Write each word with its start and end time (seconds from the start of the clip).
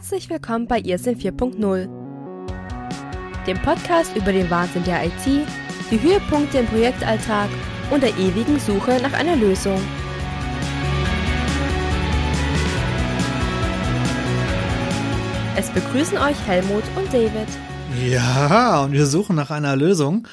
Herzlich 0.00 0.30
willkommen 0.30 0.66
bei 0.66 0.80
Irrsinn 0.80 1.18
4.0, 1.18 1.86
dem 3.46 3.58
Podcast 3.60 4.16
über 4.16 4.32
den 4.32 4.48
Wahnsinn 4.48 4.82
der 4.84 5.04
IT, 5.04 5.26
die 5.90 6.00
Höhepunkte 6.00 6.56
im 6.56 6.66
Projektalltag 6.68 7.50
und 7.90 8.02
der 8.02 8.16
ewigen 8.16 8.58
Suche 8.58 8.98
nach 9.02 9.12
einer 9.12 9.36
Lösung. 9.36 9.78
Es 15.54 15.68
begrüßen 15.68 16.16
euch 16.16 16.46
Helmut 16.46 16.84
und 16.96 17.12
David. 17.12 17.48
Ja, 18.02 18.80
und 18.80 18.92
wir 18.92 19.04
suchen 19.04 19.36
nach 19.36 19.50
einer 19.50 19.76
Lösung. 19.76 20.26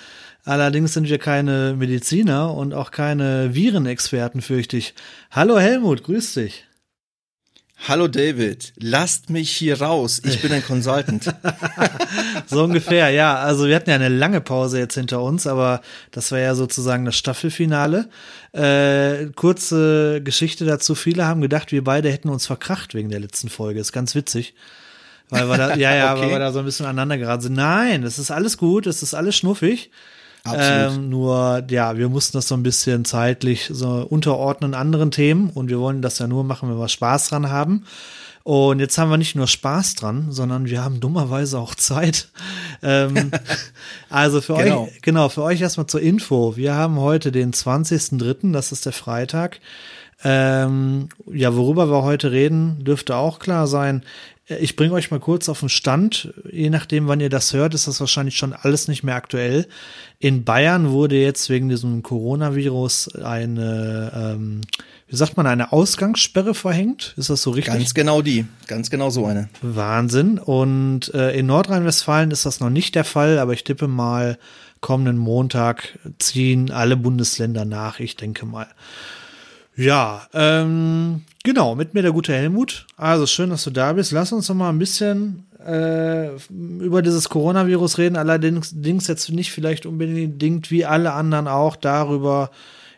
Allerdings 0.45 0.93
sind 0.93 1.09
wir 1.09 1.19
keine 1.19 1.75
Mediziner 1.77 2.53
und 2.53 2.73
auch 2.73 2.89
keine 2.89 3.53
Virenexperten, 3.53 4.41
fürchte 4.41 4.77
ich. 4.77 4.95
Hallo 5.29 5.59
Helmut, 5.59 6.05
grüß 6.05 6.35
dich. 6.35 6.66
Hallo 7.85 8.07
David, 8.07 8.73
lasst 8.79 9.29
mich 9.29 9.51
hier 9.51 9.81
raus. 9.81 10.21
Ich 10.25 10.41
bin 10.41 10.51
ein 10.51 10.65
Consultant. 10.65 11.33
so 12.47 12.63
ungefähr, 12.63 13.11
ja. 13.11 13.35
Also 13.35 13.67
wir 13.67 13.75
hatten 13.75 13.89
ja 13.89 13.95
eine 13.95 14.09
lange 14.09 14.41
Pause 14.41 14.79
jetzt 14.79 14.95
hinter 14.95 15.21
uns, 15.21 15.47
aber 15.47 15.81
das 16.11 16.31
war 16.31 16.39
ja 16.39 16.55
sozusagen 16.55 17.05
das 17.05 17.15
Staffelfinale. 17.15 18.09
Äh, 18.51 19.27
kurze 19.35 20.21
Geschichte 20.21 20.65
dazu. 20.65 20.95
Viele 20.95 21.25
haben 21.25 21.39
gedacht, 21.39 21.71
wir 21.71 21.83
beide 21.83 22.11
hätten 22.11 22.29
uns 22.29 22.47
verkracht 22.47 22.93
wegen 22.93 23.09
der 23.09 23.19
letzten 23.19 23.47
Folge. 23.47 23.79
Ist 23.79 23.93
ganz 23.93 24.15
witzig. 24.15 24.53
Weil 25.29 25.47
wir 25.47 25.57
da, 25.57 25.75
ja, 25.75 25.95
ja, 25.95 26.13
okay. 26.13 26.23
weil 26.23 26.31
wir 26.31 26.39
da 26.39 26.51
so 26.51 26.59
ein 26.59 26.65
bisschen 26.65 26.85
aneinander 26.87 27.17
geraten 27.17 27.43
sind. 27.43 27.53
Nein, 27.53 28.03
es 28.03 28.17
ist 28.17 28.31
alles 28.31 28.57
gut, 28.57 28.87
es 28.87 29.03
ist 29.03 29.13
alles 29.13 29.35
schnuffig. 29.35 29.91
Ähm, 30.55 31.09
nur, 31.09 31.63
ja, 31.69 31.97
wir 31.97 32.09
mussten 32.09 32.37
das 32.37 32.47
so 32.47 32.55
ein 32.55 32.63
bisschen 32.63 33.05
zeitlich 33.05 33.69
so 33.71 34.05
unterordnen 34.09 34.73
anderen 34.73 35.11
Themen 35.11 35.49
und 35.49 35.69
wir 35.69 35.79
wollen 35.79 36.01
das 36.01 36.19
ja 36.19 36.27
nur 36.27 36.43
machen, 36.43 36.69
wenn 36.69 36.79
wir 36.79 36.87
Spaß 36.87 37.29
dran 37.29 37.49
haben. 37.49 37.85
Und 38.43 38.79
jetzt 38.79 38.97
haben 38.97 39.09
wir 39.09 39.17
nicht 39.17 39.35
nur 39.35 39.45
Spaß 39.47 39.95
dran, 39.95 40.27
sondern 40.29 40.67
wir 40.67 40.81
haben 40.81 41.01
dummerweise 41.01 41.59
auch 41.59 41.75
Zeit. 41.75 42.29
Ähm, 42.81 43.31
also 44.09 44.39
für 44.39 44.55
genau. 44.55 44.83
euch, 44.83 45.01
genau, 45.01 45.27
für 45.27 45.43
euch 45.43 45.59
erstmal 45.59 45.87
zur 45.87 45.99
Info. 45.99 46.55
Wir 46.55 46.73
haben 46.73 46.97
heute 46.97 47.33
den 47.33 47.51
20.03., 47.51 48.53
das 48.53 48.71
ist 48.71 48.85
der 48.85 48.93
Freitag. 48.93 49.59
Ähm, 50.23 51.09
ja, 51.29 51.55
worüber 51.55 51.91
wir 51.91 52.03
heute 52.03 52.31
reden, 52.31 52.85
dürfte 52.85 53.17
auch 53.17 53.39
klar 53.39 53.67
sein. 53.67 54.03
Ich 54.49 54.77
bringe 54.77 54.93
euch 54.93 55.11
mal 55.11 55.19
kurz 55.19 55.49
auf 55.49 55.59
den 55.59 55.67
Stand. 55.67 56.33
Je 56.49 56.69
nachdem, 56.69 57.07
wann 57.07 57.19
ihr 57.19 57.29
das 57.29 57.51
hört, 57.51 57.73
ist 57.73 57.87
das 57.87 57.99
wahrscheinlich 57.99 58.37
schon 58.37 58.53
alles 58.53 58.87
nicht 58.87 59.03
mehr 59.03 59.15
aktuell. 59.15 59.67
In 60.19 60.45
Bayern 60.45 60.91
wurde 60.91 61.17
jetzt 61.17 61.49
wegen 61.49 61.67
diesem 61.67 62.01
Coronavirus 62.01 63.15
eine, 63.15 64.11
ähm, 64.15 64.61
wie 65.09 65.17
sagt 65.17 65.35
man, 65.35 65.47
eine 65.47 65.73
Ausgangssperre 65.73 66.53
verhängt. 66.53 67.13
Ist 67.17 67.29
das 67.29 67.41
so 67.41 67.51
richtig? 67.51 67.73
Ganz 67.73 67.93
genau 67.93 68.21
die. 68.21 68.45
Ganz 68.67 68.89
genau 68.89 69.09
so 69.09 69.25
eine. 69.25 69.49
Wahnsinn. 69.61 70.39
Und 70.39 71.13
äh, 71.13 71.37
in 71.37 71.45
Nordrhein-Westfalen 71.47 72.31
ist 72.31 72.45
das 72.45 72.61
noch 72.61 72.69
nicht 72.69 72.95
der 72.95 73.03
Fall, 73.03 73.39
aber 73.39 73.51
ich 73.51 73.65
tippe 73.65 73.89
mal, 73.89 74.37
kommenden 74.79 75.17
Montag 75.17 75.99
ziehen 76.19 76.71
alle 76.71 76.95
Bundesländer 76.95 77.65
nach, 77.65 77.99
ich 77.99 78.15
denke 78.15 78.45
mal. 78.45 78.67
Ja, 79.77 80.27
ähm, 80.33 81.21
genau, 81.43 81.75
mit 81.75 81.93
mir 81.93 82.01
der 82.01 82.11
gute 82.11 82.33
Helmut. 82.33 82.87
Also 82.97 83.27
schön, 83.27 83.51
dass 83.51 83.63
du 83.63 83.69
da 83.69 83.93
bist. 83.93 84.11
Lass 84.11 84.31
uns 84.31 84.49
noch 84.49 84.55
mal 84.55 84.69
ein 84.69 84.79
bisschen 84.79 85.45
äh, 85.63 86.29
über 86.49 87.03
dieses 87.03 87.29
Coronavirus 87.29 87.99
reden. 87.99 88.15
Allerdings 88.15 89.07
jetzt 89.07 89.29
nicht 89.29 89.51
vielleicht 89.51 89.85
unbedingt 89.85 90.71
wie 90.71 90.83
alle 90.83 91.13
anderen 91.13 91.47
auch 91.47 91.75
darüber, 91.75 92.49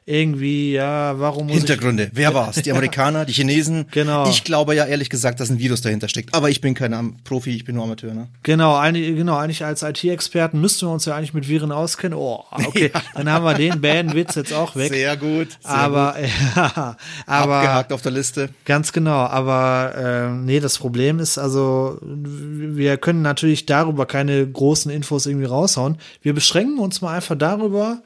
irgendwie, 0.09 0.73
ja, 0.73 1.19
warum 1.19 1.47
muss 1.47 1.57
Hintergründe, 1.57 2.05
ich 2.05 2.09
wer 2.13 2.33
war's? 2.33 2.55
Die 2.55 2.71
Amerikaner, 2.71 3.25
die 3.25 3.33
Chinesen? 3.33 3.85
Genau. 3.99 4.29
Ich 4.29 4.43
glaube 4.43 4.75
ja 4.75 4.85
ehrlich 4.85 5.09
gesagt, 5.09 5.39
dass 5.39 5.49
ein 5.49 5.59
Virus 5.59 5.81
dahinter 5.81 6.07
steckt. 6.07 6.33
Aber 6.33 6.49
ich 6.49 6.61
bin 6.61 6.73
kein 6.73 7.17
Profi, 7.23 7.55
ich 7.55 7.65
bin 7.65 7.75
nur 7.75 7.83
Amateur, 7.83 8.13
ne? 8.13 8.27
Genau, 8.43 8.77
eigentlich, 8.77 9.15
genau, 9.15 9.35
eigentlich 9.35 9.65
als 9.65 9.83
IT-Experten 9.83 10.61
müssten 10.61 10.87
wir 10.87 10.93
uns 10.93 11.05
ja 11.05 11.15
eigentlich 11.15 11.33
mit 11.33 11.49
Viren 11.49 11.71
auskennen. 11.71 12.17
Oh, 12.17 12.45
okay, 12.51 12.91
ja. 12.93 13.01
dann 13.13 13.29
haben 13.29 13.43
wir 13.43 13.55
den 13.55 13.81
Band-Witz 13.81 14.35
jetzt 14.35 14.53
auch 14.53 14.75
weg. 14.75 14.93
Sehr 14.93 15.17
gut. 15.17 15.49
Sehr 15.61 15.71
aber, 15.71 16.13
gut. 16.13 16.29
ja, 16.55 16.95
aber. 17.25 17.55
Abgehakt 17.57 17.93
auf 17.93 18.01
der 18.01 18.11
Liste. 18.11 18.49
Ganz 18.65 18.93
genau, 18.93 19.25
aber, 19.25 19.93
äh, 19.95 20.29
nee, 20.29 20.59
das 20.59 20.77
Problem 20.77 21.19
ist 21.19 21.37
also, 21.37 21.99
wir 22.01 22.97
können 22.97 23.21
natürlich 23.21 23.65
darüber 23.65 24.05
keine 24.05 24.47
großen 24.47 24.91
Infos 24.91 25.25
irgendwie 25.25 25.47
raushauen. 25.47 25.97
Wir 26.21 26.33
beschränken 26.33 26.79
uns 26.79 27.01
mal 27.01 27.15
einfach 27.15 27.35
darüber, 27.37 28.01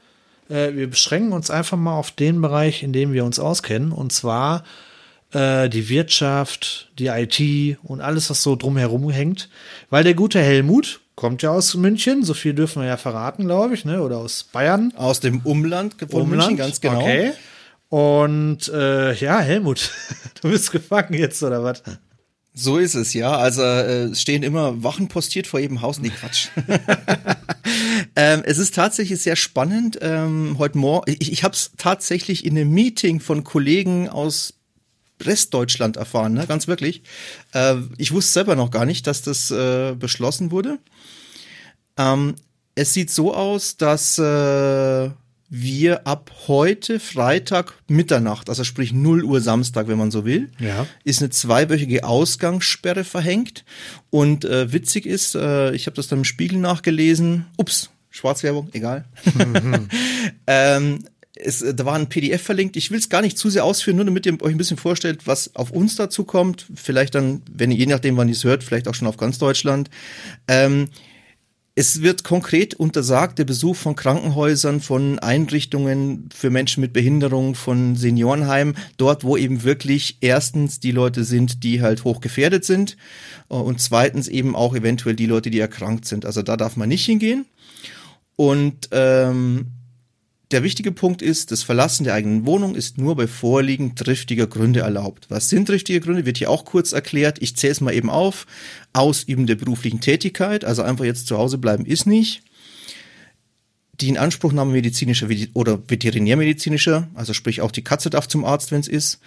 äh, 0.50 0.74
wir 0.74 0.90
beschränken 0.90 1.34
uns 1.34 1.50
einfach 1.50 1.78
mal 1.78 1.98
auf 1.98 2.12
den 2.12 2.42
Bereich, 2.42 2.84
in 2.84 2.94
dem 2.94 3.14
wir 3.14 3.26
uns 3.26 3.40
auskennen, 3.40 3.92
und 3.92 4.12
zwar 4.12 4.64
äh, 5.32 5.70
die 5.70 5.90
Wirtschaft, 5.90 6.92
die 7.00 7.08
IT 7.08 7.78
und 7.84 8.02
alles, 8.02 8.30
was 8.30 8.44
so 8.44 8.56
drumherum 8.56 9.10
hängt. 9.10 9.50
Weil 9.90 10.04
der 10.04 10.14
gute 10.14 10.40
Helmut 10.40 11.02
kommt 11.16 11.42
ja 11.42 11.52
aus 11.52 11.76
München, 11.76 12.24
so 12.24 12.34
viel 12.34 12.54
dürfen 12.54 12.82
wir 12.82 12.90
ja 12.90 12.98
verraten, 12.98 13.46
glaube 13.46 13.74
ich, 13.74 13.86
ne? 13.86 14.02
oder 14.02 14.18
aus 14.18 14.44
Bayern. 14.44 14.94
Aus 14.96 15.20
dem 15.20 15.42
Umland 15.42 15.96
von 16.00 16.22
Umland, 16.22 16.30
München, 16.30 16.58
ganz 16.58 16.82
genau. 16.82 17.02
Okay. 17.02 17.34
Und 17.90 18.70
äh, 18.70 19.14
ja, 19.14 19.40
Helmut, 19.40 19.92
du 20.42 20.50
bist 20.50 20.72
gefangen 20.72 21.14
jetzt, 21.14 21.44
oder 21.44 21.64
was? 21.64 21.84
So 22.54 22.78
ist 22.78 22.94
es, 22.94 23.14
ja. 23.14 23.36
Also 23.36 23.64
äh, 23.64 24.06
es 24.06 24.22
stehen 24.22 24.44
immer 24.44 24.84
Wachen 24.84 25.08
postiert 25.08 25.48
vor 25.48 25.60
jedem 25.60 25.82
Haus. 25.82 26.00
Nee, 26.00 26.10
Quatsch. 26.10 26.50
ähm, 28.16 28.44
es 28.46 28.60
ist 28.60 28.76
tatsächlich 28.76 29.22
sehr 29.22 29.36
spannend. 29.36 29.98
Ähm, 30.02 30.58
heute 30.60 30.78
Morgen, 30.78 31.12
ich, 31.20 31.32
ich 31.32 31.44
habe 31.44 31.56
es 31.56 31.72
tatsächlich 31.78 32.46
in 32.46 32.56
einem 32.58 32.72
Meeting 32.72 33.20
von 33.20 33.44
Kollegen 33.44 34.08
aus 34.08 34.54
Restdeutschland 35.22 35.98
erfahren, 35.98 36.34
ne? 36.34 36.46
ganz 36.46 36.68
wirklich. 36.68 37.02
Äh, 37.54 37.78
ich 37.98 38.12
wusste 38.12 38.34
selber 38.34 38.56
noch 38.56 38.70
gar 38.70 38.86
nicht, 38.86 39.08
dass 39.08 39.24
das 39.24 39.50
äh, 39.50 39.96
beschlossen 39.98 40.52
wurde. 40.52 40.78
Ähm, 41.98 42.36
es 42.76 42.94
sieht 42.94 43.10
so 43.10 43.34
aus, 43.34 43.78
dass 43.78 44.18
äh, 44.18 45.10
wir 45.56 46.08
ab 46.08 46.32
heute 46.48 47.00
Freitag 47.00 47.76
Mitternacht, 47.88 48.50
also 48.50 48.64
sprich 48.64 48.92
0 48.92 49.24
Uhr 49.24 49.40
Samstag, 49.40 49.88
wenn 49.88 50.00
man 50.00 50.10
so 50.10 50.26
will, 50.26 50.50
ja. 50.58 50.88
ist 51.04 51.22
eine 51.22 51.30
zweiwöchige 51.30 52.06
Ausgangssperre 52.06 53.04
verhängt. 53.04 53.64
Und 54.10 54.46
äh, 54.46 54.74
witzig 54.74 55.06
ist, 55.06 55.36
äh, 55.36 55.72
ich 55.76 55.86
habe 55.86 55.96
das 55.96 56.08
dann 56.08 56.20
im 56.20 56.26
Spiegel 56.26 56.58
nachgelesen. 56.58 57.46
Ups, 57.56 57.92
Schwarzwerbung, 58.10 58.70
egal. 58.74 59.06
Mhm. 59.36 59.90
ähm, 60.48 61.04
es, 61.36 61.62
äh, 61.62 61.76
da 61.76 61.86
war 61.86 61.94
ein 61.94 62.10
PDF 62.10 62.42
verlinkt. 62.42 62.76
Ich 62.76 62.90
will 62.90 62.98
es 62.98 63.10
gar 63.10 63.22
nicht 63.22 63.38
zu 63.38 63.52
sehr 63.52 63.64
ausführen, 63.64 63.98
nur 63.98 64.06
damit 64.06 64.26
ihr 64.26 64.42
euch 64.42 64.56
ein 64.56 64.58
bisschen 64.58 64.78
vorstellt, 64.78 65.28
was 65.28 65.56
auf 65.56 65.70
uns 65.70 65.96
dazu 65.96 66.24
kommt. 66.24 66.66
Vielleicht 66.74 67.14
dann, 67.14 67.44
wenn 67.52 67.70
ihr 67.70 67.78
je 67.78 67.86
nachdem, 67.86 68.18
wann 68.18 68.28
ihr 68.28 68.34
es 68.34 68.44
hört, 68.44 68.64
vielleicht 68.64 68.88
auch 68.88 68.96
schon 68.96 69.08
auf 69.08 69.18
ganz 69.18 69.38
Deutschland. 69.38 69.92
Ähm, 70.48 70.90
es 71.76 72.04
wird 72.04 72.24
konkret 72.24 72.76
untersagt, 72.76 73.40
der 73.40 73.46
Besuch 73.46 73.76
von 73.76 73.96
Krankenhäusern, 73.96 74.80
von 74.80 75.18
Einrichtungen 75.20 76.30
für 76.34 76.52
Menschen 76.52 76.82
mit 76.82 76.94
Behinderung, 76.94 77.56
von 77.56 77.96
Seniorenheimen, 77.96 78.78
dort, 78.98 79.24
wo 79.24 79.38
eben 79.38 79.64
wirklich 79.64 80.18
erstens 80.22 80.80
die 80.80 80.92
Leute 80.92 81.24
sind, 81.24 81.64
die 81.64 81.82
halt 81.82 82.04
hochgefährdet 82.04 82.64
sind 82.64 82.96
äh, 83.50 83.56
und 83.56 83.82
zweitens 83.82 84.28
eben 84.28 84.56
auch 84.56 84.76
eventuell 84.76 85.16
die 85.16 85.26
Leute, 85.26 85.50
die 85.50 85.60
erkrankt 85.60 86.06
sind. 86.06 86.26
Also 86.26 86.44
da 86.44 86.58
darf 86.58 86.76
man 86.76 86.90
nicht 86.90 87.06
hingehen. 87.06 87.46
Und 88.36 88.90
ähm, 88.92 89.68
der 90.54 90.64
wichtige 90.64 90.92
Punkt 90.92 91.22
ist, 91.22 91.52
das 91.52 91.64
Verlassen 91.64 92.04
der 92.04 92.14
eigenen 92.14 92.46
Wohnung 92.46 92.76
ist 92.76 92.98
nur 92.98 93.16
bei 93.16 93.28
Vorliegen 93.28 93.96
triftiger 93.96 94.48
Gründe 94.48 94.82
erlaubt. 94.82 95.26
Was 95.30 95.50
sind 95.50 95.66
triftige 95.66 96.00
Gründe? 96.00 96.26
Wird 96.26 96.38
hier 96.38 96.50
auch 96.50 96.64
kurz 96.64 96.94
erklärt. 96.94 97.42
Ich 97.42 97.56
zähle 97.56 97.72
es 97.72 97.82
mal 97.82 97.94
eben 97.94 98.10
auf. 98.10 98.46
Ausüben 98.94 99.48
der 99.48 99.56
beruflichen 99.56 100.00
Tätigkeit, 100.00 100.64
also 100.64 100.84
einfach 100.84 101.06
jetzt 101.06 101.28
zu 101.28 101.38
Hause 101.38 101.58
bleiben 101.58 101.86
ist 101.86 102.06
nicht. 102.06 102.44
Die 104.00 104.10
Inanspruchnahme 104.10 104.72
medizinischer 104.72 105.28
oder 105.54 105.80
veterinärmedizinischer, 105.88 107.10
also 107.16 107.34
sprich 107.34 107.62
auch 107.62 107.72
die 107.72 107.84
Katze 107.84 108.10
darf 108.10 108.28
zum 108.28 108.46
Arzt, 108.46 108.72
wenn 108.72 108.80
es 108.80 108.88
ist. 108.88 109.20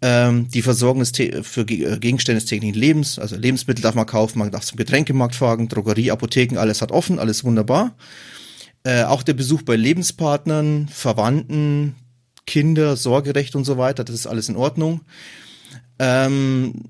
Ähm, 0.00 0.48
die 0.48 0.62
Versorgung 0.62 1.00
des 1.00 1.12
für 1.42 1.62
äh, 1.62 1.98
Gegenstände 1.98 2.40
des 2.40 2.48
täglichen 2.48 2.78
Lebens, 2.78 3.18
also 3.18 3.36
Lebensmittel 3.36 3.82
darf 3.82 3.96
man 3.96 4.06
kaufen, 4.06 4.38
man 4.38 4.50
darf 4.52 4.64
zum 4.64 4.76
Getränkemarkt 4.76 5.34
fahren, 5.34 5.68
Drogerie, 5.68 6.12
Apotheken, 6.12 6.56
alles 6.56 6.82
hat 6.82 6.92
offen, 6.92 7.18
alles 7.18 7.42
wunderbar. 7.42 7.96
Äh, 8.88 9.04
auch 9.04 9.22
der 9.22 9.34
Besuch 9.34 9.60
bei 9.60 9.76
Lebenspartnern, 9.76 10.88
Verwandten, 10.88 11.94
Kinder, 12.46 12.96
Sorgerecht 12.96 13.54
und 13.54 13.64
so 13.64 13.76
weiter, 13.76 14.02
das 14.02 14.14
ist 14.14 14.26
alles 14.26 14.48
in 14.48 14.56
Ordnung. 14.56 15.02
Ähm, 15.98 16.86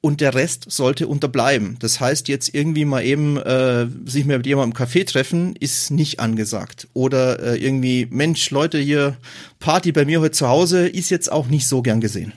und 0.00 0.20
der 0.20 0.36
Rest 0.36 0.66
sollte 0.70 1.08
unterbleiben. 1.08 1.78
Das 1.80 1.98
heißt, 1.98 2.28
jetzt 2.28 2.54
irgendwie 2.54 2.84
mal 2.84 3.04
eben 3.04 3.38
äh, 3.38 3.88
sich 4.04 4.24
mit 4.24 4.46
jemandem 4.46 4.76
im 4.76 4.86
Café 4.86 5.04
treffen, 5.04 5.56
ist 5.56 5.90
nicht 5.90 6.20
angesagt. 6.20 6.86
Oder 6.92 7.40
äh, 7.40 7.56
irgendwie, 7.56 8.06
Mensch, 8.08 8.48
Leute, 8.50 8.78
hier 8.78 9.16
Party 9.58 9.90
bei 9.90 10.04
mir 10.04 10.20
heute 10.20 10.30
zu 10.30 10.46
Hause, 10.46 10.86
ist 10.86 11.10
jetzt 11.10 11.32
auch 11.32 11.48
nicht 11.48 11.66
so 11.66 11.82
gern 11.82 12.00
gesehen. 12.00 12.34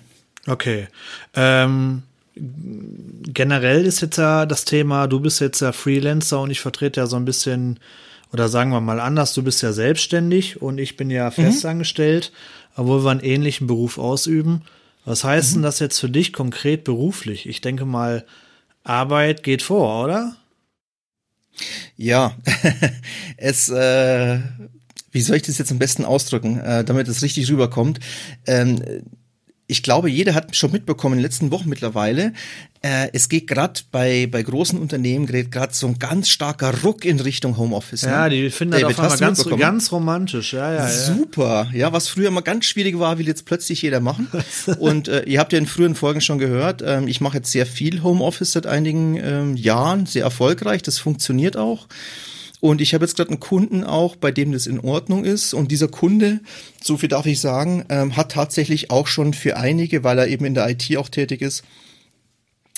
Okay. 0.47 0.87
Ähm, 1.35 2.01
generell 2.35 3.85
ist 3.85 4.01
jetzt 4.01 4.17
ja 4.17 4.47
das 4.47 4.65
Thema, 4.65 5.05
du 5.05 5.19
bist 5.19 5.41
jetzt 5.41 5.59
ja 5.59 5.71
Freelancer 5.71 6.41
und 6.41 6.49
ich 6.49 6.59
vertrete 6.59 7.01
ja 7.01 7.05
so 7.05 7.17
ein 7.17 7.25
bisschen 7.25 7.79
oder 8.35 8.49
sagen 8.49 8.71
wir 8.71 8.81
mal 8.81 8.99
anders, 8.99 9.33
du 9.33 9.43
bist 9.43 9.61
ja 9.61 9.71
selbstständig 9.71 10.61
und 10.61 10.77
ich 10.77 10.97
bin 10.97 11.09
ja 11.09 11.27
mhm. 11.27 11.31
festangestellt, 11.31 12.33
mhm. 12.33 12.81
obwohl 12.81 13.05
wir 13.05 13.11
einen 13.11 13.21
ähnlichen 13.21 13.65
Beruf 13.65 13.97
ausüben. 13.97 14.63
Was 15.05 15.23
heißt 15.23 15.55
denn 15.55 15.61
das 15.61 15.79
jetzt 15.79 15.99
für 15.99 16.09
dich 16.09 16.33
konkret 16.33 16.83
beruflich? 16.83 17.47
Ich 17.47 17.61
denke 17.61 17.85
mal, 17.85 18.25
Arbeit 18.83 19.41
geht 19.41 19.61
vor, 19.61 20.03
oder? 20.03 20.35
Ja, 21.95 22.35
es, 23.37 23.69
äh, 23.69 24.39
wie 25.11 25.21
soll 25.21 25.37
ich 25.37 25.43
das 25.43 25.57
jetzt 25.57 25.71
am 25.71 25.79
besten 25.79 26.03
ausdrücken, 26.03 26.59
äh, 26.59 26.83
damit 26.83 27.07
es 27.07 27.21
richtig 27.21 27.49
rüberkommt? 27.49 28.01
Ähm, 28.47 28.83
ich 29.67 29.81
glaube, 29.81 30.09
jeder 30.09 30.35
hat 30.35 30.55
schon 30.55 30.71
mitbekommen 30.71 31.13
in 31.13 31.19
den 31.19 31.23
letzten 31.23 31.51
Wochen 31.51 31.69
mittlerweile, 31.69 32.33
äh, 32.81 33.09
es 33.13 33.29
geht 33.29 33.47
gerade 33.47 33.81
bei, 33.91 34.27
bei 34.29 34.43
großen 34.43 34.77
Unternehmen 34.77 35.25
gerade 35.25 35.73
so 35.73 35.87
ein 35.87 35.97
ganz 35.97 36.29
starker 36.29 36.83
Ruck 36.83 37.03
in 37.03 37.19
Richtung 37.19 37.57
Homeoffice. 37.57 38.03
Ne? 38.03 38.11
Ja, 38.11 38.29
die 38.29 38.51
finden 38.51 38.79
David, 38.79 38.99
das 38.99 39.13
auf 39.13 39.19
ganz, 39.19 39.43
ganz 39.57 39.91
romantisch. 39.91 40.53
Ja, 40.53 40.71
ja, 40.71 40.87
ja. 40.87 40.89
Super. 40.89 41.67
Ja, 41.73 41.93
was 41.93 42.07
früher 42.09 42.29
mal 42.29 42.41
ganz 42.41 42.65
schwierig 42.65 42.99
war, 42.99 43.17
will 43.17 43.27
jetzt 43.27 43.45
plötzlich 43.45 43.81
jeder 43.81 44.01
machen. 44.01 44.27
Und 44.79 45.07
äh, 45.07 45.23
ihr 45.23 45.39
habt 45.39 45.51
ja 45.51 45.57
in 45.57 45.65
früheren 45.65 45.95
Folgen 45.95 46.21
schon 46.21 46.37
gehört, 46.37 46.83
ähm, 46.85 47.07
ich 47.07 47.21
mache 47.21 47.37
jetzt 47.37 47.51
sehr 47.51 47.65
viel 47.65 48.03
Homeoffice 48.03 48.51
seit 48.51 48.67
einigen 48.67 49.15
ähm, 49.15 49.55
Jahren, 49.55 50.05
sehr 50.05 50.23
erfolgreich. 50.23 50.83
Das 50.83 50.99
funktioniert 50.99 51.57
auch. 51.57 51.87
Und 52.65 52.81
ich 52.81 52.95
habe 52.95 53.05
jetzt 53.05 53.15
gerade 53.15 53.29
einen 53.29 53.39
Kunden 53.39 53.83
auch, 53.83 54.15
bei 54.15 54.31
dem 54.31 54.51
das 54.51 54.65
in 54.65 54.79
Ordnung 54.79 55.23
ist. 55.23 55.53
Und 55.53 55.71
dieser 55.71 55.87
Kunde, 55.87 56.39
so 56.81 56.97
viel 56.97 57.09
darf 57.09 57.27
ich 57.27 57.39
sagen, 57.39 57.85
ähm, 57.89 58.17
hat 58.17 58.31
tatsächlich 58.31 58.89
auch 58.89 59.05
schon 59.05 59.35
für 59.35 59.55
einige, 59.55 60.03
weil 60.03 60.17
er 60.17 60.27
eben 60.27 60.45
in 60.45 60.55
der 60.55 60.67
IT 60.67 60.97
auch 60.97 61.09
tätig 61.09 61.43
ist, 61.43 61.63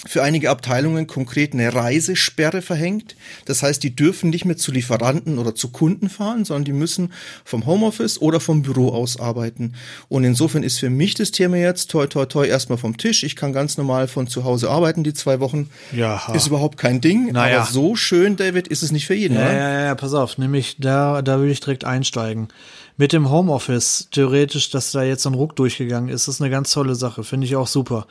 für 0.08 0.24
einige 0.24 0.50
Abteilungen 0.50 1.08
konkret 1.08 1.54
eine 1.54 1.74
Reisesperre 1.74 2.62
verhängt. 2.62 3.16
Das 3.46 3.64
heißt, 3.64 3.84
die 3.84 3.96
dürfen 3.96 4.30
nicht 4.30 4.46
mehr 4.46 4.58
zu 4.58 4.72
Lieferanten 4.72 5.38
oder 5.38 5.56
zu 5.56 5.70
Kunden 5.70 6.10
fahren, 6.10 6.46
sondern 6.46 6.66
die 6.66 6.74
müssen 6.74 7.14
vom 7.44 7.66
Homeoffice 7.66 8.22
oder 8.22 8.40
vom 8.40 8.62
Büro 8.62 8.90
aus 8.90 9.20
arbeiten. 9.20 9.74
Und 10.10 10.24
insofern 10.24 10.64
ist 10.64 10.80
für 10.80 10.90
mich 10.90 11.14
das 11.14 11.32
Thema 11.32 11.58
jetzt 11.58 11.92
toi 11.92 12.08
toi 12.08 12.26
toi 12.26 12.46
erstmal 12.46 12.78
vom 12.78 12.98
Tisch. 12.98 13.24
Ich 13.24 13.36
kann 13.36 13.54
ganz 13.54 13.78
normal 13.78 14.08
von 14.08 14.28
zu 14.28 14.44
Hause 14.44 14.70
arbeiten, 14.70 15.04
die 15.04 15.14
zwei 15.14 15.40
Wochen. 15.40 15.70
Ja. 15.92 16.34
Ist 16.34 16.48
überhaupt 16.48 16.78
kein 16.78 17.02
Ding. 17.02 17.32
Naja. 17.32 17.62
Aber 17.62 17.72
so 17.72 17.96
schön, 17.96 18.36
David, 18.36 18.68
ist 18.68 18.84
es 18.84 18.92
nicht 18.92 19.08
für 19.08 19.16
jeden, 19.16 19.36
ja, 19.36 19.42
oder? 19.42 19.54
Ja, 19.54 19.86
ja, 19.86 19.96
pass 19.96 20.14
auf, 20.14 20.38
nämlich 20.38 20.78
da, 20.80 21.22
da 21.22 21.40
würde 21.40 21.52
ich 21.52 21.60
direkt 21.60 21.86
einsteigen 21.86 22.48
mit 22.98 23.14
dem 23.14 23.30
Homeoffice 23.30 24.10
theoretisch, 24.12 24.72
dass 24.72 24.92
da 24.92 25.04
jetzt 25.04 25.24
so 25.24 25.30
ein 25.30 25.36
Ruck 25.36 25.56
durchgegangen 25.56 26.10
ist, 26.10 26.28
ist 26.28 26.42
eine 26.42 26.50
ganz 26.50 26.72
tolle 26.72 26.96
Sache, 26.96 27.24
finde 27.24 27.46
ich 27.46 27.56
auch 27.56 27.68
super. 27.68 28.08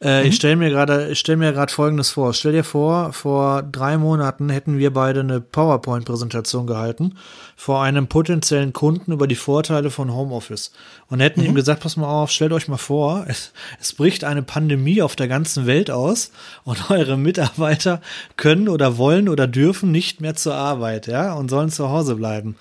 Äh, 0.00 0.20
mhm. 0.20 0.28
Ich 0.28 0.36
stelle 0.36 0.56
mir 0.56 0.68
gerade, 0.68 1.08
ich 1.08 1.18
stelle 1.18 1.38
mir 1.38 1.52
gerade 1.54 1.72
Folgendes 1.72 2.10
vor. 2.10 2.34
Stell 2.34 2.52
dir 2.52 2.64
vor, 2.64 3.14
vor 3.14 3.62
drei 3.62 3.96
Monaten 3.96 4.50
hätten 4.50 4.76
wir 4.76 4.92
beide 4.92 5.20
eine 5.20 5.40
PowerPoint-Präsentation 5.40 6.66
gehalten 6.66 7.14
vor 7.58 7.82
einem 7.82 8.06
potenziellen 8.06 8.74
Kunden 8.74 9.12
über 9.12 9.26
die 9.26 9.34
Vorteile 9.34 9.90
von 9.90 10.12
Homeoffice 10.12 10.72
und 11.08 11.20
hätten 11.20 11.40
mhm. 11.40 11.46
ihm 11.46 11.54
gesagt, 11.54 11.80
pass 11.82 11.96
mal 11.96 12.06
auf, 12.06 12.30
stellt 12.30 12.52
euch 12.52 12.68
mal 12.68 12.76
vor, 12.76 13.24
es, 13.28 13.52
es 13.80 13.94
bricht 13.94 14.24
eine 14.24 14.42
Pandemie 14.42 15.00
auf 15.00 15.16
der 15.16 15.28
ganzen 15.28 15.64
Welt 15.64 15.90
aus 15.90 16.30
und 16.64 16.90
eure 16.90 17.16
Mitarbeiter 17.16 18.02
können 18.36 18.68
oder 18.68 18.98
wollen 18.98 19.30
oder 19.30 19.46
dürfen 19.46 19.90
nicht 19.90 20.20
mehr 20.20 20.34
zur 20.36 20.54
Arbeit, 20.54 21.06
ja, 21.06 21.32
und 21.32 21.48
sollen 21.48 21.70
zu 21.70 21.88
Hause 21.88 22.16
bleiben. 22.16 22.56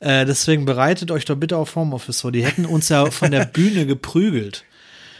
Äh, 0.00 0.26
deswegen 0.26 0.64
bereitet 0.64 1.10
euch 1.10 1.24
doch 1.24 1.36
bitte 1.36 1.56
auf 1.56 1.74
Homeoffice 1.74 2.20
vor. 2.20 2.32
Die 2.32 2.44
hätten 2.44 2.66
uns 2.66 2.88
ja 2.88 3.10
von 3.10 3.30
der 3.30 3.44
Bühne 3.52 3.86
geprügelt. 3.86 4.64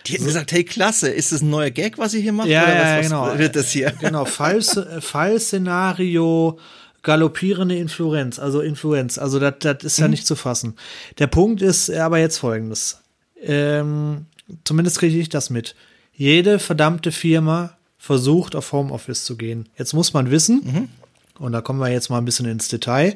Die 0.06 0.12
hätten 0.12 0.22
so. 0.22 0.28
gesagt, 0.28 0.52
hey, 0.52 0.64
klasse, 0.64 1.08
ist 1.08 1.32
das 1.32 1.42
ein 1.42 1.50
neuer 1.50 1.70
Gag, 1.70 1.98
was 1.98 2.14
ihr 2.14 2.20
hier 2.20 2.32
macht? 2.32 2.48
Ja, 2.48 2.64
oder 2.64 2.74
ja, 2.74 2.98
was, 2.98 3.06
genau. 3.06 3.22
was 3.22 3.38
wird 3.38 3.56
das 3.56 3.70
hier? 3.70 3.92
Genau, 4.00 4.24
Fall, 4.24 4.62
Fallszenario, 4.62 6.58
galoppierende 7.02 7.76
Influenz, 7.76 8.38
also 8.38 8.60
Influenz. 8.60 9.18
Also 9.18 9.38
das, 9.38 9.82
ist 9.82 9.98
ja 9.98 10.06
mhm. 10.06 10.12
nicht 10.12 10.26
zu 10.26 10.36
fassen. 10.36 10.74
Der 11.18 11.26
Punkt 11.26 11.62
ist 11.62 11.90
aber 11.90 12.18
jetzt 12.18 12.38
folgendes. 12.38 13.00
Ähm, 13.42 14.26
zumindest 14.64 14.98
kriege 14.98 15.18
ich 15.18 15.28
das 15.28 15.50
mit. 15.50 15.74
Jede 16.12 16.58
verdammte 16.58 17.12
Firma 17.12 17.76
versucht, 17.98 18.56
auf 18.56 18.72
Homeoffice 18.72 19.24
zu 19.24 19.36
gehen. 19.36 19.68
Jetzt 19.76 19.92
muss 19.92 20.12
man 20.12 20.30
wissen, 20.30 20.62
mhm. 20.64 20.88
und 21.38 21.52
da 21.52 21.60
kommen 21.60 21.80
wir 21.80 21.90
jetzt 21.90 22.08
mal 22.08 22.18
ein 22.18 22.24
bisschen 22.24 22.46
ins 22.46 22.68
Detail, 22.68 23.14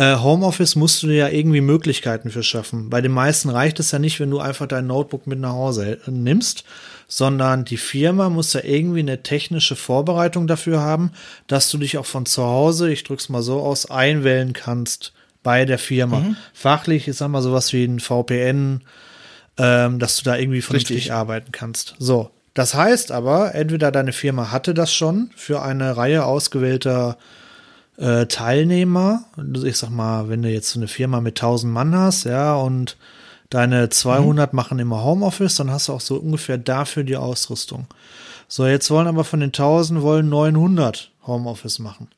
äh, 0.00 0.16
Homeoffice 0.16 0.76
musst 0.76 1.02
du 1.02 1.08
dir 1.08 1.16
ja 1.16 1.28
irgendwie 1.28 1.60
Möglichkeiten 1.60 2.30
für 2.30 2.42
schaffen. 2.42 2.88
Bei 2.88 3.02
den 3.02 3.12
meisten 3.12 3.50
reicht 3.50 3.78
es 3.80 3.90
ja 3.90 3.98
nicht, 3.98 4.18
wenn 4.18 4.30
du 4.30 4.40
einfach 4.40 4.66
dein 4.66 4.86
Notebook 4.86 5.26
mit 5.26 5.38
nach 5.38 5.52
Hause 5.52 5.98
äh, 6.06 6.10
nimmst, 6.10 6.64
sondern 7.06 7.66
die 7.66 7.76
Firma 7.76 8.30
muss 8.30 8.54
ja 8.54 8.62
irgendwie 8.64 9.00
eine 9.00 9.22
technische 9.22 9.76
Vorbereitung 9.76 10.46
dafür 10.46 10.80
haben, 10.80 11.10
dass 11.48 11.70
du 11.70 11.76
dich 11.76 11.98
auch 11.98 12.06
von 12.06 12.24
zu 12.24 12.42
Hause, 12.42 12.90
ich 12.90 13.04
drück's 13.04 13.28
mal 13.28 13.42
so 13.42 13.60
aus, 13.60 13.90
einwählen 13.90 14.54
kannst 14.54 15.12
bei 15.42 15.66
der 15.66 15.78
Firma. 15.78 16.20
Mhm. 16.20 16.36
Fachlich 16.54 17.06
ist 17.06 17.20
einmal 17.20 17.42
sowas 17.42 17.74
wie 17.74 17.84
ein 17.84 18.00
VPN, 18.00 18.80
ähm, 19.58 19.98
dass 19.98 20.16
du 20.16 20.24
da 20.24 20.36
irgendwie 20.36 20.62
vernünftig 20.62 20.96
Richtig. 20.96 21.12
arbeiten 21.12 21.52
kannst. 21.52 21.94
So. 21.98 22.30
Das 22.54 22.74
heißt 22.74 23.12
aber, 23.12 23.54
entweder 23.54 23.92
deine 23.92 24.12
Firma 24.12 24.50
hatte 24.50 24.72
das 24.72 24.94
schon 24.94 25.30
für 25.36 25.60
eine 25.60 25.98
Reihe 25.98 26.24
ausgewählter 26.24 27.18
äh, 28.00 28.26
Teilnehmer. 28.26 29.24
Ich 29.62 29.76
sag 29.76 29.90
mal, 29.90 30.28
wenn 30.28 30.42
du 30.42 30.50
jetzt 30.50 30.70
so 30.70 30.80
eine 30.80 30.88
Firma 30.88 31.20
mit 31.20 31.38
1000 31.38 31.72
Mann 31.72 31.94
hast, 31.94 32.24
ja, 32.24 32.54
und 32.54 32.96
deine 33.50 33.90
200 33.90 34.52
mhm. 34.52 34.56
machen 34.56 34.78
immer 34.78 35.04
Homeoffice, 35.04 35.56
dann 35.56 35.70
hast 35.70 35.88
du 35.88 35.92
auch 35.92 36.00
so 36.00 36.16
ungefähr 36.16 36.58
dafür 36.58 37.04
die 37.04 37.16
Ausrüstung. 37.16 37.86
So, 38.48 38.66
jetzt 38.66 38.90
wollen 38.90 39.06
aber 39.06 39.24
von 39.24 39.40
den 39.40 39.50
1000 39.50 40.02
wollen 40.02 40.28
900 40.28 41.12
Homeoffice 41.26 41.78
machen. 41.78 42.08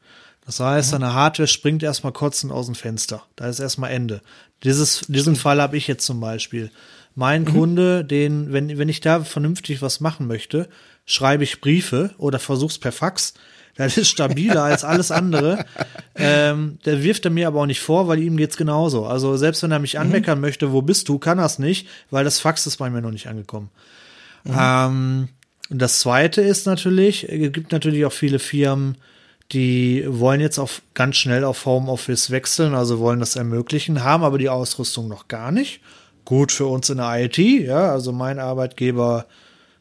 Das 0.46 0.60
heißt, 0.60 0.92
mhm. 0.92 1.00
deine 1.00 1.14
Hardware 1.14 1.48
springt 1.48 1.82
erstmal 1.82 2.12
kotzend 2.12 2.52
aus 2.52 2.66
dem 2.66 2.74
Fenster. 2.74 3.22
Da 3.36 3.48
ist 3.48 3.60
erstmal 3.60 3.90
Ende. 3.90 4.22
Dieses, 4.62 5.02
diesen 5.08 5.36
Fall 5.36 5.60
habe 5.60 5.76
ich 5.76 5.88
jetzt 5.88 6.06
zum 6.06 6.20
Beispiel. 6.20 6.70
Mein 7.14 7.42
mhm. 7.42 7.46
Kunde, 7.46 8.04
den, 8.04 8.52
wenn, 8.52 8.78
wenn 8.78 8.88
ich 8.88 9.00
da 9.00 9.24
vernünftig 9.24 9.82
was 9.82 10.00
machen 10.00 10.26
möchte, 10.26 10.68
schreibe 11.04 11.44
ich 11.44 11.60
Briefe 11.60 12.10
oder 12.18 12.38
versuch's 12.38 12.78
per 12.78 12.92
Fax. 12.92 13.34
Das 13.76 13.96
ist 13.96 14.08
stabiler 14.08 14.64
als 14.64 14.84
alles 14.84 15.10
andere. 15.10 15.64
Ähm, 16.14 16.78
der 16.84 17.02
wirft 17.02 17.24
er 17.24 17.30
mir 17.30 17.46
aber 17.46 17.62
auch 17.62 17.66
nicht 17.66 17.80
vor, 17.80 18.06
weil 18.06 18.18
ihm 18.20 18.36
geht's 18.36 18.58
genauso. 18.58 19.06
Also 19.06 19.36
selbst 19.36 19.62
wenn 19.62 19.72
er 19.72 19.78
mich 19.78 19.94
mhm. 19.94 20.00
anmeckern 20.00 20.38
mhm. 20.38 20.42
möchte, 20.42 20.72
wo 20.72 20.82
bist 20.82 21.08
du, 21.08 21.18
kann 21.18 21.38
er's 21.38 21.58
nicht, 21.58 21.88
weil 22.10 22.24
das 22.24 22.38
Fax 22.38 22.66
ist 22.66 22.76
bei 22.76 22.90
mir 22.90 23.00
noch 23.00 23.10
nicht 23.10 23.28
angekommen. 23.28 23.70
Mhm. 24.44 24.56
Ähm, 24.58 25.28
und 25.70 25.80
das 25.80 26.00
zweite 26.00 26.42
ist 26.42 26.66
natürlich, 26.66 27.28
es 27.28 27.52
gibt 27.52 27.72
natürlich 27.72 28.04
auch 28.04 28.12
viele 28.12 28.38
Firmen, 28.38 28.98
die 29.52 30.04
wollen 30.06 30.40
jetzt 30.40 30.58
auf 30.58 30.82
ganz 30.94 31.16
schnell 31.16 31.44
auf 31.44 31.64
Homeoffice 31.64 32.30
wechseln, 32.30 32.74
also 32.74 32.98
wollen 32.98 33.20
das 33.20 33.36
ermöglichen, 33.36 34.02
haben 34.02 34.24
aber 34.24 34.38
die 34.38 34.48
Ausrüstung 34.48 35.08
noch 35.08 35.28
gar 35.28 35.50
nicht. 35.50 35.80
Gut 36.24 36.52
für 36.52 36.66
uns 36.66 36.88
in 36.90 36.98
der 36.98 37.24
IT, 37.24 37.38
ja, 37.38 37.90
also 37.90 38.12
mein 38.12 38.38
Arbeitgeber 38.38 39.26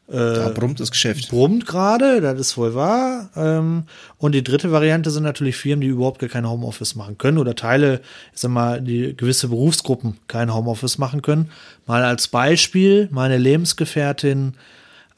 äh, 0.08 0.16
da 0.16 0.48
brummt 0.50 0.80
das 0.80 0.90
Geschäft. 0.90 1.30
Brummt 1.30 1.66
gerade, 1.66 2.20
das 2.20 2.38
ist 2.38 2.56
wohl 2.58 2.74
wahr. 2.74 3.30
Ähm, 3.36 3.84
und 4.18 4.34
die 4.34 4.42
dritte 4.42 4.72
Variante 4.72 5.10
sind 5.10 5.22
natürlich 5.22 5.56
Firmen, 5.56 5.80
die 5.80 5.86
überhaupt 5.86 6.18
gar 6.18 6.28
kein 6.28 6.48
Homeoffice 6.48 6.94
machen 6.96 7.18
können 7.18 7.38
oder 7.38 7.54
Teile, 7.54 8.00
ich 8.34 8.40
sag 8.40 8.50
mal, 8.50 8.80
die 8.80 9.16
gewisse 9.16 9.48
Berufsgruppen 9.48 10.18
kein 10.26 10.52
Homeoffice 10.52 10.98
machen 10.98 11.22
können. 11.22 11.50
Mal 11.86 12.04
als 12.04 12.28
Beispiel, 12.28 13.08
meine 13.10 13.38
Lebensgefährtin 13.38 14.54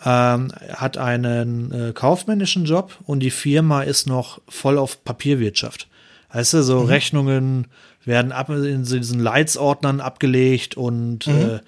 ähm, 0.05 0.53
hat 0.73 0.99
einen 0.99 1.73
äh, 1.73 1.93
kaufmännischen 1.93 2.65
Job 2.65 2.99
und 3.05 3.21
die 3.21 3.31
Firma 3.31 3.83
ist 3.83 4.07
noch 4.07 4.41
voll 4.49 4.79
auf 4.79 5.03
Papierwirtschaft. 5.05 5.89
Weißt 6.35 6.53
du, 6.53 6.63
so 6.65 6.81
mhm. 6.81 6.87
Rechnungen 6.87 7.67
werden 8.05 8.33
ab 8.33 8.51
in 8.51 8.83
diesen 8.83 9.21
Leitsordnern 9.21 10.01
abgelegt 10.01 10.77
und 10.77 11.29
mhm. 11.29 11.61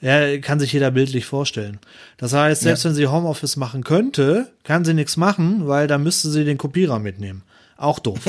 äh, 0.00 0.32
ja, 0.34 0.38
kann 0.38 0.58
sich 0.58 0.72
jeder 0.72 0.90
bildlich 0.90 1.26
vorstellen. 1.26 1.78
Das 2.16 2.32
heißt, 2.32 2.62
selbst 2.62 2.84
ja. 2.84 2.90
wenn 2.90 2.96
sie 2.96 3.06
Homeoffice 3.06 3.56
machen 3.56 3.84
könnte, 3.84 4.48
kann 4.64 4.84
sie 4.84 4.94
nichts 4.94 5.18
machen, 5.18 5.68
weil 5.68 5.86
da 5.86 5.98
müsste 5.98 6.30
sie 6.30 6.44
den 6.44 6.58
Kopierer 6.58 6.98
mitnehmen. 6.98 7.42
Auch 7.76 7.98
doof. 7.98 8.20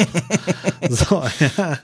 so, 0.90 1.24
ja. 1.40 1.80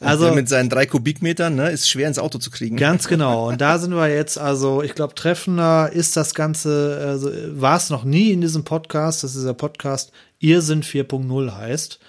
Also 0.00 0.32
mit 0.32 0.48
seinen 0.48 0.68
drei 0.68 0.86
Kubikmetern, 0.86 1.54
ne, 1.54 1.70
ist 1.70 1.88
schwer 1.88 2.08
ins 2.08 2.18
Auto 2.18 2.38
zu 2.38 2.50
kriegen. 2.50 2.76
Ganz 2.76 3.06
genau. 3.06 3.48
Und 3.50 3.60
da 3.60 3.78
sind 3.78 3.94
wir 3.94 4.08
jetzt, 4.08 4.36
also 4.36 4.82
ich 4.82 4.94
glaube, 4.94 5.14
treffender 5.14 5.92
ist 5.92 6.16
das 6.16 6.34
Ganze, 6.34 7.04
also, 7.06 7.30
war 7.52 7.76
es 7.76 7.90
noch 7.90 8.04
nie 8.04 8.32
in 8.32 8.40
diesem 8.40 8.64
Podcast, 8.64 9.22
dass 9.22 9.34
dieser 9.34 9.54
Podcast 9.54 10.12
Ihr 10.40 10.60
sind 10.60 10.84
4.0 10.84 11.56
heißt. 11.56 12.00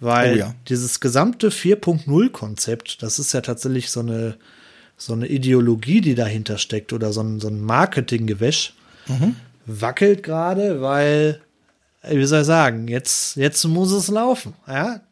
Weil 0.00 0.34
oh 0.34 0.38
ja. 0.38 0.54
dieses 0.68 1.00
gesamte 1.00 1.50
4.0 1.50 2.30
Konzept, 2.30 3.02
das 3.02 3.18
ist 3.18 3.34
ja 3.34 3.42
tatsächlich 3.42 3.90
so 3.90 4.00
eine, 4.00 4.36
so 4.96 5.12
eine 5.12 5.28
Ideologie, 5.28 6.00
die 6.00 6.14
dahinter 6.14 6.56
steckt 6.56 6.94
oder 6.94 7.12
so 7.12 7.20
ein, 7.20 7.38
so 7.38 7.48
ein 7.48 7.60
Marketinggewäsch, 7.60 8.72
mhm. 9.06 9.36
wackelt 9.66 10.22
gerade, 10.22 10.80
weil, 10.80 11.40
wie 12.08 12.24
soll 12.24 12.40
ich 12.40 12.46
sagen, 12.46 12.88
jetzt, 12.88 13.36
jetzt 13.36 13.62
muss 13.66 13.92
es 13.92 14.08
laufen, 14.08 14.54
ja. 14.66 15.02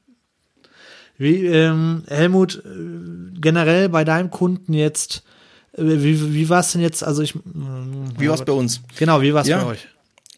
Wie, 1.19 1.47
ähm, 1.47 2.05
Helmut, 2.07 2.63
äh, 2.65 3.41
generell 3.41 3.89
bei 3.89 4.05
deinem 4.05 4.31
Kunden 4.31 4.73
jetzt, 4.73 5.25
äh, 5.73 5.83
wie, 5.83 6.33
wie 6.33 6.49
war 6.49 6.61
es 6.61 6.73
denn 6.73 6.81
jetzt, 6.81 7.03
also 7.03 7.23
ich. 7.23 7.35
Wie 7.35 8.29
war 8.29 8.37
es 8.37 8.45
bei 8.45 8.53
uns? 8.53 8.81
Genau, 8.97 9.21
wie 9.21 9.35
war 9.35 9.43
es 9.43 9.49
ja. 9.49 9.65
bei 9.65 9.71
euch? 9.71 9.89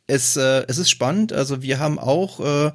Es, 0.07 0.37
äh, 0.37 0.65
es 0.69 0.79
ist 0.79 0.89
spannend, 0.89 1.35
also 1.35 1.63
wir 1.63 1.79
haben 1.79 1.99
auch, 1.99 2.41
äh, 2.41 2.73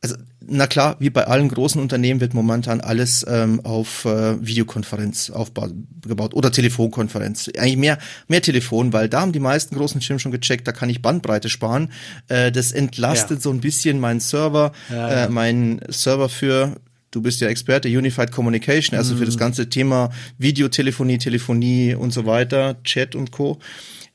also 0.00 0.16
na 0.50 0.66
klar, 0.66 0.96
wie 0.98 1.10
bei 1.10 1.26
allen 1.26 1.48
großen 1.48 1.80
Unternehmen 1.80 2.20
wird 2.20 2.32
momentan 2.32 2.80
alles 2.80 3.26
ähm, 3.28 3.60
auf 3.64 4.04
äh, 4.04 4.44
Videokonferenz 4.44 5.30
aufgebaut 5.30 6.34
oder 6.34 6.50
Telefonkonferenz. 6.50 7.50
Eigentlich 7.58 7.76
mehr 7.76 7.98
mehr 8.28 8.40
Telefon, 8.40 8.92
weil 8.92 9.08
da 9.08 9.20
haben 9.20 9.32
die 9.32 9.40
meisten 9.40 9.76
großen 9.76 10.00
Firmen 10.00 10.20
schon 10.20 10.32
gecheckt, 10.32 10.66
da 10.66 10.72
kann 10.72 10.88
ich 10.88 11.02
Bandbreite 11.02 11.48
sparen. 11.48 11.90
Äh, 12.28 12.50
das 12.52 12.72
entlastet 12.72 13.38
ja. 13.38 13.42
so 13.42 13.50
ein 13.50 13.60
bisschen 13.60 14.00
meinen 14.00 14.20
Server, 14.20 14.72
ja, 14.88 14.96
ja. 14.96 15.24
Äh, 15.24 15.28
meinen 15.28 15.80
Server 15.90 16.28
für 16.28 16.76
Du 17.10 17.22
bist 17.22 17.40
ja 17.40 17.48
Experte, 17.48 17.88
Unified 17.88 18.32
Communication, 18.32 18.98
also 18.98 19.14
mhm. 19.14 19.18
für 19.18 19.24
das 19.24 19.36
mhm. 19.36 19.40
ganze 19.40 19.70
Thema 19.70 20.10
Videotelefonie, 20.36 21.16
Telefonie 21.16 21.94
und 21.94 22.12
so 22.12 22.26
weiter, 22.26 22.76
Chat 22.84 23.14
und 23.14 23.30
Co. 23.30 23.58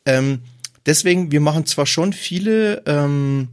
Ähm, 0.06 0.42
deswegen, 0.86 1.32
wir 1.32 1.42
machen 1.42 1.66
zwar 1.66 1.88
schon 1.88 2.14
viele 2.14 2.84
ähm, 2.86 3.48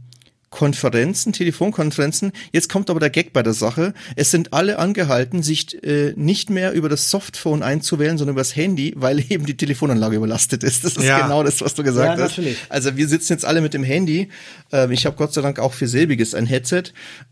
Konferenzen, 0.51 1.31
Telefonkonferenzen. 1.31 2.33
Jetzt 2.51 2.69
kommt 2.69 2.89
aber 2.89 2.99
der 2.99 3.09
Gag 3.09 3.31
bei 3.31 3.41
der 3.41 3.53
Sache. 3.53 3.93
Es 4.17 4.31
sind 4.31 4.53
alle 4.53 4.79
angehalten, 4.79 5.41
sich 5.41 5.81
äh, 5.81 6.13
nicht 6.17 6.49
mehr 6.49 6.73
über 6.73 6.89
das 6.89 7.09
Softphone 7.09 7.63
einzuwählen, 7.63 8.17
sondern 8.17 8.33
über 8.33 8.41
das 8.41 8.55
Handy, 8.55 8.93
weil 8.97 9.19
eben 9.31 9.45
die 9.45 9.55
Telefonanlage 9.55 10.17
überlastet 10.17 10.63
ist. 10.63 10.83
Das 10.83 10.97
ist 10.97 11.05
ja. 11.05 11.21
genau 11.21 11.43
das, 11.43 11.61
was 11.61 11.73
du 11.73 11.83
gesagt 11.83 12.17
ja, 12.17 12.23
hast. 12.23 12.37
Natürlich. 12.37 12.57
Also 12.67 12.97
wir 12.97 13.07
sitzen 13.07 13.31
jetzt 13.31 13.45
alle 13.45 13.61
mit 13.61 13.73
dem 13.73 13.83
Handy. 13.83 14.27
Ähm, 14.73 14.91
ich 14.91 15.05
habe 15.05 15.15
Gott 15.15 15.33
sei 15.33 15.41
Dank 15.41 15.57
auch 15.57 15.73
für 15.73 15.87
selbiges 15.87 16.35
ein 16.35 16.45
Headset. 16.45 16.83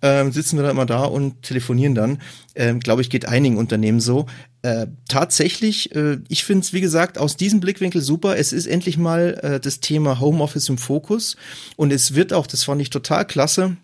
Ähm, 0.01 0.31
sitzen 0.31 0.57
wir 0.57 0.63
dann 0.63 0.71
immer 0.71 0.85
da 0.85 1.03
und 1.03 1.43
telefonieren 1.43 1.95
dann. 1.95 2.21
Ähm, 2.55 2.79
Glaube 2.79 3.01
ich, 3.01 3.09
geht 3.09 3.27
einigen 3.27 3.57
Unternehmen 3.57 3.99
so. 3.99 4.27
Äh, 4.61 4.87
tatsächlich, 5.07 5.95
äh, 5.95 6.17
ich 6.27 6.43
finde 6.43 6.63
es, 6.65 6.73
wie 6.73 6.81
gesagt, 6.81 7.17
aus 7.17 7.37
diesem 7.37 7.61
Blickwinkel 7.61 8.01
super. 8.01 8.37
Es 8.37 8.51
ist 8.51 8.67
endlich 8.67 8.97
mal 8.97 9.39
äh, 9.41 9.59
das 9.59 9.79
Thema 9.79 10.19
Homeoffice 10.19 10.67
im 10.67 10.77
Fokus 10.77 11.37
und 11.77 11.93
es 11.93 12.13
wird 12.13 12.33
auch, 12.33 12.45
das 12.45 12.65
fand 12.65 12.81
ich 12.81 12.89
total 12.89 13.25
klasse. 13.25 13.77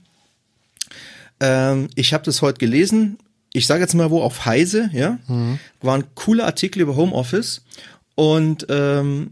Ähm, 1.39 1.87
ich 1.95 2.13
habe 2.13 2.25
das 2.25 2.41
heute 2.41 2.59
gelesen. 2.59 3.17
Ich 3.53 3.67
sage 3.67 3.81
jetzt 3.81 3.93
mal 3.93 4.11
wo 4.11 4.21
auf 4.21 4.45
Heise, 4.45 4.89
ja, 4.91 5.17
mhm. 5.27 5.59
war 5.81 5.97
ein 5.97 6.03
cooler 6.13 6.45
Artikel 6.45 6.81
über 6.81 6.97
Homeoffice 6.97 7.63
und 8.15 8.65
ähm, 8.67 9.31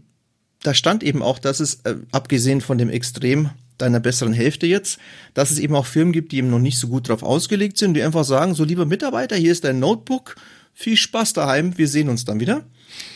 da 0.62 0.72
stand 0.72 1.02
eben 1.02 1.22
auch, 1.22 1.38
dass 1.38 1.60
es 1.60 1.80
äh, 1.84 1.96
abgesehen 2.10 2.62
von 2.62 2.78
dem 2.78 2.88
Extrem 2.88 3.50
deiner 3.76 4.00
besseren 4.00 4.32
Hälfte 4.32 4.66
jetzt, 4.66 4.98
dass 5.34 5.50
es 5.50 5.58
eben 5.58 5.74
auch 5.74 5.84
Firmen 5.84 6.14
gibt, 6.14 6.32
die 6.32 6.38
eben 6.38 6.48
noch 6.48 6.58
nicht 6.58 6.78
so 6.78 6.88
gut 6.88 7.08
drauf 7.08 7.22
ausgelegt 7.22 7.76
sind, 7.76 7.94
die 7.94 8.02
einfach 8.02 8.24
sagen, 8.24 8.54
so 8.54 8.64
lieber 8.64 8.86
Mitarbeiter, 8.86 9.36
hier 9.36 9.52
ist 9.52 9.64
dein 9.64 9.78
Notebook, 9.78 10.36
viel 10.74 10.96
Spaß 10.96 11.32
daheim, 11.32 11.78
wir 11.78 11.88
sehen 11.88 12.08
uns 12.08 12.24
dann 12.24 12.40
wieder. 12.40 12.64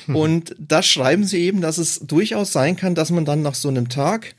Hm. 0.06 0.16
Und 0.16 0.56
da 0.58 0.82
schreiben 0.82 1.24
sie 1.24 1.38
eben, 1.38 1.60
dass 1.60 1.78
es 1.78 2.00
durchaus 2.00 2.52
sein 2.52 2.76
kann, 2.76 2.94
dass 2.94 3.10
man 3.10 3.24
dann 3.24 3.42
nach 3.42 3.54
so 3.54 3.68
einem 3.68 3.88
Tag 3.88 4.34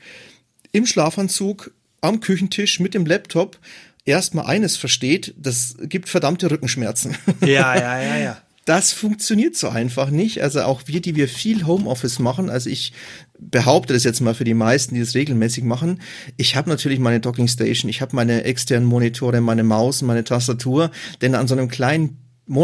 im 0.72 0.86
Schlafanzug 0.86 1.72
am 2.00 2.20
Küchentisch 2.20 2.80
mit 2.80 2.94
dem 2.94 3.06
Laptop 3.06 3.58
erstmal 4.04 4.46
eines 4.46 4.76
versteht, 4.76 5.34
das 5.36 5.76
gibt 5.82 6.08
verdammte 6.08 6.50
Rückenschmerzen. 6.50 7.16
Ja, 7.42 7.74
ja, 7.76 8.00
ja, 8.00 8.16
ja. 8.22 8.42
Das 8.66 8.92
funktioniert 8.92 9.56
so 9.56 9.68
einfach 9.68 10.10
nicht. 10.10 10.42
Also 10.42 10.62
auch 10.62 10.82
wir, 10.86 11.00
die 11.00 11.16
wir 11.16 11.28
viel 11.28 11.66
Homeoffice 11.66 12.18
machen, 12.18 12.50
also 12.50 12.70
ich 12.70 12.92
behaupte 13.38 13.94
das 13.94 14.04
jetzt 14.04 14.20
mal 14.20 14.34
für 14.34 14.44
die 14.44 14.54
meisten, 14.54 14.94
die 14.94 15.00
das 15.00 15.14
regelmäßig 15.14 15.64
machen. 15.64 16.00
Ich 16.36 16.56
habe 16.56 16.68
natürlich 16.68 16.98
meine 16.98 17.20
Docking 17.20 17.48
Station, 17.48 17.88
ich 17.88 18.00
habe 18.00 18.14
meine 18.14 18.44
externen 18.44 18.86
Monitore, 18.86 19.40
meine 19.40 19.64
Maus, 19.64 20.02
meine 20.02 20.24
Tastatur, 20.24 20.90
denn 21.22 21.34
an 21.34 21.48
so 21.48 21.54
einem 21.54 21.68
kleinen 21.68 22.18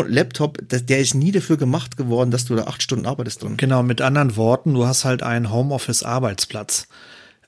Laptop, 0.08 0.58
der 0.68 0.98
ist 0.98 1.14
nie 1.14 1.32
dafür 1.32 1.56
gemacht 1.56 1.96
geworden, 1.96 2.30
dass 2.30 2.44
du 2.44 2.56
da 2.56 2.64
acht 2.64 2.82
Stunden 2.82 3.06
arbeitest 3.06 3.42
drin. 3.42 3.56
Genau, 3.56 3.82
mit 3.82 4.00
anderen 4.00 4.36
Worten, 4.36 4.74
du 4.74 4.86
hast 4.86 5.04
halt 5.04 5.22
einen 5.22 5.52
Homeoffice-Arbeitsplatz. 5.52 6.88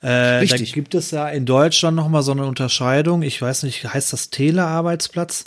Äh, 0.01 0.37
Richtig. 0.39 0.69
Da 0.69 0.75
gibt 0.75 0.95
es 0.95 1.11
ja 1.11 1.27
in 1.27 1.45
Deutschland 1.45 1.97
noch 1.97 2.07
mal 2.07 2.23
so 2.23 2.31
eine 2.31 2.45
Unterscheidung. 2.45 3.21
Ich 3.21 3.41
weiß 3.41 3.63
nicht, 3.63 3.93
heißt 3.93 4.13
das 4.13 4.29
Telearbeitsplatz? 4.29 5.43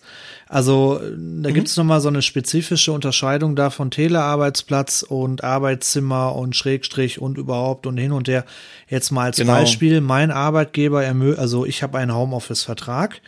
Also 0.47 1.01
da 1.01 1.49
mhm. 1.49 1.55
gibt 1.55 1.69
es 1.69 1.77
noch 1.79 1.85
mal 1.85 2.03
so 2.03 2.09
eine 2.09 2.21
spezifische 2.21 2.93
Unterscheidung 2.93 3.57
da 3.57 3.71
von 3.71 3.91
Telearbeitsplatz 3.91 5.03
und 5.09 5.43
Arbeitszimmer 5.43 6.35
und 6.35 6.55
Schrägstrich 6.55 7.19
und 7.19 7.39
überhaupt 7.39 7.87
und 7.87 7.97
hin 7.97 8.13
und 8.13 8.29
her. 8.29 8.45
Jetzt 8.89 9.11
mal 9.11 9.25
als 9.25 9.39
genau. 9.39 9.55
Beispiel, 9.55 10.03
mein 10.03 10.31
Arbeitgeber, 10.31 10.99
also 11.39 11.65
ich 11.65 11.83
habe 11.83 11.97
einen 11.97 12.15
Homeoffice-Vertrag. 12.15 13.23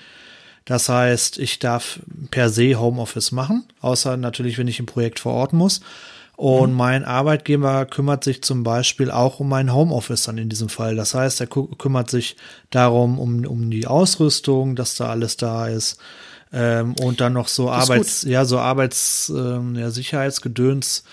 Das 0.65 0.89
heißt, 0.89 1.39
ich 1.39 1.59
darf 1.59 2.01
per 2.31 2.49
se 2.49 2.77
Homeoffice 2.77 3.33
machen, 3.33 3.65
außer 3.81 4.17
natürlich, 4.17 4.57
wenn 4.57 4.69
ich 4.69 4.79
im 4.79 4.87
Projekt 4.87 5.21
vor 5.21 5.35
Ort 5.35 5.53
muss. 5.53 5.81
Und 6.37 6.73
mhm. 6.73 6.77
mein 6.77 7.05
Arbeitgeber 7.05 7.87
kümmert 7.87 8.25
sich 8.25 8.43
zum 8.43 8.65
Beispiel 8.65 9.11
auch 9.11 9.41
um 9.41 9.49
mein 9.49 9.73
Homeoffice 9.73 10.25
dann 10.25 10.39
in 10.39 10.49
diesem 10.49 10.69
Fall. 10.69 10.97
Das 10.97 11.15
heißt, 11.15 11.41
er 11.41 11.47
kümmert 11.47 12.11
sich 12.11 12.37
darum, 12.71 13.19
um, 13.19 13.45
um 13.47 13.71
die 13.71 13.87
Ausrüstung, 13.87 14.75
dass 14.75 14.97
da 14.97 15.11
alles 15.11 15.37
da 15.37 15.69
ist. 15.69 15.99
Ähm, 16.53 16.95
und 17.01 17.21
dann 17.21 17.35
noch 17.35 17.49
so 17.49 17.71
Arbeits, 17.71 18.23
ja, 18.23 18.45
so 18.45 18.59
Arbeits, 18.59 19.29
ähm, 19.29 19.77
ja, 19.77 19.91
Sicherheitsgedöns 19.91 21.05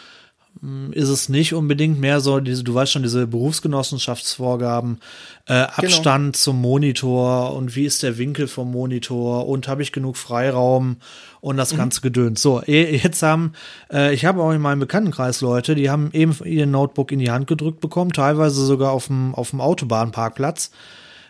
ist 0.91 1.09
es 1.09 1.27
nicht 1.27 1.55
unbedingt 1.55 1.99
mehr 1.99 2.19
so, 2.19 2.39
diese, 2.39 2.63
du 2.63 2.73
weißt 2.73 2.91
schon, 2.91 3.01
diese 3.01 3.25
Berufsgenossenschaftsvorgaben, 3.25 4.99
äh, 5.47 5.53
genau. 5.53 5.67
Abstand 5.75 6.33
genau. 6.33 6.43
zum 6.43 6.61
Monitor 6.61 7.55
und 7.55 7.75
wie 7.75 7.85
ist 7.85 8.03
der 8.03 8.19
Winkel 8.19 8.47
vom 8.47 8.71
Monitor 8.71 9.47
und 9.47 9.67
habe 9.67 9.81
ich 9.81 9.91
genug 9.91 10.17
Freiraum 10.17 10.97
und 11.39 11.57
das 11.57 11.73
mhm. 11.73 11.77
ganze 11.77 12.01
Gedöns. 12.01 12.43
So, 12.43 12.61
jetzt 12.63 13.23
haben, 13.23 13.53
äh, 13.91 14.13
ich 14.13 14.25
habe 14.25 14.43
auch 14.43 14.51
in 14.51 14.61
meinem 14.61 14.79
Bekanntenkreis 14.79 15.41
Leute, 15.41 15.73
die 15.73 15.89
haben 15.89 16.11
eben 16.13 16.35
ihr 16.45 16.67
Notebook 16.67 17.11
in 17.11 17.19
die 17.19 17.31
Hand 17.31 17.47
gedrückt 17.47 17.79
bekommen, 17.79 18.13
teilweise 18.13 18.63
sogar 18.63 18.91
auf 18.91 19.07
dem, 19.07 19.33
auf 19.33 19.49
dem 19.49 19.61
Autobahnparkplatz. 19.61 20.69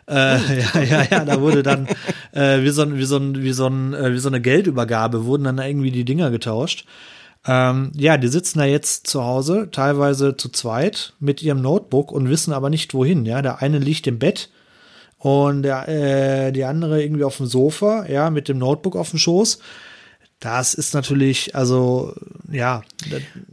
Äh, 0.07 0.13
oh, 0.13 0.51
ja, 0.73 0.83
ja, 0.83 1.03
ja, 1.09 1.25
da 1.25 1.39
wurde 1.39 1.63
dann 1.63 1.87
äh, 2.33 2.63
wie, 2.63 2.69
so, 2.69 2.97
wie, 2.97 3.05
so, 3.05 3.21
wie, 3.21 3.53
so, 3.53 3.67
äh, 3.67 4.13
wie 4.13 4.19
so 4.19 4.27
eine 4.27 4.41
Geldübergabe 4.41 5.23
wurden 5.23 5.45
dann 5.45 5.59
irgendwie 5.59 5.91
die 5.91 6.03
Dinger 6.03 6.31
getauscht. 6.31 6.85
Ähm, 7.45 7.91
ja, 7.95 8.17
die 8.17 8.27
sitzen 8.27 8.59
da 8.59 8.65
jetzt 8.65 9.07
zu 9.07 9.23
Hause, 9.23 9.69
teilweise 9.71 10.37
zu 10.37 10.49
zweit 10.49 11.13
mit 11.19 11.41
ihrem 11.41 11.61
Notebook 11.61 12.11
und 12.11 12.29
wissen 12.29 12.53
aber 12.53 12.69
nicht 12.69 12.93
wohin. 12.93 13.25
Ja, 13.25 13.41
der 13.41 13.61
eine 13.61 13.79
liegt 13.79 14.05
im 14.07 14.19
Bett 14.19 14.49
und 15.17 15.63
der, 15.63 15.87
äh, 15.87 16.51
die 16.51 16.65
andere 16.65 17.01
irgendwie 17.01 17.23
auf 17.23 17.37
dem 17.37 17.47
Sofa, 17.47 18.05
ja, 18.07 18.29
mit 18.29 18.47
dem 18.47 18.57
Notebook 18.57 18.95
auf 18.95 19.09
dem 19.11 19.19
Schoß. 19.19 19.59
Das 20.39 20.73
ist 20.73 20.95
natürlich, 20.95 21.55
also, 21.55 22.15
ja. 22.51 22.81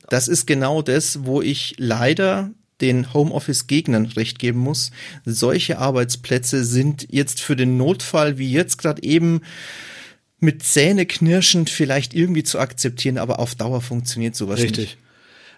Das 0.09 0.29
ist 0.29 0.47
genau 0.47 0.81
das, 0.81 1.25
wo 1.25 1.43
ich 1.43 1.75
leider 1.77 2.51
den 2.81 3.13
Homeoffice-Gegnern 3.13 4.07
recht 4.07 4.39
geben 4.39 4.61
muss. 4.61 4.91
Solche 5.25 5.79
Arbeitsplätze 5.79 6.65
sind 6.65 7.07
jetzt 7.11 7.41
für 7.41 7.57
den 7.57 7.77
Notfall, 7.77 8.39
wie 8.39 8.51
jetzt 8.51 8.79
gerade 8.79 9.03
eben, 9.03 9.43
mit 10.41 10.63
Zähne 10.63 11.07
knirschend 11.07 11.71
vielleicht 11.71 12.15
irgendwie 12.15 12.45
zu 12.45 12.59
akzeptieren, 12.59 13.19
aber 13.19 13.39
auf 13.39 13.55
Dauer 13.55 13.81
funktioniert 13.81 14.37
sowas 14.37 14.61
Richtig. 14.61 14.79
nicht. 14.79 14.79
Richtig. 14.79 14.99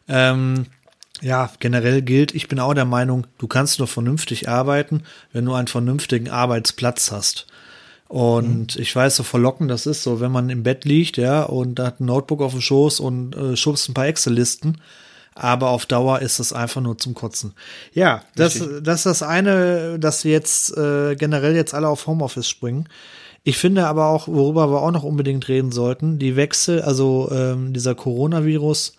Ähm, 0.08 0.66
ja, 1.20 1.50
generell 1.58 2.02
gilt, 2.02 2.34
ich 2.34 2.48
bin 2.48 2.58
auch 2.60 2.72
der 2.72 2.86
Meinung, 2.86 3.26
du 3.38 3.46
kannst 3.46 3.78
nur 3.78 3.88
vernünftig 3.88 4.48
arbeiten, 4.48 5.02
wenn 5.32 5.44
du 5.44 5.52
einen 5.52 5.68
vernünftigen 5.68 6.30
Arbeitsplatz 6.30 7.12
hast. 7.12 7.46
Und 8.08 8.74
mhm. 8.74 8.82
ich 8.82 8.96
weiß, 8.96 9.16
so 9.16 9.22
verlockend 9.22 9.70
das 9.70 9.86
ist, 9.86 10.02
so 10.02 10.20
wenn 10.20 10.32
man 10.32 10.50
im 10.50 10.62
Bett 10.62 10.84
liegt, 10.84 11.16
ja, 11.16 11.42
und 11.42 11.78
hat 11.78 12.00
ein 12.00 12.06
Notebook 12.06 12.40
auf 12.40 12.52
dem 12.52 12.60
Schoß 12.60 13.00
und 13.00 13.36
äh, 13.36 13.56
schubst 13.56 13.88
ein 13.88 13.94
paar 13.94 14.06
Excel-Listen. 14.06 14.78
Aber 15.34 15.70
auf 15.70 15.86
Dauer 15.86 16.20
ist 16.20 16.40
es 16.40 16.52
einfach 16.52 16.80
nur 16.80 16.98
zum 16.98 17.14
Kotzen. 17.14 17.54
Ja, 17.94 18.24
das, 18.34 18.60
das 18.82 18.98
ist 19.00 19.06
das 19.06 19.22
eine, 19.22 19.98
dass 19.98 20.24
wir 20.24 20.32
jetzt 20.32 20.76
äh, 20.76 21.14
generell 21.14 21.54
jetzt 21.54 21.72
alle 21.72 21.88
auf 21.88 22.06
Homeoffice 22.06 22.48
springen. 22.48 22.88
Ich 23.42 23.56
finde 23.56 23.86
aber 23.86 24.06
auch, 24.08 24.28
worüber 24.28 24.70
wir 24.70 24.82
auch 24.82 24.90
noch 24.90 25.02
unbedingt 25.02 25.48
reden 25.48 25.72
sollten, 25.72 26.18
die 26.18 26.36
Wechsel, 26.36 26.82
also 26.82 27.30
ähm, 27.32 27.72
dieser 27.72 27.94
Coronavirus 27.94 28.94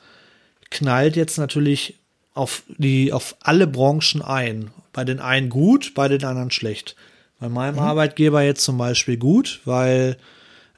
knallt 0.71 1.15
jetzt 1.15 1.37
natürlich 1.37 1.99
auf 2.33 2.63
die, 2.77 3.13
auf 3.13 3.35
alle 3.41 3.67
Branchen 3.67 4.21
ein. 4.21 4.71
Bei 4.93 5.03
den 5.03 5.19
einen 5.19 5.49
gut, 5.49 5.93
bei 5.93 6.07
den 6.07 6.23
anderen 6.23 6.51
schlecht. 6.51 6.95
Bei 7.39 7.49
meinem 7.49 7.75
mhm. 7.75 7.81
Arbeitgeber 7.81 8.41
jetzt 8.41 8.63
zum 8.63 8.77
Beispiel 8.77 9.17
gut, 9.17 9.61
weil 9.65 10.17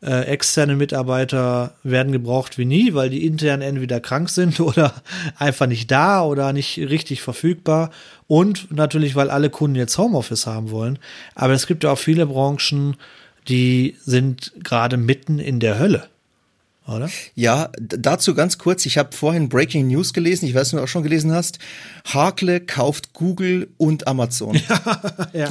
äh, 0.01 0.25
externe 0.25 0.75
Mitarbeiter 0.75 1.75
werden 1.83 2.11
gebraucht 2.11 2.57
wie 2.57 2.65
nie, 2.65 2.93
weil 2.93 3.09
die 3.09 3.25
intern 3.25 3.61
entweder 3.61 3.99
krank 3.99 4.29
sind 4.29 4.59
oder 4.59 4.93
einfach 5.37 5.67
nicht 5.67 5.89
da 5.89 6.23
oder 6.23 6.51
nicht 6.53 6.77
richtig 6.77 7.21
verfügbar. 7.21 7.91
Und 8.27 8.71
natürlich, 8.71 9.15
weil 9.15 9.29
alle 9.29 9.49
Kunden 9.49 9.75
jetzt 9.75 9.97
Homeoffice 9.97 10.47
haben 10.47 10.71
wollen. 10.71 10.99
Aber 11.35 11.53
es 11.53 11.67
gibt 11.67 11.83
ja 11.83 11.91
auch 11.91 11.99
viele 11.99 12.25
Branchen, 12.25 12.97
die 13.47 13.95
sind 14.05 14.53
gerade 14.63 14.97
mitten 14.97 15.39
in 15.39 15.59
der 15.59 15.79
Hölle. 15.79 16.09
Oder? 16.85 17.09
Ja, 17.33 17.69
dazu 17.79 18.33
ganz 18.35 18.57
kurz. 18.57 18.85
Ich 18.85 18.97
habe 18.97 19.15
vorhin 19.15 19.47
Breaking 19.47 19.87
News 19.87 20.13
gelesen. 20.13 20.45
Ich 20.47 20.53
weiß, 20.53 20.73
nicht, 20.73 20.73
ob 20.73 20.79
du 20.79 20.83
auch 20.83 20.89
schon 20.89 21.03
gelesen 21.03 21.31
hast. 21.31 21.59
Hakle 22.05 22.59
kauft 22.59 23.13
Google 23.13 23.69
und 23.77 24.05
Amazon. 24.05 24.59
Ja, 24.67 24.81
ja, 25.33 25.49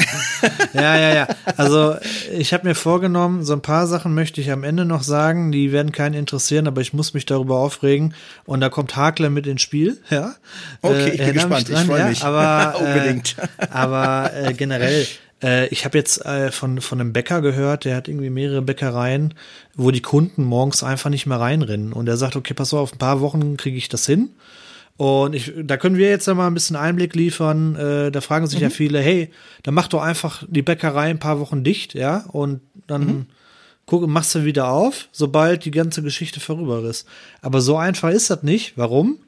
ja, 0.74 0.96
ja. 0.96 1.14
ja. 1.14 1.28
Also 1.56 1.96
ich 2.36 2.52
habe 2.52 2.68
mir 2.68 2.74
vorgenommen, 2.74 3.44
so 3.44 3.54
ein 3.54 3.62
paar 3.62 3.86
Sachen 3.86 4.14
möchte 4.14 4.42
ich 4.42 4.50
am 4.50 4.62
Ende 4.62 4.84
noch 4.84 5.02
sagen. 5.02 5.52
Die 5.52 5.72
werden 5.72 5.90
keinen 5.90 6.14
interessieren, 6.14 6.66
aber 6.66 6.82
ich 6.82 6.92
muss 6.92 7.14
mich 7.14 7.24
darüber 7.24 7.60
aufregen. 7.60 8.14
Und 8.44 8.60
da 8.60 8.68
kommt 8.68 8.96
Hakle 8.96 9.30
mit 9.30 9.46
ins 9.46 9.62
Spiel. 9.62 10.02
Ja. 10.10 10.34
Okay, 10.82 11.12
ich 11.12 11.18
bin 11.18 11.28
äh, 11.30 11.32
gespannt. 11.32 11.70
Ich 11.70 11.78
freue 11.78 12.00
ja, 12.00 12.08
mich. 12.08 12.22
Aber, 12.24 12.78
Unbedingt. 12.78 13.36
Äh, 13.38 13.66
aber 13.70 14.30
äh, 14.34 14.52
generell 14.52 15.06
Äh, 15.42 15.66
ich 15.68 15.84
habe 15.84 15.98
jetzt 15.98 16.24
äh, 16.24 16.50
von, 16.52 16.80
von 16.80 17.00
einem 17.00 17.12
Bäcker 17.12 17.40
gehört, 17.40 17.84
der 17.84 17.96
hat 17.96 18.08
irgendwie 18.08 18.30
mehrere 18.30 18.62
Bäckereien, 18.62 19.34
wo 19.74 19.90
die 19.90 20.02
Kunden 20.02 20.44
morgens 20.44 20.82
einfach 20.82 21.10
nicht 21.10 21.26
mehr 21.26 21.40
reinrennen. 21.40 21.92
Und 21.92 22.08
er 22.08 22.16
sagt, 22.16 22.36
okay, 22.36 22.54
pass 22.54 22.74
auf, 22.74 22.92
ein 22.92 22.98
paar 22.98 23.20
Wochen 23.20 23.56
kriege 23.56 23.76
ich 23.76 23.88
das 23.88 24.06
hin. 24.06 24.30
Und 24.96 25.34
ich, 25.34 25.52
da 25.56 25.76
können 25.78 25.96
wir 25.96 26.10
jetzt 26.10 26.26
mal 26.28 26.46
ein 26.46 26.54
bisschen 26.54 26.76
Einblick 26.76 27.14
liefern. 27.14 27.76
Äh, 27.76 28.10
da 28.10 28.20
fragen 28.20 28.46
sich 28.46 28.60
mhm. 28.60 28.64
ja 28.64 28.70
viele, 28.70 29.00
hey, 29.00 29.30
dann 29.62 29.74
mach 29.74 29.88
doch 29.88 30.02
einfach 30.02 30.44
die 30.46 30.62
Bäckerei 30.62 31.10
ein 31.10 31.18
paar 31.18 31.40
Wochen 31.40 31.64
dicht, 31.64 31.94
ja, 31.94 32.24
und 32.28 32.60
dann 32.86 33.04
mhm. 33.04 33.26
guck, 33.86 34.06
machst 34.06 34.34
du 34.34 34.44
wieder 34.44 34.68
auf, 34.68 35.08
sobald 35.10 35.64
die 35.64 35.70
ganze 35.70 36.02
Geschichte 36.02 36.40
vorüber 36.40 36.84
ist. 36.84 37.06
Aber 37.40 37.60
so 37.60 37.76
einfach 37.76 38.10
ist 38.10 38.30
das 38.30 38.42
nicht. 38.42 38.74
Warum? 38.76 39.18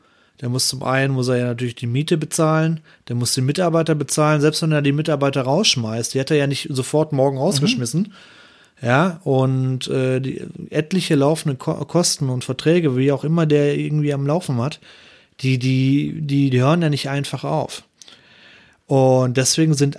Der 0.41 0.49
muss 0.49 0.69
zum 0.69 0.83
einen, 0.83 1.15
muss 1.15 1.29
er 1.29 1.37
ja 1.37 1.47
natürlich 1.47 1.77
die 1.77 1.87
Miete 1.87 2.17
bezahlen, 2.17 2.81
der 3.09 3.17
muss 3.17 3.35
den 3.35 3.47
Mitarbeiter 3.47 3.95
bezahlen, 3.95 4.41
selbst 4.41 4.63
wenn 4.63 4.73
er 4.73 4.83
die 4.83 4.93
Mitarbeiter 4.93 5.43
rausschmeißt, 5.43 6.15
die 6.15 6.21
hat 6.21 6.31
er 6.31 6.37
ja 6.37 6.47
nicht 6.47 6.69
sofort 6.71 7.13
morgen 7.13 7.39
rausgeschmissen. 7.39 8.03
Mhm. 8.03 8.13
Ja, 8.83 9.21
und 9.25 9.89
äh, 9.89 10.21
die 10.21 10.43
etliche 10.71 11.15
laufende 11.15 11.57
Ko 11.57 11.73
Kosten 11.85 12.29
und 12.29 12.45
Verträge, 12.45 12.97
wie 12.97 13.13
auch 13.13 13.25
immer 13.25 13.47
der 13.47 13.79
irgendwie 13.79 14.13
am 14.13 14.27
Laufen 14.27 14.61
hat, 14.61 14.81
die, 15.41 15.59
die, 15.59 16.21
die, 16.21 16.51
die 16.51 16.61
hören 16.61 16.83
ja 16.83 16.91
nicht 16.91 17.09
einfach 17.09 17.45
auf. 17.45 17.85
Und 18.87 19.37
deswegen 19.37 19.75
sind 19.75 19.99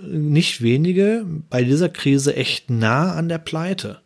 nicht 0.00 0.62
wenige 0.62 1.24
bei 1.50 1.62
dieser 1.62 1.88
Krise 1.88 2.34
echt 2.34 2.70
nah 2.70 3.12
an 3.12 3.28
der 3.28 3.38
Pleite. 3.38 4.00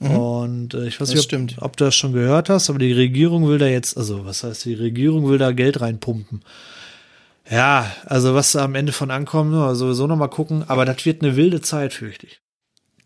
Mhm. 0.00 0.10
Und 0.10 0.74
äh, 0.74 0.86
ich 0.86 1.00
weiß 1.00 1.14
nicht, 1.14 1.32
ob, 1.32 1.62
ob, 1.62 1.76
du 1.76 1.84
das 1.84 1.94
schon 1.94 2.12
gehört 2.12 2.48
hast, 2.48 2.70
aber 2.70 2.78
die 2.78 2.92
Regierung 2.92 3.46
will 3.46 3.58
da 3.58 3.66
jetzt, 3.66 3.96
also 3.96 4.24
was 4.24 4.42
heißt, 4.42 4.64
die 4.64 4.74
Regierung 4.74 5.28
will 5.28 5.38
da 5.38 5.52
Geld 5.52 5.80
reinpumpen. 5.80 6.42
Ja, 7.50 7.90
also 8.06 8.34
was 8.34 8.56
am 8.56 8.74
Ende 8.74 8.92
von 8.92 9.10
ankommt, 9.10 9.52
sowieso 9.76 10.06
noch 10.06 10.16
mal 10.16 10.28
gucken, 10.28 10.64
aber 10.68 10.84
das 10.84 11.04
wird 11.04 11.22
eine 11.22 11.36
wilde 11.36 11.60
Zeit, 11.60 11.92
fürchte 11.92 12.26
ich. 12.26 12.40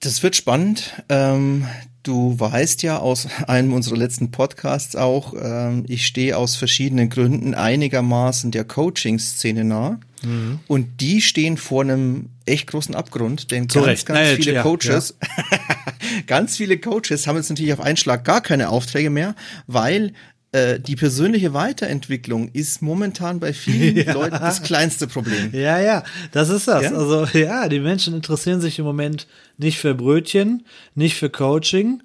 Das 0.01 0.23
wird 0.23 0.37
spannend. 0.37 1.03
Ähm, 1.09 1.67
du 2.05 2.39
weißt 2.39 2.83
ja 2.83 2.99
aus 2.99 3.27
einem 3.49 3.73
unserer 3.73 3.97
letzten 3.97 4.31
Podcasts 4.31 4.95
auch, 4.95 5.35
ähm, 5.41 5.85
ich 5.89 6.07
stehe 6.07 6.37
aus 6.37 6.57
verschiedenen 6.57 7.11
Gründen 7.11 7.55
einigermaßen 7.55 8.51
der 8.53 8.65
Coaching-Szene 8.65 9.65
nah. 9.65 9.99
Mhm. 10.23 10.61
Und 10.69 11.01
die 11.01 11.21
stehen 11.21 11.57
vor 11.57 11.83
einem 11.83 12.31
echt 12.47 12.69
großen 12.69 12.95
Abgrund, 12.95 13.51
denn 13.51 13.69
Zu 13.69 13.81
ganz, 13.81 13.89
Recht. 13.89 14.07
ganz 14.07 14.21
Nein, 14.21 14.37
viele 14.37 14.53
ja, 14.55 14.63
Coaches, 14.63 15.17
ja. 15.21 15.59
ganz 16.27 16.57
viele 16.57 16.79
Coaches 16.79 17.27
haben 17.27 17.37
jetzt 17.37 17.51
natürlich 17.51 17.73
auf 17.73 17.81
einen 17.81 17.97
Schlag 17.97 18.25
gar 18.25 18.41
keine 18.41 18.69
Aufträge 18.69 19.11
mehr, 19.11 19.35
weil 19.67 20.13
äh, 20.55 20.79
die 20.79 20.95
persönliche 20.95 21.53
Weiterentwicklung 21.53 22.49
ist 22.53 22.81
momentan 22.81 23.41
bei 23.41 23.53
vielen 23.53 23.97
ja. 24.07 24.13
Leuten 24.13 24.39
das 24.39 24.63
kleinste 24.63 25.09
Problem. 25.09 25.51
Ja, 25.53 25.81
ja, 25.81 26.05
das 26.31 26.49
ist 26.49 26.69
das. 26.69 26.85
Ja? 26.85 26.93
Also 26.93 27.25
ja, 27.37 27.69
die 27.69 27.81
Menschen 27.81 28.15
interessieren 28.15 28.61
sich 28.61 28.79
im 28.79 28.85
Moment 28.85 29.27
nicht 29.59 29.79
für 29.79 29.95
Brötchen, 29.95 30.65
nicht 30.95 31.17
für 31.17 31.29
Coaching. 31.29 32.05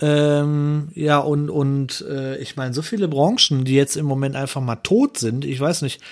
Ähm, 0.00 0.88
ja, 0.94 1.16
und, 1.16 1.48
und 1.48 2.04
äh, 2.06 2.36
ich 2.36 2.56
meine, 2.56 2.74
so 2.74 2.82
viele 2.82 3.08
Branchen, 3.08 3.64
die 3.64 3.74
jetzt 3.74 3.96
im 3.96 4.04
Moment 4.04 4.36
einfach 4.36 4.60
mal 4.60 4.76
tot 4.76 5.16
sind, 5.16 5.46
ich 5.46 5.58
weiß 5.58 5.80
nicht, 5.80 6.02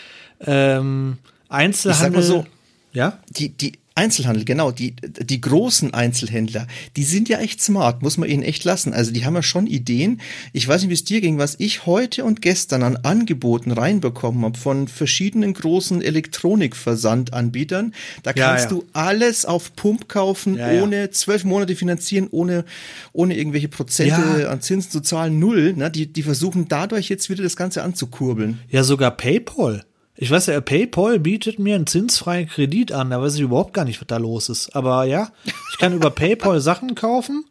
ähm, 0.40 1.18
Einzelhandel. 1.50 2.20
Ich 2.20 2.26
sag 2.26 2.36
mal 2.36 2.44
so, 2.44 2.46
ja? 2.94 3.18
Die, 3.28 3.50
die, 3.50 3.72
Einzelhandel, 3.96 4.44
genau, 4.44 4.72
die, 4.72 4.94
die 4.94 5.40
großen 5.40 5.94
Einzelhändler, 5.94 6.66
die 6.96 7.02
sind 7.02 7.30
ja 7.30 7.38
echt 7.38 7.62
smart, 7.62 8.02
muss 8.02 8.18
man 8.18 8.28
ihnen 8.28 8.42
echt 8.42 8.62
lassen. 8.64 8.92
Also 8.92 9.10
die 9.10 9.24
haben 9.24 9.34
ja 9.34 9.42
schon 9.42 9.66
Ideen. 9.66 10.20
Ich 10.52 10.68
weiß 10.68 10.82
nicht, 10.82 10.90
wie 10.90 10.94
es 10.94 11.04
dir 11.04 11.22
ging, 11.22 11.38
was 11.38 11.56
ich 11.58 11.86
heute 11.86 12.24
und 12.24 12.42
gestern 12.42 12.82
an 12.82 12.96
Angeboten 12.96 13.72
reinbekommen 13.72 14.44
habe 14.44 14.58
von 14.58 14.86
verschiedenen 14.86 15.54
großen 15.54 16.02
Elektronikversandanbietern. 16.02 17.94
Da 18.22 18.34
kannst 18.34 18.70
ja, 18.70 18.76
ja. 18.76 18.82
du 18.82 18.84
alles 18.92 19.46
auf 19.46 19.74
Pump 19.74 20.10
kaufen, 20.10 20.58
ja, 20.58 20.82
ohne 20.82 21.10
zwölf 21.10 21.44
Monate 21.44 21.74
finanzieren, 21.74 22.28
ohne, 22.30 22.66
ohne 23.14 23.34
irgendwelche 23.34 23.68
Prozente 23.68 24.50
an 24.50 24.60
Zinsen 24.60 24.90
zu 24.90 25.00
zahlen, 25.00 25.38
null. 25.38 25.72
Ne? 25.72 25.90
Die, 25.90 26.06
die 26.12 26.22
versuchen 26.22 26.68
dadurch 26.68 27.08
jetzt 27.08 27.30
wieder 27.30 27.42
das 27.42 27.56
Ganze 27.56 27.82
anzukurbeln. 27.82 28.58
Ja, 28.68 28.84
sogar 28.84 29.10
PayPal. 29.10 29.86
Ich 30.16 30.30
weiß 30.30 30.46
ja, 30.46 30.60
PayPal 30.60 31.18
bietet 31.18 31.58
mir 31.58 31.74
einen 31.74 31.86
zinsfreien 31.86 32.48
Kredit 32.48 32.92
an, 32.92 33.10
da 33.10 33.20
weiß 33.20 33.34
ich 33.34 33.42
überhaupt 33.42 33.74
gar 33.74 33.84
nicht, 33.84 34.00
was 34.00 34.06
da 34.06 34.16
los 34.16 34.48
ist. 34.48 34.74
Aber 34.74 35.04
ja, 35.04 35.30
ich 35.44 35.78
kann 35.78 35.92
über 35.92 36.10
PayPal 36.10 36.60
Sachen 36.60 36.94
kaufen 36.94 37.44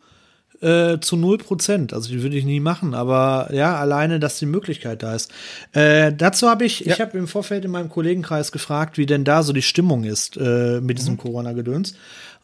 äh, 0.61 0.99
zu 0.99 1.15
0%. 1.15 1.93
Also 1.93 2.09
die 2.09 2.23
würde 2.23 2.37
ich 2.37 2.45
nie 2.45 2.59
machen, 2.59 2.95
aber 2.95 3.49
ja, 3.53 3.75
alleine, 3.75 4.19
dass 4.19 4.39
die 4.39 4.45
Möglichkeit 4.47 5.03
da 5.03 5.13
ist. 5.13 5.31
Äh, 5.73 6.13
dazu 6.13 6.49
habe 6.49 6.65
ich, 6.65 6.81
ja. 6.81 6.93
ich 6.93 7.01
habe 7.01 7.17
im 7.17 7.27
Vorfeld 7.27 7.65
in 7.65 7.71
meinem 7.71 7.89
Kollegenkreis 7.89 8.51
gefragt, 8.51 8.97
wie 8.97 9.05
denn 9.05 9.23
da 9.23 9.43
so 9.43 9.53
die 9.53 9.61
Stimmung 9.61 10.03
ist 10.03 10.37
äh, 10.37 10.81
mit 10.81 10.97
diesem 10.97 11.13
mhm. 11.13 11.19
Corona-Gedöns. 11.19 11.95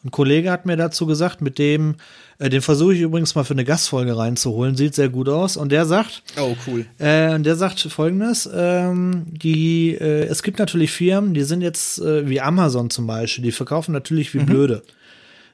Ein 0.04 0.10
Kollege 0.10 0.50
hat 0.50 0.66
mir 0.66 0.76
dazu 0.76 1.06
gesagt, 1.06 1.40
mit 1.40 1.58
dem, 1.58 1.96
äh, 2.42 2.50
den 2.50 2.60
versuche 2.60 2.94
ich 2.94 3.00
übrigens 3.00 3.36
mal 3.36 3.44
für 3.44 3.54
eine 3.54 3.64
Gastfolge 3.64 4.16
reinzuholen, 4.16 4.76
sieht 4.76 4.96
sehr 4.96 5.08
gut 5.08 5.28
aus. 5.28 5.56
Und 5.56 5.70
der 5.70 5.86
sagt, 5.86 6.24
oh 6.40 6.56
cool, 6.66 6.86
äh, 6.98 7.38
der 7.38 7.54
sagt 7.54 7.78
folgendes: 7.80 8.50
ähm, 8.52 9.26
Die, 9.28 9.94
äh, 9.94 10.24
es 10.24 10.42
gibt 10.42 10.58
natürlich 10.58 10.90
Firmen, 10.90 11.34
die 11.34 11.44
sind 11.44 11.60
jetzt 11.62 12.00
äh, 12.00 12.28
wie 12.28 12.40
Amazon 12.40 12.90
zum 12.90 13.06
Beispiel, 13.06 13.44
die 13.44 13.52
verkaufen 13.52 13.92
natürlich 13.92 14.34
wie 14.34 14.40
mhm. 14.40 14.46
blöde. 14.46 14.82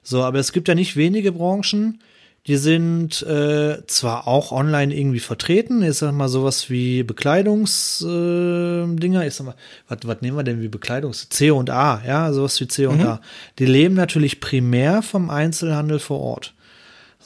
So, 0.02 0.22
aber 0.22 0.38
es 0.38 0.52
gibt 0.52 0.68
ja 0.68 0.74
nicht 0.74 0.96
wenige 0.96 1.32
Branchen, 1.32 2.00
die 2.46 2.56
sind 2.56 3.20
äh, 3.22 3.86
zwar 3.86 4.26
auch 4.26 4.50
online 4.52 4.96
irgendwie 4.96 5.20
vertreten, 5.20 5.82
ich 5.82 5.98
sag 5.98 6.14
mal 6.14 6.28
sowas 6.28 6.70
wie 6.70 7.02
Bekleidungsdinger, 7.02 9.22
äh, 9.22 9.28
ich 9.28 9.34
sag 9.34 9.44
mal, 9.44 9.56
was, 9.88 9.98
was 10.04 10.22
nehmen 10.22 10.38
wir 10.38 10.44
denn 10.44 10.62
wie 10.62 10.68
Bekleidungs? 10.68 11.28
C 11.28 11.50
und 11.50 11.68
A, 11.68 12.00
ja, 12.06 12.32
sowas 12.32 12.58
wie 12.60 12.68
C 12.68 12.86
und 12.86 13.00
mhm. 13.00 13.06
A. 13.06 13.20
Die 13.58 13.66
leben 13.66 13.94
natürlich 13.94 14.40
primär 14.40 15.02
vom 15.02 15.28
Einzelhandel 15.28 15.98
vor 15.98 16.20
Ort. 16.20 16.54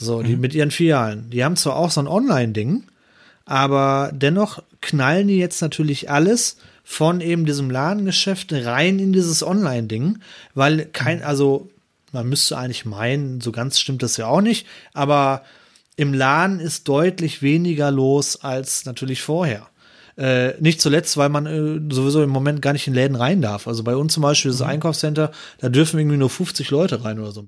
So, 0.02 0.22
die 0.22 0.34
mhm. 0.34 0.40
mit 0.40 0.54
ihren 0.54 0.70
Filialen. 0.70 1.30
Die 1.30 1.44
haben 1.44 1.56
zwar 1.56 1.76
auch 1.76 1.90
so 1.90 2.00
ein 2.00 2.08
Online-Ding, 2.08 2.84
aber 3.44 4.10
dennoch 4.12 4.62
knallen 4.80 5.28
die 5.28 5.38
jetzt 5.38 5.62
natürlich 5.62 6.10
alles 6.10 6.56
von 6.84 7.20
eben 7.20 7.46
diesem 7.46 7.70
Ladengeschäft 7.70 8.52
rein 8.52 8.98
in 8.98 9.12
dieses 9.12 9.42
Online-Ding, 9.42 10.18
weil 10.54 10.86
kein, 10.86 11.18
mhm. 11.18 11.24
also 11.24 11.70
man 12.12 12.28
müsste 12.28 12.58
eigentlich 12.58 12.84
meinen, 12.84 13.40
so 13.40 13.52
ganz 13.52 13.78
stimmt 13.78 14.02
das 14.02 14.16
ja 14.16 14.26
auch 14.26 14.40
nicht, 14.40 14.66
aber 14.92 15.42
im 15.96 16.12
Laden 16.12 16.60
ist 16.60 16.88
deutlich 16.88 17.42
weniger 17.42 17.90
los 17.90 18.42
als 18.42 18.84
natürlich 18.84 19.22
vorher. 19.22 19.68
Äh, 20.16 20.60
nicht 20.60 20.80
zuletzt, 20.80 21.16
weil 21.16 21.30
man 21.30 21.46
äh, 21.46 21.94
sowieso 21.94 22.22
im 22.22 22.30
Moment 22.30 22.60
gar 22.60 22.74
nicht 22.74 22.86
in 22.86 22.92
Läden 22.92 23.16
rein 23.16 23.40
darf. 23.40 23.66
Also 23.66 23.82
bei 23.82 23.96
uns 23.96 24.12
zum 24.12 24.22
Beispiel 24.22 24.50
das 24.50 24.60
mhm. 24.60 24.66
Einkaufscenter, 24.66 25.32
da 25.58 25.68
dürfen 25.68 25.98
irgendwie 25.98 26.18
nur 26.18 26.28
50 26.28 26.70
Leute 26.70 27.02
rein 27.04 27.18
oder 27.18 27.32
so. 27.32 27.46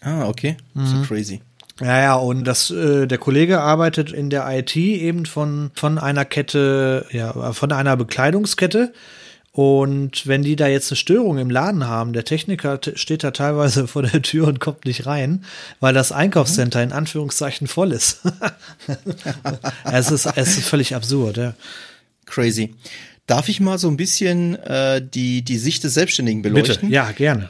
Ah, 0.00 0.26
okay. 0.26 0.56
Mhm. 0.74 0.86
So 0.86 1.02
crazy. 1.02 1.40
Ja, 1.80 2.00
ja, 2.00 2.14
und 2.14 2.44
das, 2.44 2.70
äh, 2.70 3.06
der 3.06 3.18
Kollege 3.18 3.60
arbeitet 3.60 4.12
in 4.12 4.30
der 4.30 4.46
IT 4.48 4.76
eben 4.76 5.26
von, 5.26 5.72
von 5.74 5.98
einer 5.98 6.24
Kette, 6.24 7.06
ja, 7.10 7.52
von 7.52 7.72
einer 7.72 7.96
Bekleidungskette. 7.96 8.92
Und 9.50 10.26
wenn 10.26 10.42
die 10.42 10.56
da 10.56 10.66
jetzt 10.66 10.90
eine 10.90 10.96
Störung 10.96 11.38
im 11.38 11.48
Laden 11.48 11.86
haben, 11.86 12.12
der 12.12 12.24
Techniker 12.24 12.80
steht 12.94 13.22
da 13.22 13.30
teilweise 13.30 13.86
vor 13.86 14.02
der 14.02 14.20
Tür 14.20 14.48
und 14.48 14.58
kommt 14.58 14.84
nicht 14.84 15.06
rein, 15.06 15.44
weil 15.78 15.94
das 15.94 16.10
Einkaufscenter 16.10 16.82
in 16.82 16.90
Anführungszeichen 16.90 17.68
voll 17.68 17.92
ist. 17.92 18.22
es, 19.84 20.10
ist 20.10 20.26
es 20.26 20.58
ist 20.58 20.68
völlig 20.68 20.96
absurd, 20.96 21.36
ja. 21.36 21.54
Crazy. 22.26 22.74
Darf 23.26 23.48
ich 23.48 23.60
mal 23.60 23.78
so 23.78 23.88
ein 23.88 23.96
bisschen 23.96 24.56
äh, 24.56 25.00
die, 25.00 25.42
die 25.42 25.58
Sicht 25.58 25.84
des 25.84 25.94
Selbstständigen 25.94 26.42
beleuchten? 26.42 26.80
Bitte, 26.80 26.92
ja, 26.92 27.12
gerne. 27.12 27.48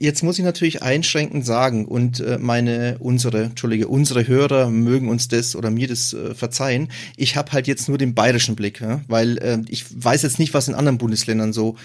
Jetzt 0.00 0.22
muss 0.22 0.38
ich 0.38 0.44
natürlich 0.44 0.82
einschränkend 0.82 1.44
sagen 1.44 1.84
und 1.84 2.20
äh, 2.20 2.38
meine, 2.38 2.96
unsere, 3.00 3.44
entschuldige, 3.44 3.88
unsere 3.88 4.28
Hörer 4.28 4.70
mögen 4.70 5.08
uns 5.08 5.26
das 5.26 5.56
oder 5.56 5.70
mir 5.70 5.88
das 5.88 6.12
äh, 6.12 6.34
verzeihen. 6.34 6.88
Ich 7.16 7.36
habe 7.36 7.50
halt 7.50 7.66
jetzt 7.66 7.88
nur 7.88 7.98
den 7.98 8.14
bayerischen 8.14 8.54
Blick, 8.54 8.80
ja? 8.80 9.00
weil 9.08 9.38
äh, 9.38 9.58
ich 9.68 9.84
weiß 9.90 10.22
jetzt 10.22 10.38
nicht, 10.38 10.54
was 10.54 10.68
in 10.68 10.76
anderen 10.76 10.98
Bundesländern 10.98 11.52
so 11.52 11.76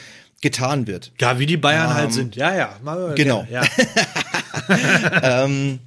getan 0.41 0.85
wird. 0.85 1.11
Ja, 1.19 1.39
wie 1.39 1.47
die 1.47 1.57
Bayern 1.57 1.87
halt 1.87 1.95
ähm, 1.95 2.01
halt 2.03 2.13
sind. 2.13 2.35
Ja, 2.35 2.55
ja. 2.55 2.75
Mal, 2.83 3.15
genau. 3.15 3.47
Ja. 3.49 3.63
ähm, 5.23 5.79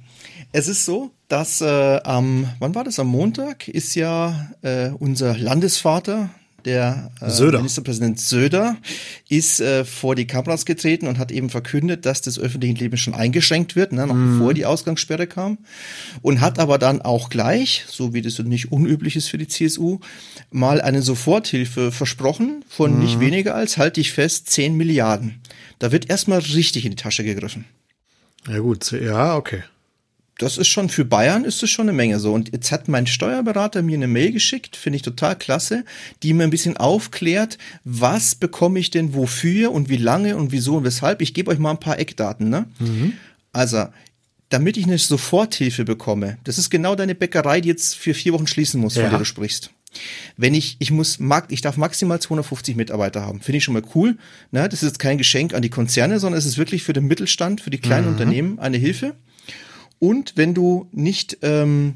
es 0.51 0.67
ist 0.67 0.85
so, 0.85 1.11
dass 1.27 1.61
äh, 1.61 1.99
am, 2.03 2.49
wann 2.59 2.75
war 2.75 2.83
das? 2.83 2.99
Am 2.99 3.07
Montag 3.07 3.67
ist 3.67 3.95
ja 3.95 4.49
äh, 4.61 4.89
unser 4.89 5.37
Landesvater, 5.37 6.29
der 6.67 7.11
äh, 7.21 7.41
Ministerpräsident 7.43 8.19
Söder 8.19 8.77
ist 9.29 9.61
äh, 9.61 9.85
vor 9.85 10.15
die 10.15 10.27
Kameras 10.27 10.65
getreten 10.65 11.07
und 11.07 11.17
hat 11.17 11.31
eben 11.31 11.49
verkündet, 11.49 12.05
dass 12.05 12.21
das 12.21 12.37
öffentliche 12.37 12.75
Leben 12.75 12.97
schon 12.97 13.15
eingeschränkt 13.15 13.75
wird, 13.75 13.93
ne, 13.93 14.05
noch 14.05 14.13
mm. 14.13 14.37
bevor 14.37 14.53
die 14.53 14.65
Ausgangssperre 14.65 15.27
kam. 15.27 15.57
Und 16.21 16.41
hat 16.41 16.59
aber 16.59 16.77
dann 16.77 17.01
auch 17.01 17.29
gleich, 17.29 17.85
so 17.87 18.13
wie 18.13 18.21
das 18.21 18.37
nicht 18.39 18.71
unüblich 18.71 19.15
ist 19.15 19.29
für 19.29 19.37
die 19.37 19.47
CSU, 19.47 19.99
mal 20.51 20.81
eine 20.81 21.01
Soforthilfe 21.01 21.91
versprochen 21.91 22.65
von 22.67 22.97
mm. 22.97 22.99
nicht 22.99 23.19
weniger 23.21 23.55
als, 23.55 23.77
halte 23.77 24.01
ich 24.01 24.11
fest, 24.11 24.49
10 24.49 24.75
Milliarden. 24.75 25.41
Da 25.79 25.93
wird 25.93 26.09
erstmal 26.09 26.39
richtig 26.39 26.83
in 26.85 26.91
die 26.91 26.97
Tasche 26.97 27.23
gegriffen. 27.23 27.65
Ja 28.47 28.59
gut, 28.59 28.91
ja, 28.91 29.35
okay. 29.35 29.63
Das 30.37 30.57
ist 30.57 30.67
schon 30.67 30.89
für 30.89 31.05
Bayern 31.05 31.45
ist 31.45 31.63
das 31.63 31.69
schon 31.69 31.89
eine 31.89 31.97
Menge 31.97 32.19
so. 32.19 32.33
Und 32.33 32.51
jetzt 32.51 32.71
hat 32.71 32.87
mein 32.87 33.07
Steuerberater 33.07 33.81
mir 33.81 33.95
eine 33.95 34.07
Mail 34.07 34.31
geschickt, 34.31 34.75
finde 34.75 34.97
ich 34.97 35.01
total 35.01 35.35
klasse, 35.35 35.83
die 36.21 36.33
mir 36.33 36.43
ein 36.43 36.49
bisschen 36.49 36.77
aufklärt, 36.77 37.57
was 37.83 38.35
bekomme 38.35 38.79
ich 38.79 38.91
denn 38.91 39.13
wofür 39.13 39.71
und 39.71 39.89
wie 39.89 39.97
lange 39.97 40.37
und 40.37 40.51
wieso 40.51 40.77
und 40.77 40.83
weshalb. 40.83 41.21
Ich 41.21 41.33
gebe 41.33 41.49
euch 41.51 41.59
mal 41.59 41.71
ein 41.71 41.79
paar 41.79 41.99
Eckdaten. 41.99 42.49
Ne? 42.49 42.65
Mhm. 42.79 43.13
Also, 43.51 43.87
damit 44.49 44.77
ich 44.77 44.85
eine 44.85 44.97
Soforthilfe 44.97 45.83
bekomme, 45.83 46.37
das 46.43 46.57
ist 46.57 46.69
genau 46.69 46.95
deine 46.95 47.15
Bäckerei, 47.15 47.59
die 47.59 47.69
jetzt 47.69 47.95
für 47.95 48.13
vier 48.13 48.33
Wochen 48.33 48.47
schließen 48.47 48.79
muss, 48.79 48.95
ja. 48.95 49.01
von 49.01 49.09
der 49.09 49.19
du 49.19 49.25
sprichst. 49.25 49.71
Wenn 50.35 50.53
ich, 50.53 50.75
ich 50.79 50.91
muss, 50.91 51.17
ich 51.49 51.61
darf 51.61 51.77
maximal 51.77 52.19
250 52.19 52.75
Mitarbeiter 52.75 53.21
haben. 53.21 53.41
Finde 53.41 53.57
ich 53.57 53.63
schon 53.63 53.73
mal 53.73 53.83
cool. 53.95 54.17
Ne? 54.51 54.69
Das 54.69 54.83
ist 54.83 54.89
jetzt 54.89 54.99
kein 54.99 55.17
Geschenk 55.17 55.53
an 55.55 55.63
die 55.63 55.69
Konzerne, 55.69 56.19
sondern 56.19 56.37
es 56.37 56.45
ist 56.45 56.57
wirklich 56.57 56.83
für 56.83 56.93
den 56.93 57.05
Mittelstand, 57.07 57.61
für 57.61 57.71
die 57.71 57.79
kleinen 57.79 58.05
mhm. 58.05 58.11
Unternehmen 58.11 58.59
eine 58.59 58.77
Hilfe. 58.77 59.15
Und 59.99 60.33
wenn 60.35 60.53
du 60.53 60.87
nicht 60.91 61.39
ähm, 61.41 61.95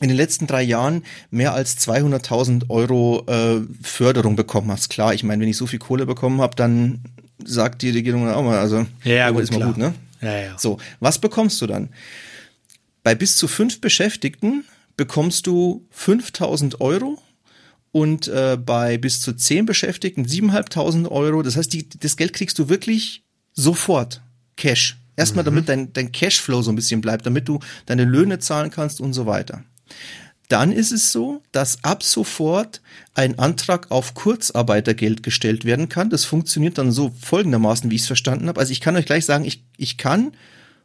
in 0.00 0.08
den 0.08 0.16
letzten 0.16 0.46
drei 0.46 0.62
Jahren 0.62 1.04
mehr 1.30 1.54
als 1.54 1.78
200.000 1.78 2.68
Euro 2.70 3.24
äh, 3.26 3.60
Förderung 3.82 4.36
bekommen 4.36 4.70
hast, 4.70 4.90
klar, 4.90 5.14
ich 5.14 5.22
meine, 5.22 5.42
wenn 5.42 5.48
ich 5.48 5.56
so 5.56 5.66
viel 5.66 5.78
Kohle 5.78 6.06
bekommen 6.06 6.40
habe, 6.40 6.56
dann 6.56 7.00
sagt 7.44 7.82
die 7.82 7.90
Regierung 7.90 8.28
auch 8.28 8.42
mal, 8.42 8.58
also 8.58 8.86
ja, 9.04 9.14
ja 9.14 9.30
gut, 9.30 9.42
ist 9.42 9.52
mal 9.52 9.66
gut, 9.66 9.76
ne? 9.76 9.94
Ja, 10.20 10.38
ja. 10.38 10.58
So, 10.58 10.78
was 11.00 11.18
bekommst 11.18 11.60
du 11.60 11.66
dann? 11.66 11.88
Bei 13.02 13.14
bis 13.14 13.36
zu 13.36 13.48
fünf 13.48 13.80
Beschäftigten 13.80 14.64
bekommst 14.96 15.46
du 15.46 15.86
5.000 15.96 16.80
Euro 16.80 17.20
und 17.90 18.28
äh, 18.28 18.56
bei 18.56 18.98
bis 18.98 19.20
zu 19.20 19.34
zehn 19.34 19.66
Beschäftigten 19.66 20.24
7.500 20.24 21.08
Euro. 21.10 21.42
Das 21.42 21.56
heißt, 21.56 21.72
die, 21.72 21.88
das 21.88 22.16
Geld 22.16 22.32
kriegst 22.32 22.58
du 22.58 22.68
wirklich 22.68 23.24
sofort, 23.52 24.22
Cash. 24.56 24.98
Erstmal, 25.16 25.44
mhm. 25.44 25.46
damit 25.46 25.68
dein, 25.68 25.92
dein 25.92 26.12
Cashflow 26.12 26.62
so 26.62 26.70
ein 26.70 26.76
bisschen 26.76 27.00
bleibt, 27.00 27.26
damit 27.26 27.48
du 27.48 27.60
deine 27.86 28.04
Löhne 28.04 28.38
zahlen 28.38 28.70
kannst 28.70 29.00
und 29.00 29.12
so 29.12 29.26
weiter. 29.26 29.62
Dann 30.48 30.72
ist 30.72 30.92
es 30.92 31.12
so, 31.12 31.42
dass 31.50 31.82
ab 31.82 32.02
sofort 32.02 32.82
ein 33.14 33.38
Antrag 33.38 33.90
auf 33.90 34.14
Kurzarbeitergeld 34.14 35.22
gestellt 35.22 35.64
werden 35.64 35.88
kann. 35.88 36.10
Das 36.10 36.24
funktioniert 36.24 36.76
dann 36.76 36.92
so 36.92 37.12
folgendermaßen, 37.20 37.90
wie 37.90 37.94
ich 37.94 38.02
es 38.02 38.06
verstanden 38.06 38.48
habe. 38.48 38.60
Also 38.60 38.72
ich 38.72 38.80
kann 38.80 38.96
euch 38.96 39.06
gleich 39.06 39.24
sagen, 39.24 39.44
ich, 39.44 39.64
ich 39.78 39.96
kann 39.96 40.32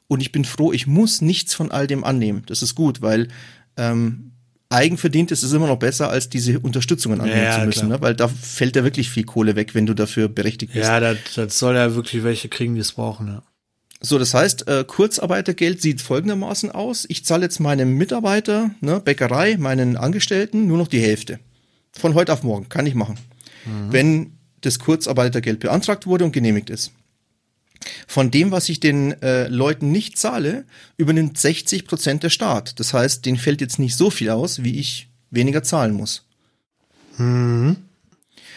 und 0.08 0.22
ich 0.22 0.32
bin 0.32 0.46
froh, 0.46 0.72
ich 0.72 0.88
muss 0.88 1.22
nichts 1.22 1.54
von 1.54 1.72
all 1.72 1.88
dem 1.88 2.04
annehmen. 2.04 2.44
Das 2.46 2.62
ist 2.62 2.76
gut, 2.76 3.02
weil 3.02 3.28
ähm, 3.76 4.32
eigenverdient 4.70 5.32
ist 5.32 5.44
es 5.44 5.52
immer 5.54 5.68
noch 5.68 5.80
besser, 5.80 6.10
als 6.10 6.30
diese 6.30 6.60
Unterstützungen 6.60 7.20
annehmen 7.20 7.44
ja, 7.44 7.60
zu 7.60 7.66
müssen, 7.66 7.90
ne? 7.90 8.02
weil 8.02 8.16
da 8.16 8.28
fällt 8.28 8.76
ja 8.76 8.84
wirklich 8.84 9.10
viel 9.10 9.26
Kohle 9.26 9.56
weg, 9.56 9.76
wenn 9.76 9.86
du 9.86 9.94
dafür 9.94 10.30
berechtigt 10.30 10.74
bist. 10.74 10.86
Ja, 10.86 11.00
das, 11.00 11.18
das 11.36 11.60
soll 11.60 11.76
ja 11.76 11.94
wirklich 11.96 12.24
welche 12.24 12.50
kriegen, 12.50 12.76
die 12.76 12.82
es 12.82 12.94
brauchen. 12.94 13.28
Ja. 13.28 13.44
So, 13.99 14.19
das 14.19 14.33
heißt, 14.33 14.67
äh, 14.67 14.83
Kurzarbeitergeld 14.86 15.81
sieht 15.81 16.01
folgendermaßen 16.01 16.71
aus. 16.71 17.05
Ich 17.10 17.25
zahle 17.25 17.43
jetzt 17.43 17.60
meinem 17.60 17.93
Mitarbeiter, 17.93 18.71
ne, 18.79 18.99
Bäckerei, 18.99 19.57
meinen 19.57 19.97
Angestellten 19.97 20.67
nur 20.67 20.77
noch 20.77 20.88
die 20.88 21.01
Hälfte. 21.01 21.39
Von 21.93 22.13
heute 22.13 22.33
auf 22.33 22.43
morgen. 22.43 22.69
Kann 22.69 22.86
ich 22.86 22.93
machen. 22.93 23.17
Mhm. 23.65 23.91
Wenn 23.91 24.31
das 24.62 24.79
Kurzarbeitergeld 24.79 25.60
beantragt 25.60 26.05
wurde 26.05 26.25
und 26.25 26.31
genehmigt 26.31 26.69
ist. 26.69 26.91
Von 28.07 28.31
dem, 28.31 28.51
was 28.51 28.69
ich 28.69 28.79
den 28.79 29.21
äh, 29.21 29.47
Leuten 29.47 29.91
nicht 29.91 30.17
zahle, 30.17 30.65
übernimmt 30.97 31.38
60 31.38 31.86
Prozent 31.86 32.23
der 32.23 32.29
Staat. 32.29 32.79
Das 32.79 32.93
heißt, 32.93 33.25
denen 33.25 33.38
fällt 33.38 33.62
jetzt 33.62 33.79
nicht 33.79 33.95
so 33.95 34.10
viel 34.10 34.29
aus, 34.29 34.63
wie 34.63 34.79
ich 34.79 35.10
weniger 35.29 35.63
zahlen 35.63 35.93
muss. 35.93 36.25
Mhm. 37.17 37.77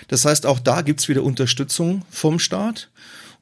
Das 0.08 0.24
heißt, 0.24 0.46
auch 0.46 0.58
da 0.58 0.82
gibt's 0.82 1.08
wieder 1.08 1.22
Unterstützung 1.22 2.02
vom 2.10 2.38
Staat. 2.38 2.90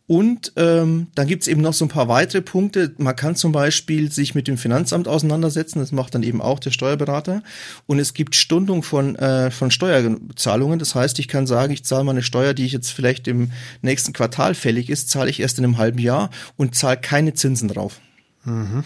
Und 0.08 0.54
ähm, 0.56 1.08
dann 1.14 1.26
gibt's 1.26 1.46
eben 1.48 1.60
noch 1.60 1.74
so 1.74 1.84
ein 1.84 1.90
paar 1.90 2.08
weitere 2.08 2.40
Punkte. 2.40 2.94
Man 2.96 3.14
kann 3.14 3.36
zum 3.36 3.52
Beispiel 3.52 4.10
sich 4.10 4.34
mit 4.34 4.48
dem 4.48 4.56
Finanzamt 4.56 5.06
auseinandersetzen, 5.06 5.80
das 5.80 5.92
macht 5.92 6.14
dann 6.14 6.22
eben 6.22 6.40
auch 6.40 6.58
der 6.58 6.70
Steuerberater. 6.70 7.42
Und 7.86 7.98
es 7.98 8.14
gibt 8.14 8.34
Stundung 8.34 8.82
von, 8.82 9.16
äh, 9.16 9.50
von 9.50 9.70
Steuerzahlungen. 9.70 10.78
Das 10.78 10.94
heißt, 10.94 11.18
ich 11.18 11.28
kann 11.28 11.46
sagen, 11.46 11.74
ich 11.74 11.84
zahle 11.84 12.04
meine 12.04 12.22
Steuer, 12.22 12.54
die 12.54 12.64
ich 12.64 12.72
jetzt 12.72 12.90
vielleicht 12.90 13.28
im 13.28 13.52
nächsten 13.82 14.14
Quartal 14.14 14.54
fällig 14.54 14.88
ist, 14.88 15.10
zahle 15.10 15.28
ich 15.28 15.40
erst 15.40 15.58
in 15.58 15.64
einem 15.64 15.76
halben 15.76 15.98
Jahr 15.98 16.30
und 16.56 16.74
zahle 16.74 16.96
keine 16.96 17.34
Zinsen 17.34 17.68
drauf. 17.68 18.00
Mhm. 18.44 18.84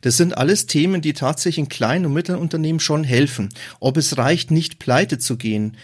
Das 0.00 0.16
sind 0.16 0.34
alles 0.38 0.64
Themen, 0.64 1.02
die 1.02 1.12
tatsächlich 1.12 1.58
in 1.58 1.68
kleinen 1.68 2.06
und 2.06 2.14
mittleren 2.14 2.40
Unternehmen 2.40 2.80
schon 2.80 3.04
helfen. 3.04 3.50
Ob 3.80 3.98
es 3.98 4.16
reicht, 4.16 4.50
nicht 4.50 4.78
pleite 4.78 5.18
zu 5.18 5.36
gehen, 5.36 5.76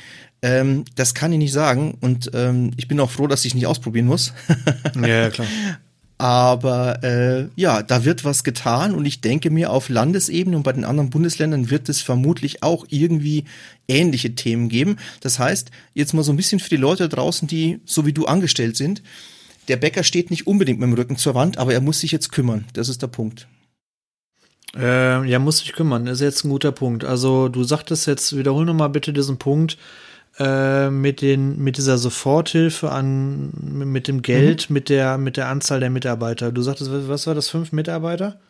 ähm, 0.43 0.85
das 0.97 1.15
kann 1.15 1.33
ich 1.33 1.39
nicht 1.39 1.53
sagen 1.53 1.97
und 2.01 2.31
ähm, 2.35 2.73
ich 2.77 2.89
bin 2.89 2.99
auch 3.01 3.11
froh, 3.11 3.29
dass 3.29 3.45
ich 3.45 3.55
nicht 3.55 3.67
ausprobieren 3.67 4.07
muss. 4.07 4.33
ja, 5.07 5.31
klar. 5.31 5.47
Aber 6.19 7.03
äh, 7.03 7.49
ja, 7.57 7.83
da 7.83 8.05
wird 8.05 8.25
was 8.25 8.45
getan 8.45 8.95
und 8.95 9.05
ich 9.07 9.21
denke 9.21 9.51
mir, 9.51 9.71
auf 9.71 9.89
Landesebene 9.89 10.57
und 10.57 10.63
bei 10.63 10.73
den 10.73 10.85
anderen 10.85 11.11
Bundesländern 11.11 11.71
wird 11.71 11.89
es 11.89 12.01
vermutlich 12.01 12.63
auch 12.63 12.87
irgendwie 12.91 13.45
ähnliche 13.89 14.37
Themen 14.37 14.69
geben. 14.69 14.99
Das 15.21 15.41
heißt, 15.41 15.73
jetzt 15.95 16.13
mal 16.13 16.23
so 16.23 16.33
ein 16.33 16.37
bisschen 16.37 16.61
für 16.61 16.69
die 16.69 16.77
Leute 16.77 17.09
draußen, 17.09 17.49
die 17.49 17.81
so 17.85 18.07
wie 18.07 18.13
du 18.13 18.27
angestellt 18.27 18.77
sind, 18.77 19.03
der 19.69 19.77
Bäcker 19.77 20.05
steht 20.05 20.31
nicht 20.31 20.47
unbedingt 20.47 20.79
mit 20.79 20.89
dem 20.89 20.95
Rücken 20.95 21.17
zur 21.17 21.35
Wand, 21.35 21.59
aber 21.59 21.73
er 21.73 21.81
muss 21.81 22.01
sich 22.01 22.13
jetzt 22.13 22.31
kümmern. 22.31 22.67
Das 22.73 22.89
ist 22.89 23.03
der 23.03 23.09
Punkt. 23.09 23.49
Äh, 24.77 25.29
ja, 25.29 25.39
muss 25.39 25.59
sich 25.59 25.73
kümmern. 25.73 26.07
Das 26.07 26.21
ist 26.21 26.25
jetzt 26.25 26.45
ein 26.45 26.51
guter 26.51 26.73
Punkt. 26.73 27.05
Also 27.05 27.49
du 27.49 27.65
sagtest 27.65 28.07
jetzt, 28.07 28.37
wiederhol 28.37 28.65
nochmal 28.65 28.91
bitte 28.91 29.13
diesen 29.13 29.39
Punkt 29.39 29.77
äh, 30.39 30.91
mit 30.91 31.21
den 31.21 31.59
mit 31.59 31.77
dieser 31.77 31.99
Soforthilfe 31.99 32.91
an 32.91 33.51
mit 33.63 34.09
dem 34.09 34.23
Geld 34.23 34.71
mhm. 34.71 34.75
mit 34.75 34.89
der 34.89 35.19
mit 35.19 35.37
der 35.37 35.49
Anzahl 35.49 35.81
der 35.81 35.91
Mitarbeiter. 35.91 36.53
Du 36.53 36.63
sagtest, 36.63 36.91
was 36.93 37.27
war 37.27 37.35
das 37.35 37.49
fünf 37.49 37.73
Mitarbeiter? 37.73 38.41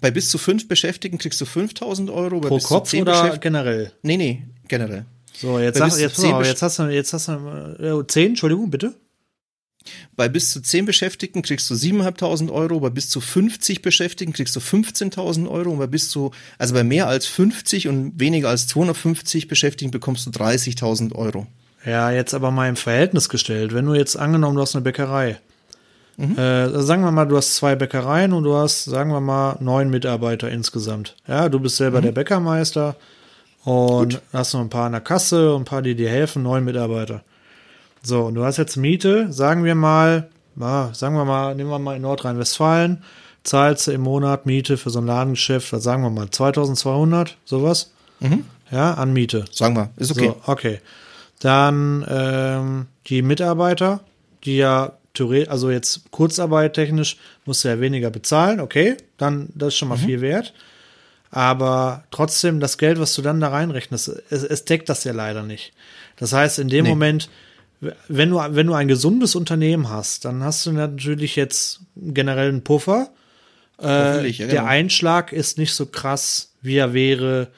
Bei 0.00 0.10
bis 0.10 0.30
zu 0.30 0.38
fünf 0.38 0.68
Beschäftigten 0.68 1.18
kriegst 1.18 1.40
du 1.40 1.46
5000 1.46 2.10
Euro. 2.10 2.40
Pro 2.40 2.58
Kopf 2.58 2.94
oder 2.94 3.38
generell? 3.38 3.92
Nee, 4.02 4.16
nee, 4.16 4.44
generell. 4.68 5.04
So, 5.32 5.58
jetzt, 5.58 5.78
sag, 5.78 5.98
jetzt, 5.98 6.22
mal, 6.22 6.44
jetzt 6.44 6.62
hast 6.62 6.78
du, 6.78 6.82
jetzt 6.84 7.12
hast 7.12 7.28
du, 7.28 7.32
äh, 8.02 8.06
zehn, 8.06 8.28
Entschuldigung, 8.28 8.70
bitte. 8.70 8.94
Bei 10.16 10.28
bis 10.28 10.52
zu 10.52 10.60
10 10.60 10.84
Beschäftigten 10.84 11.42
kriegst 11.42 11.70
du 11.70 11.74
7.500 11.74 12.52
Euro, 12.52 12.80
bei 12.80 12.90
bis 12.90 13.08
zu 13.08 13.20
50 13.20 13.82
Beschäftigten 13.82 14.34
kriegst 14.34 14.54
du 14.54 14.60
15.000 14.60 15.48
Euro 15.48 15.70
und 15.70 15.78
bei 15.78 15.86
bis 15.86 16.10
zu, 16.10 16.32
also 16.58 16.74
bei 16.74 16.84
mehr 16.84 17.06
als 17.06 17.26
50 17.26 17.88
und 17.88 18.20
weniger 18.20 18.48
als 18.50 18.66
250 18.66 19.48
Beschäftigten 19.48 19.90
bekommst 19.90 20.26
du 20.26 20.30
30.000 20.30 21.14
Euro. 21.14 21.46
Ja, 21.84 22.10
jetzt 22.10 22.34
aber 22.34 22.50
mal 22.50 22.68
im 22.68 22.76
Verhältnis 22.76 23.28
gestellt. 23.28 23.72
Wenn 23.72 23.86
du 23.86 23.94
jetzt 23.94 24.16
angenommen, 24.16 24.56
du 24.56 24.62
hast 24.62 24.74
eine 24.74 24.82
Bäckerei, 24.82 25.38
mhm. 26.18 26.36
äh, 26.36 26.82
sagen 26.82 27.02
wir 27.02 27.10
mal, 27.10 27.24
du 27.24 27.38
hast 27.38 27.56
zwei 27.56 27.74
Bäckereien 27.74 28.34
und 28.34 28.44
du 28.44 28.54
hast, 28.54 28.84
sagen 28.84 29.10
wir 29.10 29.20
mal, 29.20 29.56
neun 29.60 29.88
Mitarbeiter 29.88 30.50
insgesamt. 30.50 31.16
Ja, 31.26 31.48
du 31.48 31.58
bist 31.58 31.76
selber 31.76 32.00
mhm. 32.00 32.04
der 32.04 32.12
Bäckermeister 32.12 32.96
und 33.64 34.14
Gut. 34.14 34.22
hast 34.32 34.52
noch 34.52 34.60
ein 34.60 34.70
paar 34.70 34.86
an 34.86 34.92
der 34.92 35.00
Kasse 35.00 35.54
und 35.54 35.62
ein 35.62 35.64
paar, 35.64 35.82
die 35.82 35.94
dir 35.94 36.10
helfen, 36.10 36.42
neun 36.42 36.64
Mitarbeiter. 36.64 37.22
So, 38.02 38.22
und 38.22 38.34
du 38.34 38.44
hast 38.44 38.56
jetzt 38.56 38.76
Miete, 38.76 39.32
sagen 39.32 39.64
wir 39.64 39.74
mal, 39.74 40.30
na, 40.56 40.92
sagen 40.94 41.14
wir 41.14 41.24
mal, 41.24 41.54
nehmen 41.54 41.70
wir 41.70 41.78
mal 41.78 41.96
in 41.96 42.02
Nordrhein-Westfalen, 42.02 43.02
zahlst 43.44 43.86
du 43.86 43.92
im 43.92 44.02
Monat 44.02 44.46
Miete 44.46 44.76
für 44.76 44.90
so 44.90 45.00
ein 45.00 45.06
Ladengeschäft, 45.06 45.72
was 45.72 45.82
sagen 45.82 46.02
wir 46.02 46.10
mal, 46.10 46.30
2200, 46.30 47.36
sowas? 47.44 47.92
Mhm. 48.20 48.44
Ja, 48.70 48.94
an 48.94 49.12
Miete. 49.12 49.44
Sagen 49.50 49.76
wir, 49.76 49.90
ist 49.96 50.12
okay. 50.12 50.28
So, 50.28 50.36
okay. 50.46 50.80
Dann 51.40 52.06
ähm, 52.08 52.86
die 53.06 53.22
Mitarbeiter, 53.22 54.00
die 54.44 54.58
ja 54.58 54.92
theoretisch, 55.14 55.50
also 55.50 55.70
jetzt 55.70 56.10
Kurzarbeit 56.10 56.74
technisch, 56.74 57.16
musst 57.44 57.64
du 57.64 57.68
ja 57.68 57.80
weniger 57.80 58.10
bezahlen, 58.10 58.60
okay, 58.60 58.96
dann 59.16 59.48
das 59.54 59.68
ist 59.68 59.76
schon 59.76 59.88
mal 59.88 59.98
mhm. 59.98 60.02
viel 60.02 60.20
wert. 60.20 60.54
Aber 61.32 62.04
trotzdem, 62.10 62.60
das 62.60 62.76
Geld, 62.76 62.98
was 62.98 63.14
du 63.14 63.22
dann 63.22 63.40
da 63.40 63.48
reinrechnest, 63.48 64.08
es, 64.30 64.42
es 64.42 64.64
deckt 64.64 64.88
das 64.88 65.04
ja 65.04 65.12
leider 65.12 65.42
nicht. 65.42 65.72
Das 66.16 66.32
heißt, 66.32 66.58
in 66.58 66.68
dem 66.68 66.84
nee. 66.84 66.90
Moment 66.90 67.30
wenn 68.08 68.30
du, 68.30 68.36
wenn 68.36 68.66
du 68.66 68.74
ein 68.74 68.88
gesundes 68.88 69.34
Unternehmen 69.34 69.88
hast, 69.88 70.24
dann 70.26 70.44
hast 70.44 70.66
du 70.66 70.72
natürlich 70.72 71.36
jetzt 71.36 71.80
generell 71.96 72.48
einen 72.48 72.62
Puffer. 72.62 73.10
Äh, 73.80 74.28
ja, 74.28 74.46
genau. 74.46 74.50
Der 74.50 74.66
Einschlag 74.66 75.32
ist 75.32 75.56
nicht 75.56 75.72
so 75.72 75.86
krass, 75.86 76.52
wie 76.60 76.76
er 76.76 76.92
wäre 76.92 77.48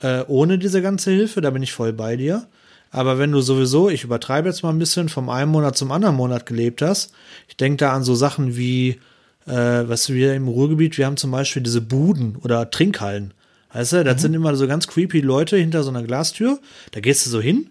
äh, 0.00 0.22
ohne 0.26 0.58
diese 0.58 0.82
ganze 0.82 1.12
Hilfe. 1.12 1.40
Da 1.40 1.50
bin 1.50 1.62
ich 1.62 1.72
voll 1.72 1.92
bei 1.92 2.16
dir. 2.16 2.48
Aber 2.90 3.20
wenn 3.20 3.30
du 3.30 3.40
sowieso, 3.40 3.88
ich 3.88 4.02
übertreibe 4.02 4.48
jetzt 4.48 4.64
mal 4.64 4.70
ein 4.70 4.80
bisschen, 4.80 5.08
vom 5.08 5.28
einen 5.28 5.52
Monat 5.52 5.76
zum 5.76 5.92
anderen 5.92 6.16
Monat 6.16 6.46
gelebt 6.46 6.82
hast, 6.82 7.12
ich 7.48 7.56
denke 7.56 7.76
da 7.76 7.92
an 7.92 8.02
so 8.02 8.16
Sachen 8.16 8.56
wie, 8.56 8.98
äh, 9.46 9.52
was 9.52 10.12
wir 10.12 10.34
im 10.34 10.48
Ruhrgebiet, 10.48 10.98
wir 10.98 11.06
haben 11.06 11.16
zum 11.16 11.30
Beispiel 11.30 11.62
diese 11.62 11.80
Buden 11.80 12.36
oder 12.42 12.68
Trinkhallen. 12.68 13.32
Weißt 13.72 13.92
du, 13.92 14.02
das 14.02 14.16
mhm. 14.16 14.20
sind 14.20 14.34
immer 14.34 14.56
so 14.56 14.66
ganz 14.66 14.88
creepy 14.88 15.20
Leute 15.20 15.56
hinter 15.56 15.84
so 15.84 15.90
einer 15.90 16.02
Glastür. 16.02 16.58
Da 16.90 16.98
gehst 16.98 17.24
du 17.24 17.30
so 17.30 17.40
hin 17.40 17.70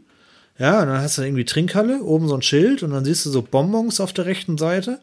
ja, 0.60 0.82
und 0.82 0.88
dann 0.88 1.02
hast 1.02 1.18
du 1.18 1.22
irgendwie 1.22 1.46
Trinkhalle, 1.46 2.04
oben 2.04 2.28
so 2.28 2.36
ein 2.36 2.42
Schild 2.42 2.84
und 2.84 2.92
dann 2.92 3.06
siehst 3.06 3.26
du 3.26 3.30
so 3.30 3.42
Bonbons 3.42 4.00
auf 4.00 4.14
der 4.14 4.26
rechten 4.26 4.58
Seite. 4.58 5.00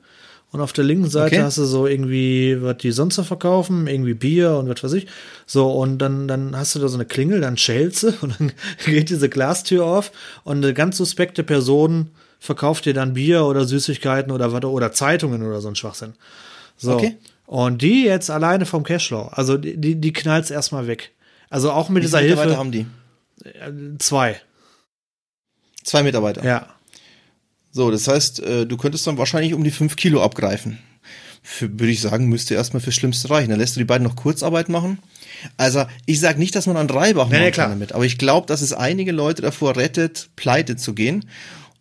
Und 0.52 0.60
auf 0.60 0.72
der 0.72 0.84
linken 0.84 1.10
Seite 1.10 1.36
okay. 1.36 1.44
hast 1.44 1.58
du 1.58 1.64
so 1.64 1.86
irgendwie, 1.86 2.62
was 2.62 2.76
die 2.78 2.92
sonst 2.92 3.16
noch 3.16 3.26
verkaufen, 3.26 3.88
irgendwie 3.88 4.14
Bier 4.14 4.52
und 4.52 4.68
was 4.68 4.84
weiß 4.84 4.92
ich. 4.92 5.08
So, 5.44 5.70
und 5.72 5.98
dann, 5.98 6.28
dann 6.28 6.56
hast 6.56 6.74
du 6.74 6.78
da 6.78 6.86
so 6.86 6.96
eine 6.96 7.04
Klingel, 7.04 7.40
dann 7.40 7.56
schellst 7.56 8.04
du 8.04 8.12
und 8.20 8.38
dann 8.38 8.52
geht 8.84 9.10
diese 9.10 9.28
Glastür 9.28 9.84
auf 9.84 10.12
und 10.44 10.58
eine 10.64 10.72
ganz 10.72 10.98
suspekte 10.98 11.42
Person 11.42 12.10
verkauft 12.38 12.84
dir 12.84 12.94
dann 12.94 13.14
Bier 13.14 13.44
oder 13.44 13.64
Süßigkeiten 13.64 14.30
oder 14.30 14.52
was 14.52 14.64
oder 14.64 14.92
Zeitungen 14.92 15.42
oder 15.42 15.60
so 15.60 15.68
ein 15.68 15.74
Schwachsinn. 15.74 16.14
So. 16.76 16.94
Okay. 16.94 17.16
Und 17.46 17.82
die 17.82 18.04
jetzt 18.04 18.30
alleine 18.30 18.66
vom 18.66 18.84
Cashflow, 18.84 19.28
also 19.32 19.56
die, 19.56 19.76
die, 19.76 19.96
die 19.96 20.12
knallt's 20.12 20.50
erstmal 20.50 20.86
weg. 20.86 21.12
Also 21.48 21.70
auch 21.72 21.88
mit 21.88 22.02
Wie 22.02 22.06
dieser 22.06 22.20
Hilfe. 22.20 22.56
haben 22.56 22.72
die? 22.72 22.86
Zwei. 23.98 24.40
Zwei 25.86 26.02
Mitarbeiter. 26.02 26.44
Ja. 26.44 26.66
So, 27.70 27.92
das 27.92 28.08
heißt, 28.08 28.40
äh, 28.40 28.66
du 28.66 28.76
könntest 28.76 29.06
dann 29.06 29.18
wahrscheinlich 29.18 29.54
um 29.54 29.62
die 29.62 29.70
fünf 29.70 29.94
Kilo 29.94 30.20
abgreifen. 30.20 30.78
Für, 31.44 31.70
würde 31.70 31.92
ich 31.92 32.00
sagen, 32.00 32.26
müsste 32.26 32.54
erstmal 32.54 32.80
fürs 32.80 32.96
Schlimmste 32.96 33.30
reichen. 33.30 33.50
Dann 33.50 33.60
lässt 33.60 33.76
du 33.76 33.80
die 33.80 33.84
beiden 33.84 34.04
noch 34.04 34.16
Kurzarbeit 34.16 34.68
machen. 34.68 34.98
Also, 35.56 35.84
ich 36.04 36.18
sage 36.18 36.40
nicht, 36.40 36.56
dass 36.56 36.66
man 36.66 36.76
an 36.76 36.90
Reibach 36.90 37.28
Nee, 37.28 37.38
machen 37.38 37.52
kann 37.52 37.70
damit, 37.70 37.92
aber 37.92 38.04
ich 38.04 38.18
glaube, 38.18 38.48
dass 38.48 38.62
es 38.62 38.72
einige 38.72 39.12
Leute 39.12 39.42
davor 39.42 39.76
rettet, 39.76 40.28
pleite 40.34 40.74
zu 40.74 40.92
gehen. 40.92 41.24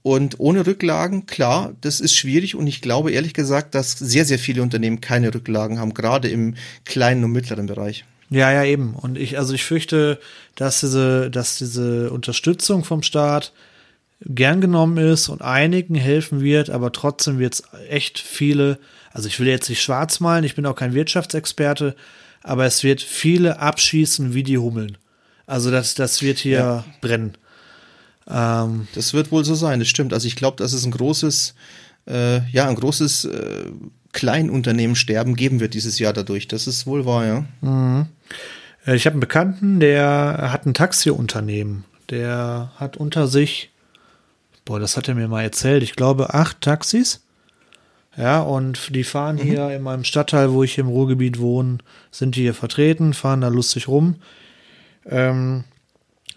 Und 0.04 0.40
ohne 0.40 0.68
Rücklagen, 0.68 1.26
klar, 1.26 1.74
das 1.82 2.00
ist 2.00 2.14
schwierig 2.14 2.54
und 2.54 2.68
ich 2.68 2.82
glaube 2.82 3.12
ehrlich 3.12 3.34
gesagt, 3.34 3.74
dass 3.74 3.94
sehr, 3.94 4.26
sehr 4.26 4.38
viele 4.38 4.62
Unternehmen 4.62 5.02
keine 5.02 5.34
Rücklagen 5.34 5.80
haben, 5.80 5.96
gerade 5.96 6.28
im 6.28 6.54
kleinen 6.84 7.24
und 7.24 7.32
mittleren 7.32 7.66
Bereich. 7.66 8.06
Ja, 8.30 8.52
ja, 8.52 8.64
eben. 8.64 8.94
Und 8.94 9.18
ich, 9.18 9.40
also 9.40 9.56
ich 9.56 9.64
fürchte, 9.64 10.20
dass 10.54 10.82
diese, 10.82 11.32
dass 11.32 11.58
diese 11.58 12.12
Unterstützung 12.12 12.84
vom 12.84 13.02
Staat 13.02 13.52
gern 14.26 14.62
genommen 14.62 14.98
ist 14.98 15.30
und 15.30 15.42
einigen 15.42 15.96
helfen 15.96 16.42
wird, 16.42 16.70
aber 16.70 16.92
trotzdem 16.92 17.38
wird 17.40 17.54
es 17.56 17.64
echt 17.90 18.20
viele, 18.20 18.80
also 19.14 19.28
ich 19.28 19.40
will 19.40 19.48
jetzt 19.48 19.70
nicht 19.70 19.82
schwarz 19.82 20.20
malen, 20.20 20.44
ich 20.44 20.56
bin 20.56 20.66
auch 20.66 20.76
kein 20.76 20.94
Wirtschaftsexperte, 20.94 21.96
aber 22.44 22.66
es 22.66 22.84
wird 22.84 23.02
viele 23.02 23.60
abschießen 23.60 24.34
wie 24.34 24.44
die 24.44 24.58
Hummeln. 24.58 24.98
Also 25.48 25.70
das, 25.72 25.94
das 25.96 26.22
wird 26.22 26.40
hier 26.40 26.58
Ja. 26.60 26.86
brennen. 27.02 27.34
Ähm, 28.28 28.88
Das 28.96 29.14
wird 29.14 29.32
wohl 29.32 29.46
so 29.46 29.54
sein, 29.54 29.80
das 29.80 29.88
stimmt. 29.88 30.12
Also 30.14 30.28
ich 30.28 30.36
glaube, 30.36 30.58
dass 30.58 30.74
es 30.74 30.86
ein 30.86 30.92
großes, 30.92 31.54
äh, 32.08 32.42
ja, 32.50 32.68
ein 32.68 32.76
großes 32.76 33.26
äh, 33.26 33.66
Kleinunternehmensterben 34.14 35.36
geben 35.36 35.60
wird 35.60 35.74
dieses 35.74 36.00
Jahr 36.00 36.14
dadurch. 36.14 36.48
Das 36.48 36.68
ist 36.68 36.88
wohl 36.88 37.06
wahr, 37.06 37.26
ja. 37.26 38.06
Äh, 38.88 38.96
Ich 38.96 39.06
habe 39.06 39.14
einen 39.14 39.20
Bekannten, 39.20 39.80
der 39.80 40.50
hat 40.52 40.66
ein 40.66 40.74
Taxiunternehmen. 40.74 41.84
Der 42.10 42.72
hat 42.78 42.98
unter 42.98 43.28
sich, 43.28 43.72
boah, 44.66 44.80
das 44.80 44.98
hat 44.98 45.08
er 45.08 45.16
mir 45.16 45.28
mal 45.28 45.44
erzählt, 45.44 45.84
ich 45.84 45.96
glaube 45.96 46.34
acht 46.34 46.62
Taxis. 46.62 47.22
Ja, 48.18 48.42
und 48.42 48.96
die 48.96 49.04
fahren 49.04 49.38
hier 49.38 49.72
in 49.72 49.82
meinem 49.82 50.06
Stadtteil, 50.06 50.52
wo 50.52 50.64
ich 50.64 50.78
im 50.78 50.88
Ruhrgebiet 50.88 51.40
wohne, 51.40 51.80
sind 52.12 52.36
die 52.36 52.42
hier 52.42 52.54
vertreten, 52.54 53.14
fahren 53.14 53.42
da 53.42 53.50
lustig 53.50 53.90
rum. 53.90 54.16
Ähm, 55.06 55.66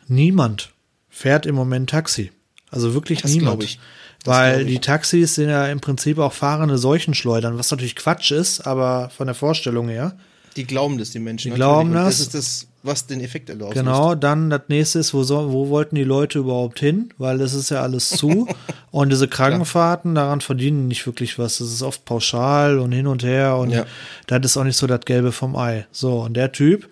niemand 0.08 0.72
fährt 1.08 1.46
im 1.46 1.54
Moment 1.54 1.90
Taxi. 1.90 2.32
Also 2.70 2.94
wirklich 2.94 3.22
Das 3.22 3.30
niemand. 3.30 3.78
Weil 4.24 4.64
die 4.64 4.80
Taxis 4.80 5.36
sind 5.36 5.48
ja 5.48 5.66
im 5.66 5.80
Prinzip 5.80 6.18
auch 6.18 6.32
fahrende 6.32 6.76
Seuchenschleudern, 6.76 7.56
was 7.56 7.70
natürlich 7.70 7.96
Quatsch 7.96 8.32
ist, 8.32 8.66
aber 8.66 9.10
von 9.10 9.26
der 9.26 9.34
Vorstellung 9.34 9.88
her. 9.88 10.18
Die 10.58 10.64
glauben 10.64 10.98
das, 10.98 11.10
die 11.12 11.20
Menschen. 11.20 11.52
Die 11.52 11.54
glauben 11.56 11.92
das. 11.92 12.04
Das 12.18 12.20
ist 12.20 12.34
das, 12.34 12.66
was 12.82 13.06
den 13.06 13.20
Effekt 13.20 13.48
erlaubt. 13.48 13.74
Genau, 13.74 14.14
dann 14.16 14.50
das 14.50 14.62
nächste 14.68 14.98
ist, 14.98 15.14
wo, 15.14 15.22
so, 15.22 15.52
wo 15.52 15.68
wollten 15.68 15.94
die 15.94 16.02
Leute 16.04 16.40
überhaupt 16.40 16.80
hin? 16.80 17.10
Weil 17.16 17.40
es 17.40 17.54
ist 17.54 17.70
ja 17.70 17.80
alles 17.82 18.08
zu. 18.10 18.48
und 18.90 19.10
diese 19.10 19.28
Krankenfahrten, 19.28 20.16
daran 20.16 20.40
verdienen 20.40 20.82
die 20.82 20.88
nicht 20.88 21.06
wirklich 21.06 21.38
was. 21.38 21.58
Das 21.58 21.68
ist 21.68 21.82
oft 21.82 22.04
pauschal 22.04 22.80
und 22.80 22.90
hin 22.90 23.06
und 23.06 23.22
her 23.22 23.56
und 23.56 23.70
Ja. 23.70 23.86
das 24.26 24.40
ist 24.44 24.56
auch 24.56 24.64
nicht 24.64 24.76
so 24.76 24.88
das 24.88 25.00
Gelbe 25.02 25.30
vom 25.30 25.54
Ei. 25.56 25.86
So, 25.92 26.22
und 26.22 26.34
der 26.34 26.50
Typ, 26.50 26.88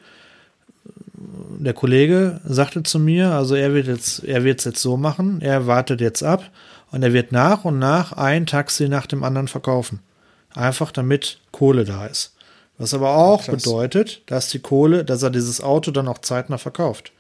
der 1.58 1.72
Kollege 1.74 2.40
sagte 2.44 2.84
zu 2.84 3.00
mir, 3.00 3.32
also 3.32 3.56
er 3.56 3.74
wird 3.74 3.88
jetzt, 3.88 4.22
er 4.24 4.44
wird 4.44 4.60
es 4.60 4.64
jetzt 4.64 4.80
so 4.82 4.96
machen, 4.96 5.40
er 5.40 5.66
wartet 5.66 6.00
jetzt 6.00 6.22
ab 6.22 6.48
und 6.92 7.02
er 7.02 7.12
wird 7.12 7.32
nach 7.32 7.64
und 7.64 7.80
nach 7.80 8.12
ein 8.12 8.46
Taxi 8.46 8.88
nach 8.88 9.06
dem 9.06 9.24
anderen 9.24 9.48
verkaufen. 9.48 10.00
Einfach 10.54 10.92
damit 10.92 11.40
Kohle 11.50 11.84
da 11.84 12.06
ist. 12.06 12.35
Was 12.78 12.92
aber 12.92 13.16
auch 13.16 13.44
Krass. 13.44 13.62
bedeutet, 13.62 14.22
dass 14.26 14.50
die 14.50 14.58
Kohle, 14.58 15.04
dass 15.04 15.22
er 15.22 15.30
dieses 15.30 15.60
Auto 15.60 15.90
dann 15.90 16.08
auch 16.08 16.18
zeitnah 16.18 16.58
verkauft. 16.58 17.12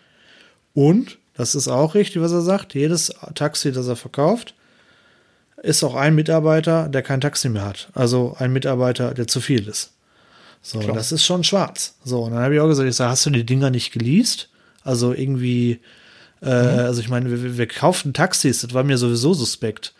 Und, 0.74 1.18
das 1.34 1.54
ist 1.54 1.68
auch 1.68 1.94
richtig, 1.94 2.20
was 2.20 2.32
er 2.32 2.42
sagt, 2.42 2.74
jedes 2.74 3.12
Taxi, 3.34 3.72
das 3.72 3.88
er 3.88 3.96
verkauft, 3.96 4.54
ist 5.62 5.82
auch 5.82 5.94
ein 5.94 6.14
Mitarbeiter, 6.14 6.88
der 6.88 7.02
kein 7.02 7.20
Taxi 7.20 7.48
mehr 7.48 7.64
hat. 7.64 7.88
Also 7.94 8.36
ein 8.38 8.52
Mitarbeiter, 8.52 9.14
der 9.14 9.26
zu 9.26 9.40
viel 9.40 9.66
ist. 9.68 9.92
So, 10.62 10.80
Klar. 10.80 10.96
das 10.96 11.12
ist 11.12 11.24
schon 11.24 11.44
schwarz. 11.44 11.94
So, 12.04 12.24
und 12.24 12.32
dann 12.32 12.42
habe 12.42 12.54
ich 12.54 12.60
auch 12.60 12.68
gesagt, 12.68 12.88
ich 12.88 12.96
sage, 12.96 13.10
hast 13.10 13.24
du 13.24 13.30
die 13.30 13.46
Dinger 13.46 13.70
nicht 13.70 13.92
geleast? 13.92 14.48
Also 14.82 15.12
irgendwie, 15.12 15.80
äh, 16.42 16.48
also 16.48 17.00
ich 17.00 17.08
meine, 17.08 17.30
wir, 17.30 17.56
wir 17.56 17.66
kauften 17.66 18.12
Taxis, 18.12 18.60
das 18.60 18.74
war 18.74 18.84
mir 18.84 18.98
sowieso 18.98 19.32
suspekt. 19.32 19.94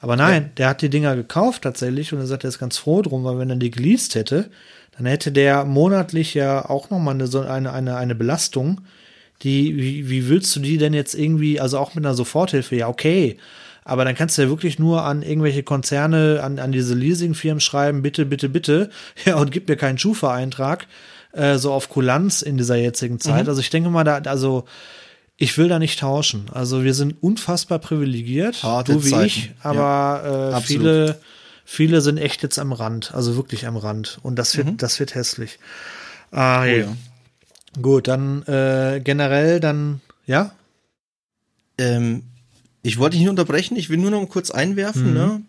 Aber 0.00 0.16
nein, 0.16 0.50
der 0.56 0.68
hat 0.68 0.82
die 0.82 0.90
Dinger 0.90 1.14
gekauft 1.14 1.62
tatsächlich 1.62 2.12
und 2.12 2.18
er 2.18 2.26
sagt, 2.26 2.44
er 2.44 2.48
ist 2.48 2.58
ganz 2.58 2.76
froh 2.76 3.02
drum, 3.02 3.24
weil 3.24 3.38
wenn 3.38 3.50
er 3.50 3.56
die 3.56 3.70
geleast 3.70 4.14
hätte, 4.14 4.50
dann 4.96 5.06
hätte 5.06 5.32
der 5.32 5.64
monatlich 5.64 6.34
ja 6.34 6.68
auch 6.68 6.90
nochmal 6.90 7.14
eine, 7.14 7.26
so 7.26 7.40
eine, 7.40 7.72
eine, 7.72 7.96
eine 7.96 8.14
Belastung, 8.14 8.82
die, 9.42 9.76
wie, 9.76 10.08
wie 10.08 10.28
willst 10.28 10.54
du 10.54 10.60
die 10.60 10.78
denn 10.78 10.94
jetzt 10.94 11.14
irgendwie, 11.14 11.60
also 11.60 11.78
auch 11.78 11.94
mit 11.94 12.04
einer 12.04 12.14
Soforthilfe, 12.14 12.76
ja, 12.76 12.88
okay. 12.88 13.38
Aber 13.84 14.04
dann 14.04 14.14
kannst 14.14 14.38
du 14.38 14.42
ja 14.42 14.48
wirklich 14.48 14.78
nur 14.78 15.02
an 15.02 15.22
irgendwelche 15.22 15.64
Konzerne, 15.64 16.40
an, 16.42 16.60
an 16.60 16.70
diese 16.70 16.94
Leasingfirmen 16.94 17.60
schreiben, 17.60 18.02
bitte, 18.02 18.24
bitte, 18.26 18.48
bitte, 18.48 18.90
ja, 19.24 19.36
und 19.36 19.50
gib 19.50 19.68
mir 19.68 19.76
keinen 19.76 19.98
Schufa-Eintrag, 19.98 20.86
äh, 21.32 21.56
so 21.56 21.72
auf 21.72 21.88
Kulanz 21.88 22.42
in 22.42 22.56
dieser 22.56 22.76
jetzigen 22.76 23.18
Zeit. 23.18 23.48
Also 23.48 23.60
ich 23.60 23.70
denke 23.70 23.90
mal, 23.90 24.04
da, 24.04 24.18
also 24.18 24.64
ich 25.36 25.58
will 25.58 25.68
da 25.68 25.78
nicht 25.78 25.98
tauschen. 25.98 26.46
Also 26.52 26.84
wir 26.84 26.94
sind 26.94 27.20
unfassbar 27.20 27.80
privilegiert, 27.80 28.62
Harte 28.62 28.92
du 28.92 29.04
wie 29.04 29.10
Zeiten, 29.10 29.26
ich, 29.26 29.50
aber 29.62 30.22
äh, 30.24 30.54
absolut. 30.54 30.66
viele, 30.66 31.20
viele 31.64 32.00
sind 32.00 32.18
echt 32.18 32.42
jetzt 32.42 32.58
am 32.58 32.72
Rand, 32.72 33.14
also 33.14 33.36
wirklich 33.36 33.66
am 33.66 33.76
Rand. 33.76 34.18
Und 34.22 34.36
das 34.36 34.56
wird, 34.56 34.82
das 34.82 34.98
wird 35.00 35.14
hässlich. 35.14 35.58
Ah, 36.30 36.62
Oh, 36.62 36.64
ja. 36.64 36.76
ja. 36.76 36.96
Gut, 37.80 38.08
dann 38.08 38.42
äh, 38.42 39.00
generell 39.02 39.58
dann, 39.60 40.00
ja? 40.26 40.52
Ähm, 41.78 42.24
ich 42.82 42.98
wollte 42.98 43.12
dich 43.14 43.20
nicht 43.20 43.30
unterbrechen, 43.30 43.76
ich 43.76 43.88
will 43.90 43.96
nur 43.98 44.10
noch 44.10 44.26
kurz 44.28 44.50
einwerfen, 44.50 45.14
ne? 45.14 45.42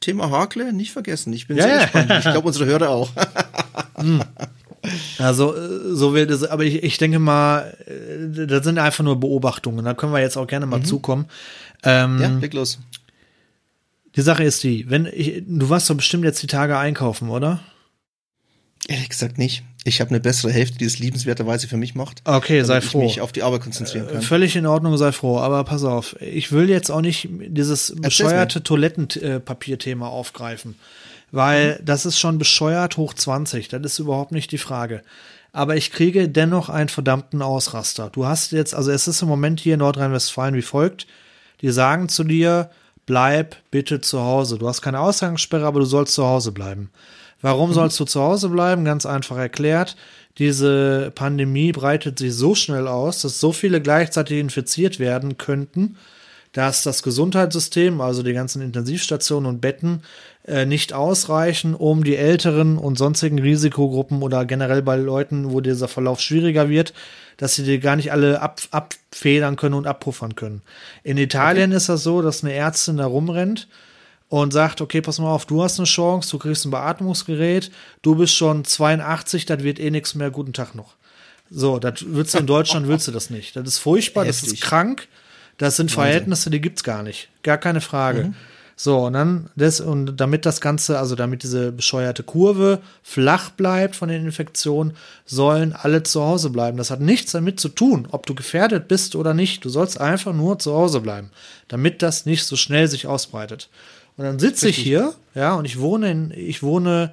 Thema 0.00 0.30
Hakle, 0.30 0.72
nicht 0.72 0.92
vergessen. 0.92 1.32
Ich 1.32 1.48
bin 1.48 1.56
Mhm. 1.56 1.60
Ja, 1.62 1.66
sehr 1.66 1.74
ja. 1.76 1.82
gespannt. 1.82 2.12
Ich 2.24 2.30
glaube, 2.30 2.46
unsere 2.46 2.66
Hörer 2.66 2.90
auch. 2.90 3.10
Also, 5.18 5.56
äh, 5.56 5.94
so 5.94 6.14
wird 6.14 6.30
es, 6.30 6.44
aber 6.44 6.62
ich, 6.62 6.82
ich 6.84 6.98
denke 6.98 7.18
mal, 7.18 7.76
äh, 7.86 8.46
das 8.46 8.62
sind 8.64 8.78
einfach 8.78 9.02
nur 9.02 9.18
Beobachtungen. 9.18 9.84
Da 9.84 9.92
können 9.94 10.12
wir 10.12 10.20
jetzt 10.20 10.36
auch 10.36 10.46
gerne 10.46 10.66
mal 10.66 10.82
zukommen. 10.84 11.26
Ähm, 11.82 12.20
ja, 12.20 12.28
leg 12.28 12.54
los. 12.54 12.78
Die 14.18 14.22
Sache 14.22 14.42
ist 14.42 14.64
die, 14.64 14.90
wenn 14.90 15.06
ich, 15.06 15.44
du 15.46 15.70
warst 15.70 15.88
doch 15.88 15.94
bestimmt 15.94 16.24
jetzt 16.24 16.42
die 16.42 16.48
Tage 16.48 16.76
einkaufen, 16.76 17.28
oder? 17.28 17.60
Ehrlich 18.88 19.10
gesagt 19.10 19.38
nicht. 19.38 19.62
Ich 19.84 20.00
habe 20.00 20.10
eine 20.10 20.18
bessere 20.18 20.50
Hälfte, 20.50 20.76
die 20.76 20.86
es 20.86 20.98
liebenswerterweise 20.98 21.68
für 21.68 21.76
mich 21.76 21.94
macht. 21.94 22.22
Okay, 22.24 22.62
sei 22.62 22.74
damit 22.74 22.84
ich 22.84 22.90
froh. 22.90 23.02
mich 23.04 23.20
auf 23.20 23.30
die 23.30 23.44
Arbeit 23.44 23.60
konzentrieren 23.60 24.08
kann. 24.08 24.20
Völlig 24.20 24.56
in 24.56 24.66
Ordnung, 24.66 24.96
sei 24.96 25.12
froh. 25.12 25.38
Aber 25.38 25.62
pass 25.62 25.84
auf, 25.84 26.20
ich 26.20 26.50
will 26.50 26.68
jetzt 26.68 26.90
auch 26.90 27.00
nicht 27.00 27.28
dieses 27.30 27.94
bescheuerte 27.94 28.60
Toilettenpapierthema 28.60 30.08
aufgreifen. 30.08 30.74
Weil 31.30 31.80
das 31.84 32.04
ist 32.04 32.18
schon 32.18 32.38
bescheuert 32.38 32.96
hoch 32.96 33.14
20. 33.14 33.68
Das 33.68 33.82
ist 33.82 34.00
überhaupt 34.00 34.32
nicht 34.32 34.50
die 34.50 34.58
Frage. 34.58 35.02
Aber 35.52 35.76
ich 35.76 35.92
kriege 35.92 36.28
dennoch 36.28 36.70
einen 36.70 36.88
verdammten 36.88 37.40
Ausraster. 37.40 38.10
Du 38.10 38.26
hast 38.26 38.50
jetzt, 38.50 38.74
also 38.74 38.90
es 38.90 39.06
ist 39.06 39.22
im 39.22 39.28
Moment 39.28 39.60
hier 39.60 39.74
in 39.74 39.78
Nordrhein-Westfalen 39.78 40.56
wie 40.56 40.62
folgt. 40.62 41.06
Die 41.60 41.70
sagen 41.70 42.08
zu 42.08 42.24
dir, 42.24 42.68
bleib 43.08 43.56
bitte 43.70 44.02
zu 44.02 44.20
Hause. 44.20 44.58
Du 44.58 44.68
hast 44.68 44.82
keine 44.82 45.00
Ausgangssperre, 45.00 45.64
aber 45.64 45.80
du 45.80 45.86
sollst 45.86 46.14
zu 46.14 46.26
Hause 46.26 46.52
bleiben. 46.52 46.90
Warum 47.40 47.72
sollst 47.72 47.98
du 47.98 48.04
zu 48.04 48.20
Hause 48.20 48.50
bleiben? 48.50 48.84
Ganz 48.84 49.06
einfach 49.06 49.38
erklärt. 49.38 49.96
Diese 50.36 51.10
Pandemie 51.14 51.72
breitet 51.72 52.18
sich 52.18 52.34
so 52.34 52.54
schnell 52.54 52.86
aus, 52.86 53.22
dass 53.22 53.40
so 53.40 53.52
viele 53.52 53.80
gleichzeitig 53.80 54.38
infiziert 54.38 54.98
werden 54.98 55.38
könnten, 55.38 55.96
dass 56.52 56.82
das 56.82 57.02
Gesundheitssystem, 57.02 58.02
also 58.02 58.22
die 58.22 58.34
ganzen 58.34 58.60
Intensivstationen 58.60 59.48
und 59.48 59.60
Betten, 59.60 60.02
äh, 60.48 60.64
nicht 60.64 60.94
ausreichen, 60.94 61.74
um 61.74 62.04
die 62.04 62.16
älteren 62.16 62.78
und 62.78 62.96
sonstigen 62.96 63.38
Risikogruppen 63.38 64.22
oder 64.22 64.46
generell 64.46 64.80
bei 64.80 64.96
Leuten, 64.96 65.52
wo 65.52 65.60
dieser 65.60 65.88
Verlauf 65.88 66.20
schwieriger 66.20 66.70
wird, 66.70 66.94
dass 67.36 67.54
sie 67.54 67.64
die 67.64 67.78
gar 67.80 67.96
nicht 67.96 68.12
alle 68.12 68.40
ab, 68.40 68.60
abfedern 68.70 69.56
können 69.56 69.74
und 69.74 69.86
abpuffern 69.86 70.36
können. 70.36 70.62
In 71.04 71.18
Italien 71.18 71.70
ist 71.72 71.90
das 71.90 72.02
so, 72.02 72.22
dass 72.22 72.42
eine 72.42 72.54
Ärztin 72.54 72.96
da 72.96 73.06
rumrennt 73.06 73.68
und 74.30 74.52
sagt, 74.52 74.80
okay, 74.80 75.02
pass 75.02 75.18
mal 75.18 75.30
auf, 75.30 75.44
du 75.44 75.62
hast 75.62 75.78
eine 75.78 75.86
Chance, 75.86 76.30
du 76.30 76.38
kriegst 76.38 76.64
ein 76.64 76.70
Beatmungsgerät, 76.70 77.70
du 78.00 78.14
bist 78.14 78.34
schon 78.34 78.64
82, 78.64 79.44
das 79.44 79.62
wird 79.62 79.78
eh 79.78 79.90
nichts 79.90 80.14
mehr, 80.14 80.30
guten 80.30 80.54
Tag 80.54 80.74
noch. 80.74 80.94
So, 81.50 81.78
das 81.78 82.04
willst 82.06 82.34
du 82.34 82.38
in 82.38 82.46
Deutschland, 82.46 82.88
willst 82.88 83.06
du 83.06 83.12
das 83.12 83.28
nicht. 83.28 83.54
Das 83.54 83.68
ist 83.68 83.78
furchtbar, 83.78 84.24
das 84.24 84.36
ist 84.36 84.44
Heftig. 84.44 84.60
krank, 84.62 85.08
das 85.58 85.76
sind 85.76 85.90
Verhältnisse, 85.90 86.48
die 86.48 86.60
gibt's 86.60 86.84
gar 86.84 87.02
nicht. 87.02 87.28
Gar 87.42 87.58
keine 87.58 87.80
Frage. 87.82 88.32
So, 88.80 89.06
und 89.06 89.14
dann, 89.14 89.50
das, 89.56 89.80
und 89.80 90.18
damit 90.20 90.46
das 90.46 90.60
Ganze, 90.60 91.00
also 91.00 91.16
damit 91.16 91.42
diese 91.42 91.72
bescheuerte 91.72 92.22
Kurve 92.22 92.78
flach 93.02 93.50
bleibt 93.50 93.96
von 93.96 94.08
den 94.08 94.24
Infektionen, 94.24 94.92
sollen 95.26 95.72
alle 95.72 96.04
zu 96.04 96.22
Hause 96.22 96.50
bleiben. 96.50 96.78
Das 96.78 96.92
hat 96.92 97.00
nichts 97.00 97.32
damit 97.32 97.58
zu 97.58 97.70
tun, 97.70 98.06
ob 98.12 98.26
du 98.26 98.36
gefährdet 98.36 98.86
bist 98.86 99.16
oder 99.16 99.34
nicht. 99.34 99.64
Du 99.64 99.68
sollst 99.68 100.00
einfach 100.00 100.32
nur 100.32 100.60
zu 100.60 100.72
Hause 100.74 101.00
bleiben, 101.00 101.30
damit 101.66 102.02
das 102.02 102.24
nicht 102.24 102.44
so 102.44 102.54
schnell 102.54 102.86
sich 102.86 103.08
ausbreitet. 103.08 103.68
Und 104.16 104.24
dann 104.26 104.38
sitze 104.38 104.68
ich 104.68 104.76
hier, 104.76 105.12
ja, 105.34 105.54
und 105.54 105.64
ich 105.64 105.80
wohne 105.80 106.12
in, 106.12 106.30
ich 106.30 106.62
wohne 106.62 107.12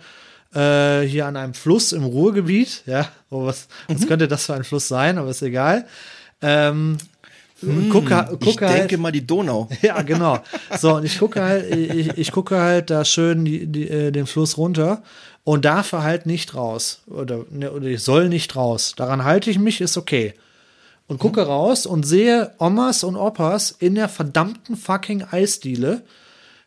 äh, 0.54 1.02
hier 1.02 1.26
an 1.26 1.36
einem 1.36 1.56
Fluss 1.56 1.94
im 1.94 2.04
Ruhrgebiet. 2.04 2.84
Ja, 2.86 3.10
oh, 3.32 3.48
was, 3.48 3.68
was 3.88 4.02
Mhm. 4.02 4.06
könnte 4.08 4.28
das 4.28 4.46
für 4.46 4.54
ein 4.54 4.64
Fluss 4.64 4.88
sein? 4.88 5.18
Aber 5.18 5.32
ist 5.32 5.42
egal. 5.42 5.88
Ähm, 6.44 6.98
gucke, 7.90 8.30
Ich 8.34 8.40
gucke 8.40 8.68
halt, 8.68 8.80
denke 8.80 8.98
mal 8.98 9.12
die 9.12 9.26
Donau. 9.26 9.70
ja, 9.82 10.02
genau. 10.02 10.40
So, 10.78 10.96
und 10.96 11.06
ich 11.06 11.18
gucke 11.18 11.42
halt, 11.42 11.74
ich, 11.74 12.18
ich 12.18 12.32
gucke 12.32 12.58
halt 12.58 12.90
da 12.90 13.06
schön 13.06 13.46
die, 13.46 13.66
die, 13.68 13.90
äh, 13.90 14.12
den 14.12 14.28
Fluss 14.28 14.58
runter 14.58 15.04
und 15.44 15.64
darf 15.64 15.94
halt 15.94 16.26
nicht 16.26 16.56
raus. 16.56 17.02
Oder, 17.08 17.46
ne, 17.50 17.72
oder 17.72 17.88
ich 17.88 18.04
soll 18.04 18.30
nicht 18.30 18.56
raus. 18.56 18.94
Daran 18.98 19.24
halte 19.24 19.50
ich 19.50 19.60
mich, 19.60 19.80
ist 19.80 19.98
okay. 19.98 20.34
Und 21.08 21.20
gucke 21.20 21.44
raus 21.44 21.86
und 21.86 22.06
sehe 22.06 22.52
Omas 22.58 23.04
und 23.04 23.16
Opas 23.16 23.72
in 23.72 23.96
der 23.96 24.10
verdammten 24.10 24.76
fucking 24.76 25.24
Eisdiele, 25.24 26.02